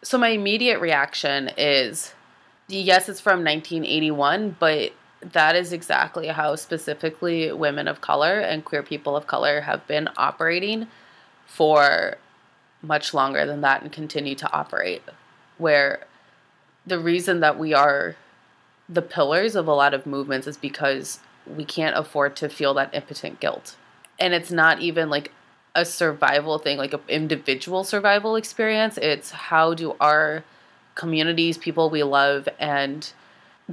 so 0.04 0.18
my 0.18 0.30
immediate 0.30 0.80
reaction 0.80 1.52
is, 1.58 2.14
yes, 2.68 3.10
it's 3.10 3.20
from 3.20 3.44
1981, 3.44 4.56
but 4.60 4.94
that 5.22 5.56
is 5.56 5.72
exactly 5.72 6.28
how 6.28 6.56
specifically 6.56 7.52
women 7.52 7.88
of 7.88 8.02
color 8.02 8.40
and 8.40 8.66
queer 8.66 8.82
people 8.82 9.16
of 9.16 9.28
color 9.28 9.62
have 9.62 9.86
been 9.88 10.10
operating 10.18 10.88
for 11.46 12.16
much 12.82 13.14
longer 13.14 13.46
than 13.46 13.62
that 13.62 13.84
and 13.84 13.92
continue 13.92 14.34
to 14.34 14.52
operate. 14.52 15.04
Where 15.58 16.06
the 16.88 16.98
reason 16.98 17.42
that 17.42 17.60
we 17.60 17.74
are 17.74 18.16
the 18.90 19.02
pillars 19.02 19.56
of 19.56 19.68
a 19.68 19.74
lot 19.74 19.94
of 19.94 20.06
movements 20.06 20.48
is 20.48 20.58
because 20.58 21.20
we 21.48 21.64
can't 21.64 21.98
afford 21.98 22.36
to 22.36 22.50
feel 22.50 22.74
that 22.74 22.94
impotent 22.94 23.40
guilt. 23.40 23.76
And 24.20 24.34
it's 24.34 24.52
not 24.52 24.82
even 24.82 25.10
like 25.10 25.32
a 25.76 25.86
survival 25.86 26.60
thing, 26.60 26.78
like 26.78 26.94
an 26.94 27.02
individual 27.08 27.84
survival 27.84 28.36
experience. 28.36 28.98
It's 28.98 29.32
how 29.32 29.74
do 29.74 29.96
our 30.00 30.44
communities, 30.96 31.58
people 31.58 31.90
we 31.90 32.04
love, 32.04 32.50
and 32.60 33.12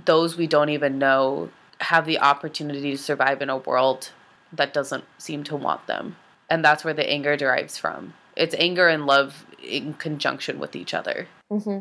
those 0.05 0.37
we 0.37 0.47
don't 0.47 0.69
even 0.69 0.99
know 0.99 1.51
have 1.81 2.07
the 2.07 2.19
opportunity 2.19 2.93
to 2.93 2.99
survive 2.99 3.43
in 3.43 3.51
a 3.51 3.57
world 3.57 4.11
that 4.53 4.73
doesn't 4.73 5.05
seem 5.19 5.45
to 5.45 5.57
want 5.57 5.87
them. 5.87 6.17
And 6.51 6.65
that's 6.65 6.85
where 6.85 6.95
the 6.95 7.09
anger 7.09 7.37
derives 7.37 7.77
from. 7.77 8.15
It's 8.37 8.55
anger 8.59 8.89
and 8.89 9.07
love 9.07 9.45
in 9.63 9.95
conjunction 9.95 10.59
with 10.59 10.75
each 10.77 10.95
other. 10.95 11.29
Mm-hmm. 11.51 11.81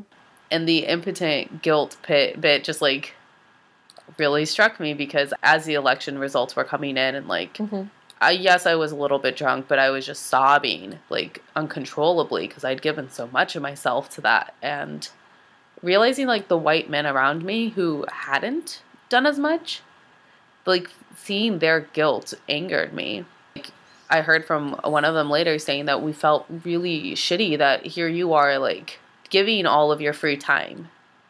And 0.49 0.67
the 0.67 0.79
impotent 0.79 1.61
guilt 1.61 1.97
pit 2.03 2.39
bit 2.39 2.63
just 2.63 2.81
like 2.81 3.13
really 4.17 4.45
struck 4.45 4.79
me 4.79 4.93
because 4.93 5.33
as 5.43 5.65
the 5.65 5.73
election 5.73 6.17
results 6.17 6.55
were 6.55 6.63
coming 6.63 6.97
in 6.97 7.15
and 7.15 7.27
like 7.27 7.55
Mm-hmm. 7.55 7.83
I, 8.19 8.31
yes, 8.31 8.65
I 8.65 8.75
was 8.75 8.91
a 8.91 8.95
little 8.95 9.19
bit 9.19 9.35
drunk, 9.35 9.67
but 9.67 9.79
I 9.79 9.89
was 9.89 10.05
just 10.05 10.25
sobbing 10.25 10.99
like 11.09 11.43
uncontrollably 11.55 12.47
because 12.47 12.63
I'd 12.63 12.81
given 12.81 13.09
so 13.09 13.27
much 13.27 13.55
of 13.55 13.61
myself 13.61 14.09
to 14.11 14.21
that. 14.21 14.55
And 14.61 15.07
realizing 15.83 16.25
like 16.27 16.47
the 16.47 16.57
white 16.57 16.89
men 16.89 17.05
around 17.05 17.43
me 17.43 17.69
who 17.69 18.05
hadn't 18.11 18.81
done 19.09 19.25
as 19.25 19.37
much, 19.37 19.81
like 20.65 20.89
seeing 21.15 21.59
their 21.59 21.81
guilt 21.81 22.33
angered 22.49 22.93
me. 22.93 23.25
Like, 23.55 23.69
I 24.09 24.21
heard 24.21 24.45
from 24.45 24.79
one 24.83 25.05
of 25.05 25.13
them 25.13 25.29
later 25.29 25.59
saying 25.59 25.85
that 25.85 26.01
we 26.01 26.11
felt 26.11 26.47
really 26.63 27.13
shitty 27.13 27.57
that 27.59 27.85
here 27.85 28.07
you 28.07 28.33
are 28.33 28.57
like 28.57 28.99
giving 29.29 29.65
all 29.65 29.91
of 29.91 30.01
your 30.01 30.13
free 30.13 30.37
time 30.37 30.89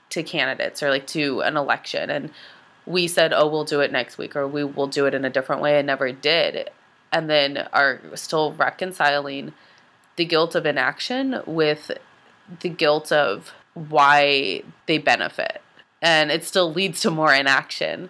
to 0.09 0.23
candidates 0.23 0.81
or 0.81 0.89
like 0.89 1.07
to 1.07 1.41
an 1.41 1.57
election 1.57 2.09
and 2.09 2.31
we 2.87 3.07
said, 3.07 3.33
"Oh, 3.33 3.47
we'll 3.47 3.65
do 3.65 3.81
it 3.81 3.91
next 3.91 4.17
week," 4.17 4.35
or 4.35 4.47
"We 4.47 4.63
will 4.63 4.87
do 4.87 5.05
it 5.05 5.13
in 5.13 5.25
a 5.25 5.29
different 5.29 5.61
way," 5.61 5.77
and 5.77 5.85
never 5.85 6.11
did, 6.11 6.69
and 7.11 7.29
then 7.29 7.67
are 7.73 8.01
still 8.15 8.53
reconciling 8.53 9.53
the 10.15 10.25
guilt 10.25 10.55
of 10.55 10.65
inaction 10.65 11.41
with 11.45 11.91
the 12.59 12.69
guilt 12.69 13.11
of 13.11 13.53
why 13.73 14.63
they 14.87 14.97
benefit, 14.97 15.61
and 16.01 16.31
it 16.31 16.43
still 16.43 16.71
leads 16.71 17.01
to 17.01 17.11
more 17.11 17.33
inaction. 17.33 18.09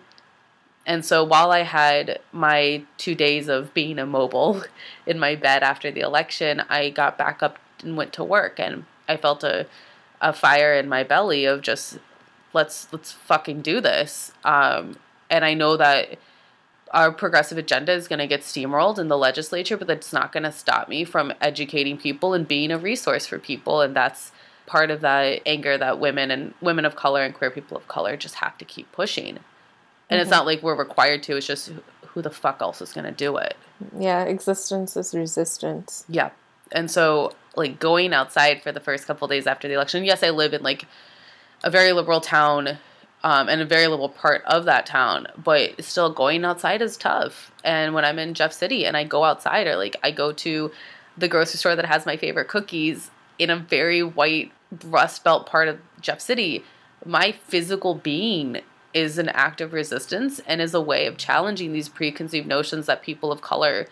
And 0.86 1.04
so 1.04 1.24
while 1.24 1.52
I 1.52 1.64
had 1.64 2.20
my 2.32 2.84
two 2.98 3.14
days 3.14 3.50
of 3.50 3.74
being 3.74 4.00
immobile 4.00 4.64
in 5.06 5.20
my 5.20 5.36
bed 5.36 5.64
after 5.64 5.91
the 5.91 6.00
election, 6.00 6.64
I 6.70 6.89
got 6.89 7.18
back 7.18 7.43
up 7.43 7.60
and 7.84 7.98
went 7.98 8.14
to 8.14 8.24
work, 8.24 8.60
and 8.60 8.86
I 9.08 9.18
felt 9.18 9.43
a 9.43 9.68
a 10.20 10.34
fire 10.34 10.74
in 10.74 10.89
my 10.89 11.04
belly 11.04 11.45
of 11.45 11.62
just 11.62 12.00
let's 12.54 12.88
let's 12.91 13.12
fucking 13.12 13.62
do 13.62 13.82
this. 13.82 14.32
Um, 14.43 14.98
and 15.30 15.45
I 15.45 15.54
know 15.54 15.78
that 15.78 16.18
our 16.92 17.12
progressive 17.12 17.58
agenda 17.58 17.94
is 17.94 18.08
going 18.08 18.20
to 18.20 18.28
get 18.28 18.42
steamrolled 18.42 19.00
in 19.00 19.08
the 19.08 19.18
legislature, 19.18 19.78
but 19.78 19.88
that's 19.88 20.14
not 20.14 20.32
going 20.32 20.44
to 20.44 20.52
stop 20.52 20.90
me 20.90 21.04
from 21.04 21.34
educating 21.42 21.98
people 21.98 22.34
and 22.34 22.48
being 22.48 22.72
a 22.72 22.78
resource 22.78 23.26
for 23.26 23.40
people. 23.40 23.82
And 23.82 23.96
that's 23.96 24.32
part 24.66 24.92
of 24.92 25.02
that 25.02 25.42
anger 25.46 25.78
that 25.78 26.00
women 26.00 26.32
and 26.32 26.54
women 26.62 26.86
of 26.86 26.96
color 26.96 27.24
and 27.24 27.34
queer 27.34 27.52
people 27.52 27.78
of 27.78 27.88
color 27.88 28.18
just 28.18 28.36
have 28.36 28.58
to 28.58 28.66
keep 28.66 28.92
pushing. 28.92 29.40
And 30.10 30.22
it's 30.22 30.30
mm-hmm. 30.30 30.38
not 30.38 30.46
like 30.46 30.64
we're 30.64 30.76
required 30.76 31.24
to. 31.24 31.38
It's 31.38 31.48
just 31.48 31.70
who- 31.70 31.84
who 32.18 32.24
the 32.24 32.32
fuck 32.32 32.64
else 32.64 32.82
is 32.82 32.94
going 32.94 33.06
to 33.06 33.12
do 33.12 33.38
it. 33.38 33.56
Yeah, 33.96 34.24
existence 34.24 34.98
is 34.98 35.14
resistance. 35.14 36.04
Yeah. 36.10 36.32
And 36.72 36.90
so 36.90 37.34
like 37.56 37.80
going 37.80 38.12
outside 38.12 38.64
for 38.64 38.72
the 38.72 38.80
first 38.80 39.06
couple 39.06 39.28
days 39.28 39.46
after 39.46 39.68
the 39.68 39.76
election. 39.76 40.04
Yes, 40.04 40.24
I 40.24 40.32
live 40.32 40.56
in 40.56 40.64
like 40.64 40.86
a 41.64 41.70
very 41.70 41.94
liberal 41.94 42.20
town 42.20 42.80
um, 43.24 43.49
and 43.49 43.61
a 43.61 43.65
very 43.65 43.88
little 43.88 44.09
part 44.09 44.43
of 44.45 44.65
that 44.65 44.86
town, 44.86 45.28
but 45.38 45.84
still 45.84 46.11
going 46.11 46.45
outside 46.45 46.82
is 46.82 46.97
tough. 46.97 47.51
And 47.63 47.93
when 47.93 48.05
I'm 48.05 48.20
in 48.20 48.34
Jeff 48.34 48.53
City 48.53 48.86
and 48.86 48.95
I 48.95 49.03
go 49.03 49.24
outside 49.24 49.68
or 49.68 49.76
like 49.76 49.95
I 50.03 50.11
go 50.11 50.32
to 50.34 50.72
the 51.18 51.28
grocery 51.28 51.57
store 51.57 51.76
that 51.76 51.86
has 51.86 52.05
my 52.05 52.15
favorite 52.15 52.47
cookies 52.47 53.09
in 53.39 53.49
a 53.49 53.57
very 53.57 54.03
white 54.03 54.51
rust 54.86 55.24
belt 55.24 55.47
part 55.47 55.68
of 55.68 55.80
Jeff 55.99 56.22
City, 56.22 56.63
my 57.05 57.32
physical 57.32 57.95
being 57.95 58.61
is 58.93 59.18
an 59.18 59.30
act 59.30 59.61
of 59.61 59.74
resistance 59.74 60.39
and 60.47 60.61
is 60.61 60.74
a 60.74 60.82
way 60.82 61.05
of 61.05 61.18
challenging 61.18 61.74
these 61.74 61.89
preconceived 61.89 62.47
notions 62.47 62.86
that 62.86 63.01
people 63.01 63.32
of 63.32 63.41
color 63.41 63.88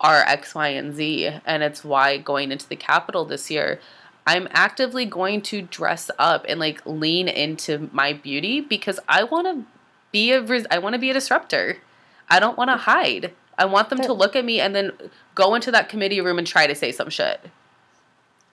are 0.00 0.22
X, 0.26 0.54
Y, 0.54 0.68
and 0.68 0.94
Z. 0.94 1.30
And 1.46 1.62
it's 1.62 1.84
why 1.84 2.18
going 2.18 2.50
into 2.50 2.68
the 2.68 2.76
Capitol 2.76 3.24
this 3.24 3.50
year, 3.50 3.80
I'm 4.26 4.48
actively 4.52 5.04
going 5.04 5.42
to 5.42 5.62
dress 5.62 6.10
up 6.18 6.44
and 6.48 6.60
like 6.60 6.80
lean 6.86 7.28
into 7.28 7.90
my 7.92 8.12
beauty 8.12 8.60
because 8.60 9.00
I 9.08 9.24
want 9.24 9.46
to 9.46 9.66
be 10.12 10.32
a 10.32 10.64
I 10.70 10.78
want 10.78 10.94
to 10.94 10.98
be 10.98 11.10
a 11.10 11.14
disruptor. 11.14 11.78
I 12.28 12.38
don't 12.38 12.56
want 12.56 12.70
to 12.70 12.76
mm. 12.76 12.80
hide. 12.80 13.32
I 13.58 13.66
want 13.66 13.90
them 13.90 14.00
to 14.00 14.12
look 14.12 14.34
at 14.34 14.44
me 14.44 14.60
and 14.60 14.74
then 14.74 14.92
go 15.34 15.54
into 15.54 15.70
that 15.72 15.88
committee 15.88 16.20
room 16.20 16.38
and 16.38 16.46
try 16.46 16.66
to 16.66 16.74
say 16.74 16.90
some 16.92 17.10
shit. 17.10 17.40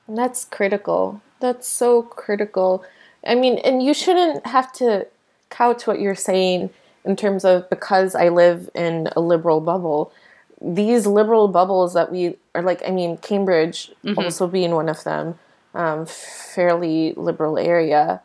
And 0.08 0.18
that's 0.18 0.46
critical. 0.46 1.22
That's 1.40 1.68
so 1.68 2.02
critical. 2.02 2.84
I 3.26 3.36
mean, 3.36 3.60
and 3.60 3.82
you 3.82 3.94
shouldn't 3.94 4.46
have 4.48 4.74
to 4.74 5.08
couch 5.50 5.88
what 5.88 6.00
you're 6.00 6.16
saying 6.16 6.70
in 7.06 7.16
terms 7.16 7.46
of 7.46 7.70
because 7.70 8.16
I 8.16 8.30
live 8.30 8.70
in 8.76 9.08
a 9.16 9.22
liberal 9.22 9.62
bubble. 9.62 10.12
These 10.62 11.06
liberal 11.06 11.48
bubbles 11.48 11.94
that 11.94 12.12
we 12.12 12.36
are 12.54 12.62
like, 12.62 12.82
I 12.86 12.92
mean, 12.92 13.18
Cambridge 13.18 13.92
mm-hmm. 14.04 14.20
also 14.20 14.48
being 14.48 14.72
one 14.72 14.90
of 14.90 15.04
them, 15.04 15.40
um, 15.74 16.06
fairly 16.06 17.14
liberal 17.16 17.58
area. 17.58 18.22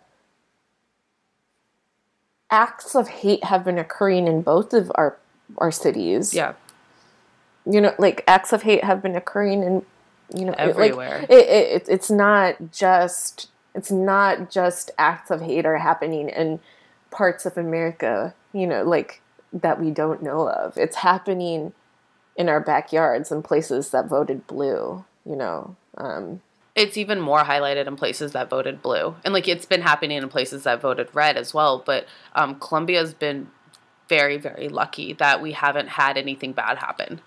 Acts 2.50 2.94
of 2.94 3.08
hate 3.08 3.44
have 3.44 3.64
been 3.64 3.78
occurring 3.78 4.26
in 4.28 4.42
both 4.42 4.72
of 4.72 4.90
our 4.94 5.18
our 5.58 5.70
cities 5.70 6.32
Yeah. 6.32 6.54
you 7.66 7.80
know 7.80 7.94
like 7.98 8.24
acts 8.26 8.52
of 8.52 8.62
hate 8.62 8.82
have 8.82 9.02
been 9.02 9.14
occurring 9.14 9.62
in 9.62 9.84
you 10.34 10.46
know 10.46 10.52
it- 10.52 10.58
Everywhere. 10.58 11.20
like 11.20 11.30
it, 11.30 11.46
it, 11.48 11.82
it, 11.82 11.88
it's 11.88 12.10
not 12.10 12.56
just 12.72 13.50
it's 13.74 13.90
not 13.90 14.50
just 14.50 14.90
acts 14.96 15.30
of 15.30 15.42
hate 15.42 15.66
are 15.66 15.76
happening 15.76 16.30
in 16.30 16.60
parts 17.10 17.44
of 17.44 17.58
america 17.58 18.34
you 18.54 18.66
know 18.66 18.82
like 18.84 19.20
that 19.52 19.78
we 19.80 19.90
don't 19.90 20.22
know 20.22 20.48
of 20.48 20.76
it's 20.78 20.96
happening 20.96 21.72
in 22.36 22.48
our 22.48 22.60
backyards 22.60 23.30
and 23.30 23.44
places 23.44 23.90
that 23.90 24.06
voted 24.06 24.46
blue 24.46 25.04
you 25.26 25.36
know 25.36 25.76
um, 25.98 26.40
it's 26.74 26.96
even 26.96 27.20
more 27.20 27.40
highlighted 27.40 27.86
in 27.86 27.96
places 27.96 28.32
that 28.32 28.50
voted 28.50 28.82
blue. 28.82 29.14
And 29.24 29.32
like 29.32 29.46
it's 29.46 29.66
been 29.66 29.82
happening 29.82 30.18
in 30.18 30.28
places 30.28 30.64
that 30.64 30.80
voted 30.80 31.08
red 31.12 31.36
as 31.36 31.54
well 31.54 31.82
but 31.84 32.06
um, 32.34 32.56
columbia's 32.56 33.14
been 33.14 33.48
very 34.08 34.36
very 34.36 34.68
lucky 34.68 35.12
that 35.14 35.40
we 35.40 35.52
haven't 35.52 35.88
had 35.88 36.18
anything 36.18 36.52
bad 36.52 36.78
happen 36.78 37.20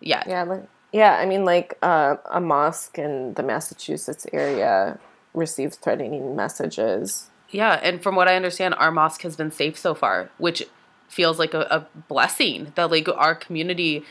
yet. 0.00 0.26
Yeah 0.28 0.42
like, 0.42 0.64
yeah 0.92 1.16
i 1.16 1.24
mean 1.24 1.44
like 1.46 1.78
uh, 1.82 2.16
a 2.30 2.40
mosque 2.40 2.98
in 2.98 3.32
the 3.34 3.42
massachusetts 3.42 4.26
area 4.32 4.98
received 5.34 5.74
threatening 5.76 6.36
messages. 6.36 7.30
Yeah, 7.50 7.78
and 7.82 8.02
from 8.02 8.16
what 8.16 8.28
I 8.28 8.36
understand, 8.36 8.74
our 8.74 8.90
mosque 8.90 9.22
has 9.22 9.36
been 9.36 9.50
safe 9.50 9.78
so 9.78 9.94
far, 9.94 10.30
which 10.38 10.64
feels 11.08 11.38
like 11.38 11.54
a, 11.54 11.66
a 11.70 11.86
blessing 12.08 12.72
that 12.74 12.90
like 12.90 13.08
our 13.08 13.34
community 13.34 14.04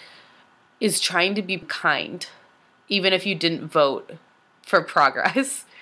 is 0.80 1.00
trying 1.00 1.36
to 1.36 1.42
be 1.42 1.58
kind, 1.58 2.28
even 2.92 3.14
if 3.14 3.26
you 3.26 3.34
didn't 3.34 3.68
vote 3.70 4.12
for 4.62 4.82
progress. 4.84 5.66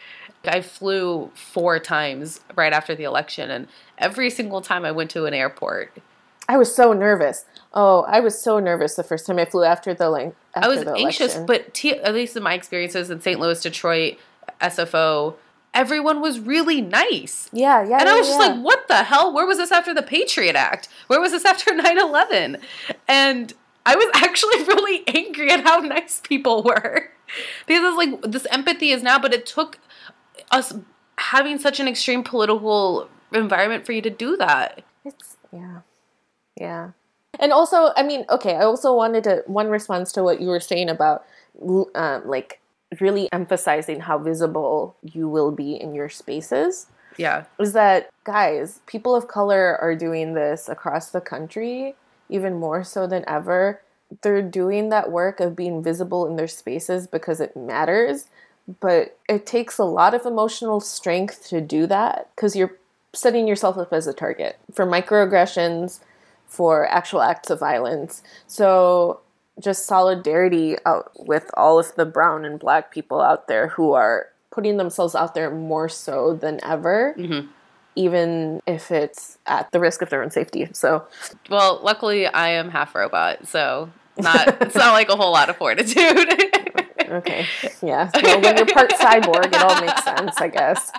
I 0.46 0.62
flew 0.62 1.32
four 1.36 1.80
times 1.80 2.40
right 2.56 2.72
after 2.72 2.96
the 2.96 3.04
election, 3.04 3.52
and 3.52 3.68
every 3.98 4.30
single 4.30 4.62
time 4.62 4.86
I 4.86 4.92
went 4.92 5.12
to 5.12 5.26
an 5.26 5.34
airport, 5.34 5.92
I 6.48 6.56
was 6.58 6.74
so 6.74 6.94
nervous. 6.94 7.44
Oh, 7.74 8.04
I 8.08 8.22
was 8.22 8.42
so 8.42 8.58
nervous 8.58 8.96
the 8.96 9.04
first 9.04 9.28
time 9.28 9.38
I 9.38 9.44
flew 9.44 9.66
after 9.66 9.94
the 9.94 10.10
like. 10.10 10.34
I 10.56 10.70
was 10.70 10.86
anxious. 10.88 11.36
But 11.36 11.74
t- 11.74 11.98
at 12.00 12.14
least 12.14 12.38
in 12.38 12.44
my 12.44 12.54
experiences 12.54 13.10
in 13.10 13.20
St. 13.20 13.38
Louis, 13.38 13.62
Detroit, 13.62 14.18
SFO, 14.62 15.36
everyone 15.74 16.22
was 16.22 16.40
really 16.40 16.80
nice. 16.82 17.50
yeah, 17.52 17.84
yeah, 17.84 18.00
And 18.00 18.08
I 18.08 18.14
yeah, 18.14 18.20
was 18.20 18.28
just 18.28 18.40
like, 18.40 18.64
what 18.64 18.88
the 18.88 19.04
hell? 19.04 19.34
Where 19.34 19.46
was 19.46 19.58
this 19.58 19.72
after 19.74 19.94
the 19.94 20.02
Patriot 20.02 20.56
Act? 20.56 20.88
Where 21.08 21.20
was 21.20 21.32
this 21.34 21.44
after 21.46 21.76
9 21.76 22.00
11? 22.00 22.58
And 23.10 23.54
I 23.90 23.96
was 23.96 24.08
actually 24.14 24.64
really 24.68 25.04
angry 25.08 25.50
at 25.52 25.64
how 25.64 25.80
nice 25.80 26.22
people 26.22 26.64
were. 26.64 27.10
Because 27.68 27.84
it's 27.84 27.98
like, 27.98 28.32
this 28.32 28.48
empathy 28.52 28.92
is 28.92 29.04
now, 29.04 29.20
but 29.20 29.34
it 29.34 29.46
took 29.46 29.80
us 30.52 30.74
having 31.18 31.58
such 31.58 31.80
an 31.80 31.88
extreme 31.88 32.24
political 32.24 33.10
environment 33.34 33.86
for 33.86 33.92
you 33.92 34.02
to 34.02 34.10
do 34.10 34.38
that. 34.38 34.84
It's 35.06 35.38
yeah, 35.52 35.82
yeah. 36.56 36.92
And 37.40 37.52
also, 37.52 37.92
I 37.96 38.04
mean, 38.04 38.26
okay, 38.30 38.56
I 38.56 38.64
also 38.64 38.94
wanted 38.94 39.24
to 39.26 39.44
one 39.48 39.68
response 39.70 40.12
to 40.14 40.24
what 40.24 40.42
you 40.42 40.48
were 40.48 40.60
saying 40.60 40.90
about 40.90 41.26
um, 41.96 42.22
like 42.28 42.60
really 43.00 43.30
emphasizing 43.32 44.02
how 44.02 44.18
visible 44.18 44.96
you 45.04 45.28
will 45.30 45.52
be 45.52 45.76
in 45.76 45.94
your 45.94 46.10
spaces 46.10 46.88
Yeah. 47.18 47.46
is 47.60 47.74
that 47.74 48.10
guys, 48.24 48.80
people 48.88 49.16
of 49.16 49.28
color 49.28 49.78
are 49.80 49.96
doing 49.96 50.34
this 50.34 50.68
across 50.68 51.12
the 51.12 51.22
country 51.22 51.96
even 52.30 52.56
more 52.56 52.84
so 52.84 53.08
than 53.08 53.24
ever. 53.28 53.82
They're 54.22 54.42
doing 54.42 54.90
that 54.90 55.12
work 55.12 55.40
of 55.40 55.56
being 55.56 55.84
visible 55.84 56.26
in 56.28 56.36
their 56.36 56.48
spaces 56.48 57.08
because 57.08 57.40
it 57.40 57.56
matters, 57.56 58.26
but 58.80 59.18
it 59.28 59.46
takes 59.46 59.78
a 59.78 59.84
lot 59.84 60.14
of 60.14 60.26
emotional 60.26 60.80
strength 60.80 61.48
to 61.50 61.62
do 61.62 61.86
that 61.88 62.30
because 62.36 62.56
you're 62.56 62.76
setting 63.14 63.48
yourself 63.48 63.78
up 63.78 63.92
as 63.92 64.08
a 64.08 64.14
target 64.14 64.58
for 64.74 64.86
microaggressions, 64.86 66.00
for 66.48 66.88
actual 66.88 67.22
acts 67.22 67.50
of 67.50 67.60
violence. 67.60 68.24
So 68.48 69.20
just 69.60 69.86
solidarity 69.86 70.78
out 70.86 71.12
with 71.16 71.50
all 71.56 71.80
of 71.80 71.94
the 71.96 72.06
brown 72.06 72.46
and 72.46 72.60
black 72.60 72.92
people 72.92 73.22
out 73.22 73.48
there 73.48 73.68
who 73.70 73.94
are 73.94 74.28
putting 74.52 74.78
themselves 74.78 75.14
out 75.16 75.36
there 75.36 75.52
more 75.52 75.88
so 75.90 76.34
than 76.34 76.60
ever, 76.64 77.14
Mhm. 77.18 77.50
Even 78.00 78.62
if 78.66 78.92
it's 78.92 79.38
at 79.46 79.70
the 79.74 79.80
risk 79.80 80.02
of 80.02 80.10
their 80.10 80.24
own 80.24 80.32
safety. 80.32 80.70
So 80.72 81.06
Well, 81.50 81.82
luckily 81.84 82.28
I 82.28 82.50
am 82.50 82.70
half 82.70 82.96
robot, 82.96 83.46
so 83.46 83.90
not 84.18 84.62
it's 84.62 84.76
not 84.76 84.94
like 84.94 85.10
a 85.10 85.18
whole 85.18 85.34
lot 85.34 85.50
of 85.50 85.58
fortitude. 85.58 86.30
Okay. 87.10 87.48
Yeah. 87.82 88.12
Well, 88.22 88.40
when 88.40 88.56
you're 88.58 88.68
part 88.68 88.92
cyborg, 88.92 89.48
it 89.48 89.64
all 89.64 89.82
makes 89.82 90.04
sense, 90.04 90.40
I 90.40 90.48
guess. 90.48 90.92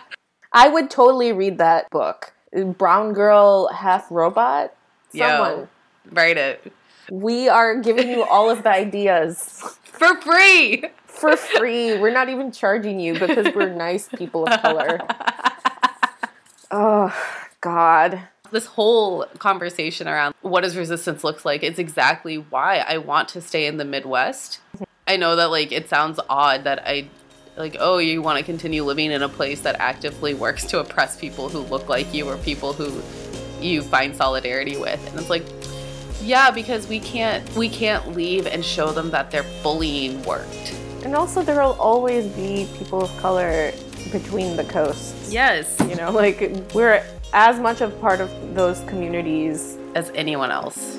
I 0.52 0.68
would 0.68 0.90
totally 0.90 1.32
read 1.32 1.58
that 1.58 1.88
book. 1.90 2.32
Brown 2.76 3.12
girl, 3.12 3.68
half 3.68 4.10
robot. 4.10 4.74
Yo. 5.12 5.68
Write 6.10 6.36
it 6.36 6.72
We 7.12 7.48
are 7.48 7.76
giving 7.80 8.08
you 8.08 8.24
all 8.24 8.50
of 8.50 8.64
the 8.64 8.70
ideas 8.70 9.78
for 9.84 10.20
free. 10.20 10.82
for 11.06 11.36
free. 11.36 11.96
We're 11.96 12.12
not 12.12 12.28
even 12.28 12.50
charging 12.50 12.98
you 12.98 13.16
because 13.16 13.54
we're 13.54 13.72
nice 13.72 14.08
people 14.08 14.46
of 14.46 14.60
color. 14.62 14.98
Oh, 16.70 17.14
God. 17.60 18.20
This 18.52 18.66
whole 18.66 19.26
conversation 19.38 20.08
around 20.08 20.34
what 20.42 20.62
does 20.62 20.76
resistance 20.76 21.22
look 21.22 21.44
like 21.44 21.62
is 21.62 21.78
exactly 21.78 22.36
why 22.36 22.78
I 22.78 22.98
want 22.98 23.28
to 23.30 23.40
stay 23.40 23.66
in 23.66 23.76
the 23.76 23.84
Midwest. 23.84 24.60
I 25.06 25.16
know 25.16 25.36
that 25.36 25.50
like 25.50 25.70
it 25.70 25.88
sounds 25.88 26.18
odd 26.28 26.64
that 26.64 26.82
I 26.84 27.08
like 27.56 27.76
oh 27.78 27.98
you 27.98 28.22
want 28.22 28.38
to 28.38 28.44
continue 28.44 28.82
living 28.82 29.12
in 29.12 29.22
a 29.22 29.28
place 29.28 29.60
that 29.60 29.76
actively 29.78 30.34
works 30.34 30.64
to 30.66 30.80
oppress 30.80 31.16
people 31.16 31.48
who 31.48 31.60
look 31.60 31.88
like 31.88 32.12
you 32.12 32.28
or 32.28 32.36
people 32.38 32.72
who 32.72 33.02
you 33.64 33.82
find 33.82 34.16
solidarity 34.16 34.76
with. 34.76 35.04
And 35.10 35.20
it's 35.20 35.30
like 35.30 35.44
yeah, 36.22 36.50
because 36.50 36.86
we 36.86 37.00
can't 37.00 37.48
we 37.54 37.68
can't 37.68 38.14
leave 38.16 38.46
and 38.46 38.64
show 38.64 38.90
them 38.92 39.10
that 39.10 39.30
their 39.30 39.44
bullying 39.62 40.22
worked. 40.24 40.74
And 41.04 41.16
also, 41.16 41.42
there 41.42 41.62
will 41.62 41.80
always 41.80 42.26
be 42.26 42.68
people 42.76 43.02
of 43.02 43.16
color 43.16 43.72
between 44.12 44.56
the 44.56 44.64
coasts. 44.64 45.19
Yes, 45.30 45.76
You 45.88 45.94
know, 45.94 46.10
like, 46.10 46.40
we're 46.74 47.04
as 47.32 47.60
much 47.60 47.80
a 47.80 47.88
part 47.88 48.20
of 48.20 48.54
those 48.54 48.80
communities 48.80 49.78
as 49.94 50.10
anyone 50.16 50.50
else. 50.50 50.96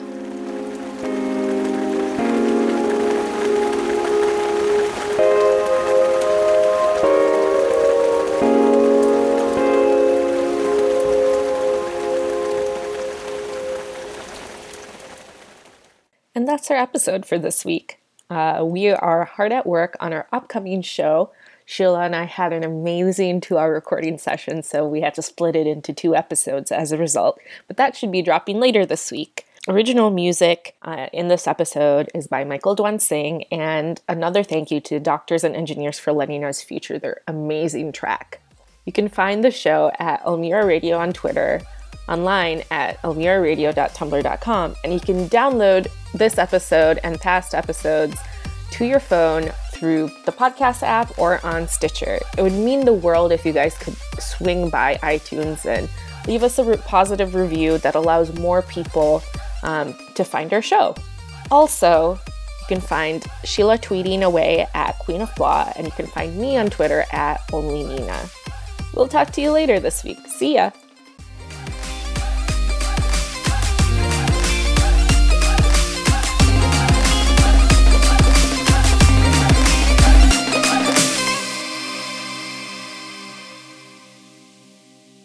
And 16.34 16.47
that's 16.47 16.71
our 16.71 16.77
episode 16.77 17.25
for 17.25 17.38
this 17.38 17.65
week. 17.65 17.99
Uh, 18.29 18.63
we 18.65 18.89
are 18.89 19.25
hard 19.25 19.51
at 19.51 19.67
work 19.67 19.97
on 19.99 20.13
our 20.13 20.25
upcoming 20.32 20.82
show. 20.82 21.32
Sheila 21.72 22.01
and 22.01 22.17
I 22.17 22.26
had 22.26 22.51
an 22.51 22.65
amazing 22.65 23.39
two 23.39 23.57
hour 23.57 23.72
recording 23.72 24.17
session, 24.17 24.61
so 24.61 24.86
we 24.86 24.99
had 24.99 25.13
to 25.13 25.22
split 25.22 25.55
it 25.55 25.65
into 25.65 25.93
two 25.93 26.13
episodes 26.13 26.69
as 26.69 26.91
a 26.91 26.97
result. 26.97 27.39
But 27.69 27.78
that 27.78 27.95
should 27.95 28.11
be 28.11 28.22
dropping 28.22 28.59
later 28.59 28.86
this 28.86 29.09
week. 29.09 29.47
Original 29.69 30.11
music 30.11 30.76
uh, 30.82 31.07
in 31.13 31.30
this 31.30 31.47
episode 31.47 32.09
is 32.13 32.28
by 32.28 32.43
Michael 32.43 32.76
Dwan 32.76 32.99
Singh, 32.99 33.45
and 33.53 34.01
another 34.09 34.43
thank 34.43 34.69
you 34.69 34.82
to 34.82 34.99
Doctors 34.99 35.45
and 35.45 35.55
Engineers 35.55 35.97
for 35.97 36.11
letting 36.11 36.43
us 36.43 36.61
feature 36.61 36.99
their 36.99 37.22
amazing 37.26 37.93
track. 37.93 38.41
You 38.86 38.91
can 38.91 39.07
find 39.07 39.41
the 39.41 39.49
show 39.49 39.93
at 39.97 40.22
Elmira 40.26 40.65
Radio 40.65 40.97
on 40.97 41.13
Twitter, 41.13 41.61
online 42.09 42.63
at 42.69 43.01
elmiraradio.tumblr.com, 43.03 44.76
and 44.84 44.93
you 44.93 44.99
can 44.99 45.30
download 45.30 45.88
this 46.13 46.38
episode 46.38 46.99
and 47.01 47.17
past 47.17 47.55
episodes 47.55 48.17
to 48.72 48.84
your 48.84 48.99
phone 48.99 49.51
through 49.82 50.11
the 50.25 50.32
podcast 50.32 50.84
app 50.84 51.17
or 51.17 51.43
on 51.43 51.67
Stitcher. 51.67 52.19
It 52.38 52.43
would 52.43 52.53
mean 52.53 52.86
the 52.86 52.93
world 52.93 53.32
if 53.32 53.43
you 53.43 53.51
guys 53.51 53.75
could 53.79 53.95
swing 54.19 54.69
by 54.69 54.99
iTunes 55.01 55.65
and 55.65 55.89
leave 56.27 56.43
us 56.43 56.59
a 56.59 56.77
positive 56.77 57.34
review 57.34 57.79
that 57.79 57.95
allows 57.95 58.32
more 58.38 58.61
people 58.61 59.23
um, 59.63 59.95
to 60.13 60.23
find 60.23 60.53
our 60.53 60.61
show. 60.61 60.93
Also, 61.49 62.19
you 62.59 62.67
can 62.67 62.79
find 62.79 63.25
Sheila 63.43 63.79
tweeting 63.79 64.21
away 64.21 64.67
at 64.75 64.99
Queen 64.99 65.21
of 65.21 65.34
Blah, 65.36 65.73
and 65.75 65.88
you 65.88 65.91
can 65.93 66.05
find 66.05 66.38
me 66.38 66.57
on 66.57 66.69
Twitter 66.69 67.05
at 67.11 67.41
Only 67.51 67.84
Nina. 67.84 68.29
We'll 68.93 69.07
talk 69.07 69.32
to 69.32 69.41
you 69.41 69.49
later 69.49 69.79
this 69.79 70.03
week. 70.03 70.19
See 70.27 70.55
ya! 70.55 70.69